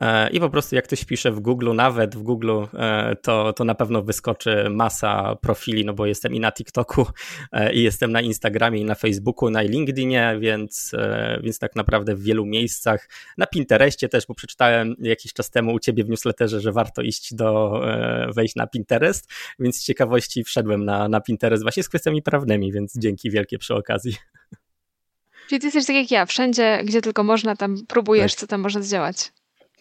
E, 0.00 0.30
I 0.30 0.40
po 0.40 0.50
prostu 0.50 0.74
jak 0.74 0.84
ktoś 0.84 1.04
pisze 1.04 1.32
w 1.32 1.40
Google, 1.40 1.74
nawet 1.74 2.16
w 2.16 2.22
Google, 2.22 2.52
e, 2.74 3.16
to, 3.22 3.52
to 3.52 3.64
na 3.64 3.74
pewno 3.74 4.02
wyskoczy 4.02 4.70
masa 4.70 5.36
profili, 5.36 5.84
no 5.84 5.92
bo 5.92 6.06
jestem 6.06 6.34
i 6.34 6.40
na 6.40 6.52
TikToku, 6.52 7.06
e, 7.52 7.72
i 7.72 7.82
jestem 7.82 8.12
na 8.12 8.20
Instagramie, 8.20 8.80
i 8.80 8.84
na 8.84 8.94
Facebooku, 8.94 9.50
na 9.50 9.62
LinkedInie, 9.62 10.36
więc, 10.40 10.92
więc 11.42 11.58
tak 11.58 11.76
naprawdę 11.76 12.14
w 12.14 12.22
wielu 12.22 12.46
miejscach. 12.46 13.08
Na 13.38 13.46
Pinterestie 13.46 14.08
też, 14.08 14.26
bo 14.26 14.34
przeczytałem 14.34 14.94
jakiś 14.98 15.32
czas 15.32 15.50
temu 15.50 15.74
u 15.74 15.78
ciebie 15.78 16.04
w 16.04 16.08
newsletterze, 16.08 16.60
że 16.60 16.72
warto 16.72 17.02
iść 17.02 17.34
do, 17.34 17.82
wejść 18.34 18.56
na 18.56 18.66
Pinterest, 18.66 19.30
więc 19.58 19.76
z 19.76 19.84
ciekawości 19.84 20.44
wszedłem 20.44 20.84
na, 20.84 21.08
na 21.08 21.20
Pinterest 21.20 21.62
właśnie 21.62 21.82
z 21.82 21.88
kwestiami 21.88 22.22
prawnymi, 22.22 22.72
więc 22.72 22.94
dzięki 22.98 23.30
wielkie 23.30 23.47
przy 23.58 23.74
okazji. 23.74 24.16
Czyli 25.48 25.60
ty 25.60 25.66
jesteś 25.66 25.86
tak 25.86 25.96
jak 25.96 26.10
ja, 26.10 26.26
wszędzie, 26.26 26.80
gdzie 26.84 27.00
tylko 27.00 27.24
można, 27.24 27.56
tam 27.56 27.76
próbujesz, 27.86 28.32
tak. 28.32 28.40
co 28.40 28.46
tam 28.46 28.60
można 28.60 28.82
zdziałać. 28.82 29.32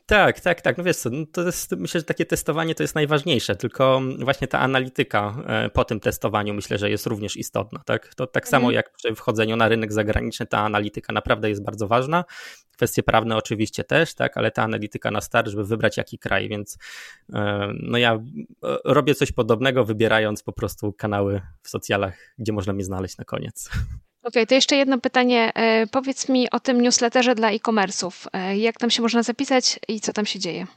Tak, 0.09 0.39
tak, 0.39 0.61
tak. 0.61 0.77
No 0.77 0.83
wiesz 0.83 0.97
co, 0.97 1.09
no 1.09 1.25
to 1.31 1.41
jest, 1.41 1.71
myślę, 1.71 1.99
że 1.99 2.05
takie 2.05 2.25
testowanie 2.25 2.75
to 2.75 2.83
jest 2.83 2.95
najważniejsze, 2.95 3.55
tylko 3.55 4.01
właśnie 4.19 4.47
ta 4.47 4.59
analityka 4.59 5.43
e, 5.47 5.69
po 5.69 5.85
tym 5.85 5.99
testowaniu 5.99 6.53
myślę, 6.53 6.77
że 6.77 6.89
jest 6.89 7.05
również 7.05 7.37
istotna. 7.37 7.81
Tak, 7.85 8.15
to 8.15 8.27
tak 8.27 8.47
samo 8.47 8.61
mhm. 8.61 8.75
jak 8.75 8.91
przy 8.91 9.15
wchodzeniu 9.15 9.55
na 9.55 9.67
rynek 9.67 9.93
zagraniczny, 9.93 10.45
ta 10.45 10.59
analityka 10.59 11.13
naprawdę 11.13 11.49
jest 11.49 11.63
bardzo 11.63 11.87
ważna. 11.87 12.25
Kwestie 12.71 13.03
prawne 13.03 13.37
oczywiście 13.37 13.83
też, 13.83 14.15
tak, 14.15 14.37
ale 14.37 14.51
ta 14.51 14.63
analityka 14.63 15.11
na 15.11 15.21
start, 15.21 15.47
żeby 15.47 15.63
wybrać 15.63 15.97
jaki 15.97 16.19
kraj, 16.19 16.49
więc 16.49 16.77
e, 17.33 17.71
no 17.73 17.97
ja 17.97 18.13
e, 18.13 18.19
robię 18.85 19.15
coś 19.15 19.31
podobnego, 19.31 19.85
wybierając 19.85 20.43
po 20.43 20.53
prostu 20.53 20.93
kanały 20.93 21.41
w 21.61 21.69
socjalach, 21.69 22.33
gdzie 22.37 22.53
można 22.53 22.73
mnie 22.73 22.83
znaleźć 22.83 23.17
na 23.17 23.25
koniec. 23.25 23.69
Okay, 24.27 24.47
to 24.47 24.55
jeszcze 24.55 24.75
jedno 24.75 24.99
pytanie. 24.99 25.51
E, 25.55 25.87
powiedz 25.87 26.29
mi 26.29 26.49
o 26.51 26.59
tym 26.59 26.81
newsletterze 26.81 27.35
dla 27.35 27.51
e-commerce'ów. 27.51 28.27
E, 28.33 28.57
jak 28.57 28.77
tam 28.77 28.89
się 28.89 29.01
można 29.01 29.23
zapisać 29.23 29.79
i 29.87 30.01
co 30.01 30.13
tam 30.13 30.25
się 30.25 30.39
dzieje? 30.39 30.67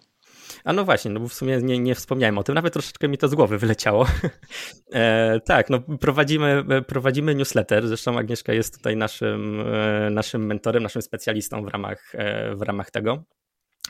A 0.64 0.72
no 0.72 0.84
właśnie, 0.84 1.11
no 1.11 1.20
bo 1.20 1.28
w 1.28 1.34
sumie 1.34 1.59
nie, 1.62 1.78
nie 1.78 1.94
wspomniałem 1.94 2.38
o 2.38 2.42
tym, 2.42 2.55
nawet 2.55 2.72
troszeczkę 2.72 3.09
mi 3.09 3.18
to 3.18 3.28
z 3.28 3.34
głowy 3.34 3.59
wyleciało. 3.59 4.07
e, 4.92 5.40
tak, 5.40 5.70
no 5.70 5.80
prowadzimy, 6.01 6.64
prowadzimy 6.86 7.34
newsletter, 7.34 7.88
zresztą 7.88 8.18
Agnieszka 8.18 8.53
jest 8.53 8.76
tutaj 8.76 8.96
naszym, 8.96 9.64
e, 9.74 10.11
naszym 10.11 10.46
mentorem, 10.46 10.82
naszym 10.82 11.03
specjalistą 11.03 11.64
w 11.64 11.68
ramach, 11.68 12.14
e, 12.14 12.55
w 12.55 12.62
ramach 12.62 12.90
tego 12.90 13.24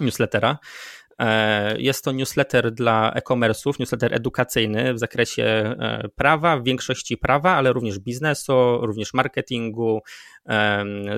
newslettera. 0.00 0.58
E, 1.20 1.80
jest 1.80 2.04
to 2.04 2.12
newsletter 2.12 2.72
dla 2.72 3.12
e-commerce'ów, 3.14 3.78
newsletter 3.78 4.14
edukacyjny 4.14 4.94
w 4.94 4.98
zakresie 4.98 5.44
e, 5.44 6.08
prawa, 6.16 6.56
w 6.56 6.64
większości 6.64 7.16
prawa, 7.16 7.50
ale 7.50 7.72
również 7.72 7.98
biznesu, 7.98 8.78
również 8.82 9.14
marketingu. 9.14 10.00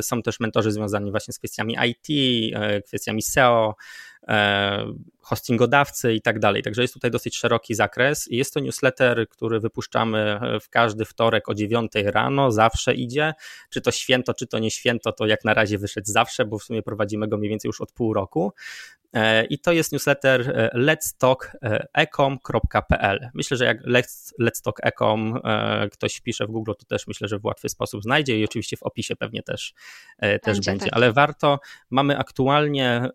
Są 0.00 0.22
też 0.22 0.40
mentorzy 0.40 0.72
związani 0.72 1.10
właśnie 1.10 1.34
z 1.34 1.38
kwestiami 1.38 1.76
IT, 1.88 2.08
e, 2.54 2.82
kwestiami 2.82 3.22
SEO, 3.22 3.74
hostingodawcy 5.20 6.14
i 6.14 6.22
tak 6.22 6.38
dalej. 6.38 6.62
Także 6.62 6.82
jest 6.82 6.94
tutaj 6.94 7.10
dosyć 7.10 7.36
szeroki 7.36 7.74
zakres 7.74 8.28
jest 8.30 8.54
to 8.54 8.60
newsletter, 8.60 9.28
który 9.28 9.60
wypuszczamy 9.60 10.40
w 10.60 10.68
każdy 10.68 11.04
wtorek 11.04 11.48
o 11.48 11.54
9 11.54 11.92
rano, 12.04 12.52
zawsze 12.52 12.94
idzie. 12.94 13.32
Czy 13.70 13.80
to 13.80 13.90
święto, 13.90 14.34
czy 14.34 14.46
to 14.46 14.58
nie 14.58 14.70
święto, 14.70 15.12
to 15.12 15.26
jak 15.26 15.44
na 15.44 15.54
razie 15.54 15.78
wyszedł 15.78 16.10
zawsze, 16.10 16.44
bo 16.44 16.58
w 16.58 16.62
sumie 16.62 16.82
prowadzimy 16.82 17.28
go 17.28 17.38
mniej 17.38 17.50
więcej 17.50 17.68
już 17.68 17.80
od 17.80 17.92
pół 17.92 18.14
roku. 18.14 18.52
E, 19.12 19.44
I 19.44 19.58
to 19.58 19.72
jest 19.72 19.92
newsletter 19.92 20.50
e, 20.50 20.70
letstalkecom.pl. 20.72 23.30
Myślę, 23.34 23.56
że 23.56 23.64
jak 23.64 23.86
let's, 23.86 24.32
let's 24.40 24.62
Talk 24.62 24.76
Ecom 24.82 25.40
e, 25.44 25.88
ktoś 25.88 26.14
wpisze 26.14 26.46
w 26.46 26.50
Google, 26.50 26.72
to 26.78 26.84
też 26.84 27.06
myślę, 27.06 27.28
że 27.28 27.38
w 27.38 27.44
łatwy 27.44 27.68
sposób 27.68 28.02
znajdzie 28.02 28.38
i 28.38 28.44
oczywiście 28.44 28.76
w 28.76 28.82
opisie 28.82 29.16
pewnie 29.22 29.42
też, 29.42 29.74
też 30.18 30.38
będzie. 30.44 30.70
będzie. 30.70 30.84
Tak. 30.84 30.96
Ale 30.96 31.12
warto, 31.12 31.58
mamy 31.90 32.18
aktualnie 32.18 33.08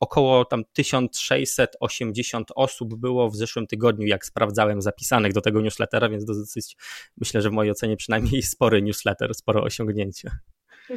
około 0.00 0.44
tam 0.44 0.64
1680 0.72 2.50
osób 2.54 2.94
było 2.94 3.30
w 3.30 3.36
zeszłym 3.36 3.66
tygodniu, 3.66 4.06
jak 4.06 4.26
sprawdzałem, 4.26 4.82
zapisanych 4.82 5.32
do 5.32 5.40
tego 5.40 5.60
newslettera, 5.60 6.08
więc 6.08 6.24
dosyć, 6.24 6.76
myślę, 7.16 7.42
że 7.42 7.50
w 7.50 7.52
mojej 7.52 7.70
ocenie 7.70 7.96
przynajmniej 7.96 8.42
spory 8.52 8.82
newsletter, 8.82 9.34
sporo 9.34 9.62
osiągnięcie. 9.62 10.30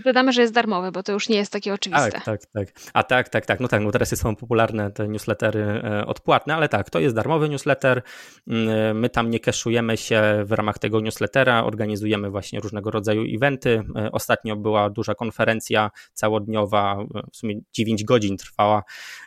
Dodamy, 0.06 0.34
że 0.34 0.42
jest 0.42 0.54
darmowy, 0.54 0.92
bo 0.92 1.04
to 1.04 1.12
już 1.12 1.30
nie 1.30 1.36
jest 1.36 1.52
takie 1.52 1.74
oczywiste. 1.74 2.12
Tak, 2.12 2.24
tak, 2.24 2.46
tak. 2.46 2.68
A 2.94 3.04
tak, 3.04 3.30
tak, 3.30 3.46
tak. 3.46 3.60
No 3.60 3.68
tak, 3.68 3.84
bo 3.84 3.92
teraz 3.92 4.20
są 4.20 4.36
popularne 4.36 4.92
te 4.92 5.08
newslettery 5.08 5.62
e, 5.62 6.06
odpłatne, 6.06 6.56
ale 6.56 6.70
tak, 6.70 6.90
to 6.90 7.00
jest 7.00 7.16
darmowy 7.16 7.50
newsletter. 7.50 8.02
Mm, 8.48 9.00
my 9.00 9.10
tam 9.10 9.30
nie 9.30 9.40
keszujemy 9.40 9.98
się 9.98 10.44
w 10.46 10.52
ramach 10.52 10.80
tego 10.80 11.02
newslettera, 11.02 11.64
organizujemy 11.64 12.30
właśnie 12.30 12.60
różnego 12.60 12.92
rodzaju 12.92 13.24
eventy. 13.36 13.84
E, 13.96 14.12
ostatnio 14.12 14.56
była 14.56 14.90
duża 14.90 15.16
konferencja 15.16 15.92
całodniowa, 16.14 16.98
e, 17.16 17.22
w 17.32 17.38
sumie 17.38 17.56
9 17.74 18.04
godzin 18.04 18.38
trwała, 18.38 18.84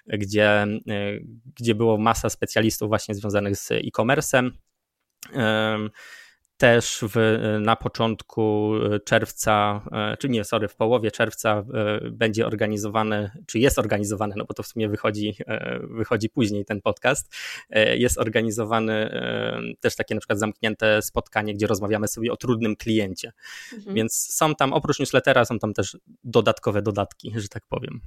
gdzie, 0.06 0.66
gdzie 1.56 1.74
było 1.74 1.98
masa 1.98 2.30
specjalistów 2.30 2.88
właśnie 2.88 3.14
związanych 3.14 3.56
z 3.56 3.72
e-commerce'em 3.72 4.50
też 6.58 7.04
w, 7.14 7.38
na 7.60 7.76
początku 7.76 8.72
czerwca, 9.04 9.82
e, 9.92 10.16
czy 10.16 10.28
nie, 10.28 10.44
sorry, 10.44 10.68
w 10.68 10.76
połowie 10.76 11.10
czerwca 11.10 11.64
e, 11.74 12.10
będzie 12.10 12.46
organizowany, 12.46 13.30
czy 13.46 13.58
jest 13.58 13.78
organizowany, 13.78 14.34
no 14.36 14.44
bo 14.44 14.54
to 14.54 14.62
w 14.62 14.66
sumie 14.66 14.88
wychodzi, 14.88 15.34
e, 15.46 15.78
wychodzi 15.82 16.28
później 16.28 16.64
ten 16.64 16.80
podcast, 16.80 17.34
jest 17.94 18.18
organizowany 18.18 19.10
też 19.80 19.96
takie 19.96 20.14
na 20.14 20.20
przykład 20.20 20.38
zamknięte 20.38 21.02
spotkanie, 21.02 21.54
gdzie 21.54 21.66
rozmawiamy 21.66 22.08
sobie 22.08 22.32
o 22.32 22.36
trudnym 22.36 22.76
kliencie. 22.76 23.32
Mhm. 23.72 23.94
Więc 23.96 24.14
są 24.14 24.54
tam, 24.54 24.72
oprócz 24.72 24.98
newslettera, 24.98 25.44
są 25.44 25.58
tam 25.58 25.74
też 25.74 25.96
dodatkowe 26.24 26.82
dodatki, 26.82 27.32
że 27.36 27.48
tak 27.48 27.62
powiem. 27.68 28.00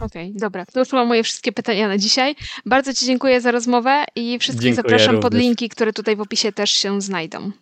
Okej, 0.00 0.28
okay, 0.28 0.40
dobra. 0.40 0.66
To 0.66 0.80
już 0.80 0.92
mam 0.92 1.08
moje 1.08 1.22
wszystkie 1.22 1.52
pytania 1.52 1.88
na 1.88 1.98
dzisiaj. 1.98 2.36
Bardzo 2.66 2.94
Ci 2.94 3.06
dziękuję 3.06 3.40
za 3.40 3.50
rozmowę 3.50 4.04
i 4.16 4.38
wszystkich 4.38 4.62
dziękuję 4.62 4.82
zapraszam 4.82 5.14
również. 5.14 5.30
pod 5.30 5.34
linki, 5.34 5.68
które 5.68 5.92
tutaj 5.92 6.16
w 6.16 6.20
opisie 6.20 6.52
też 6.52 6.70
się 6.70 7.00
znajdą. 7.00 7.52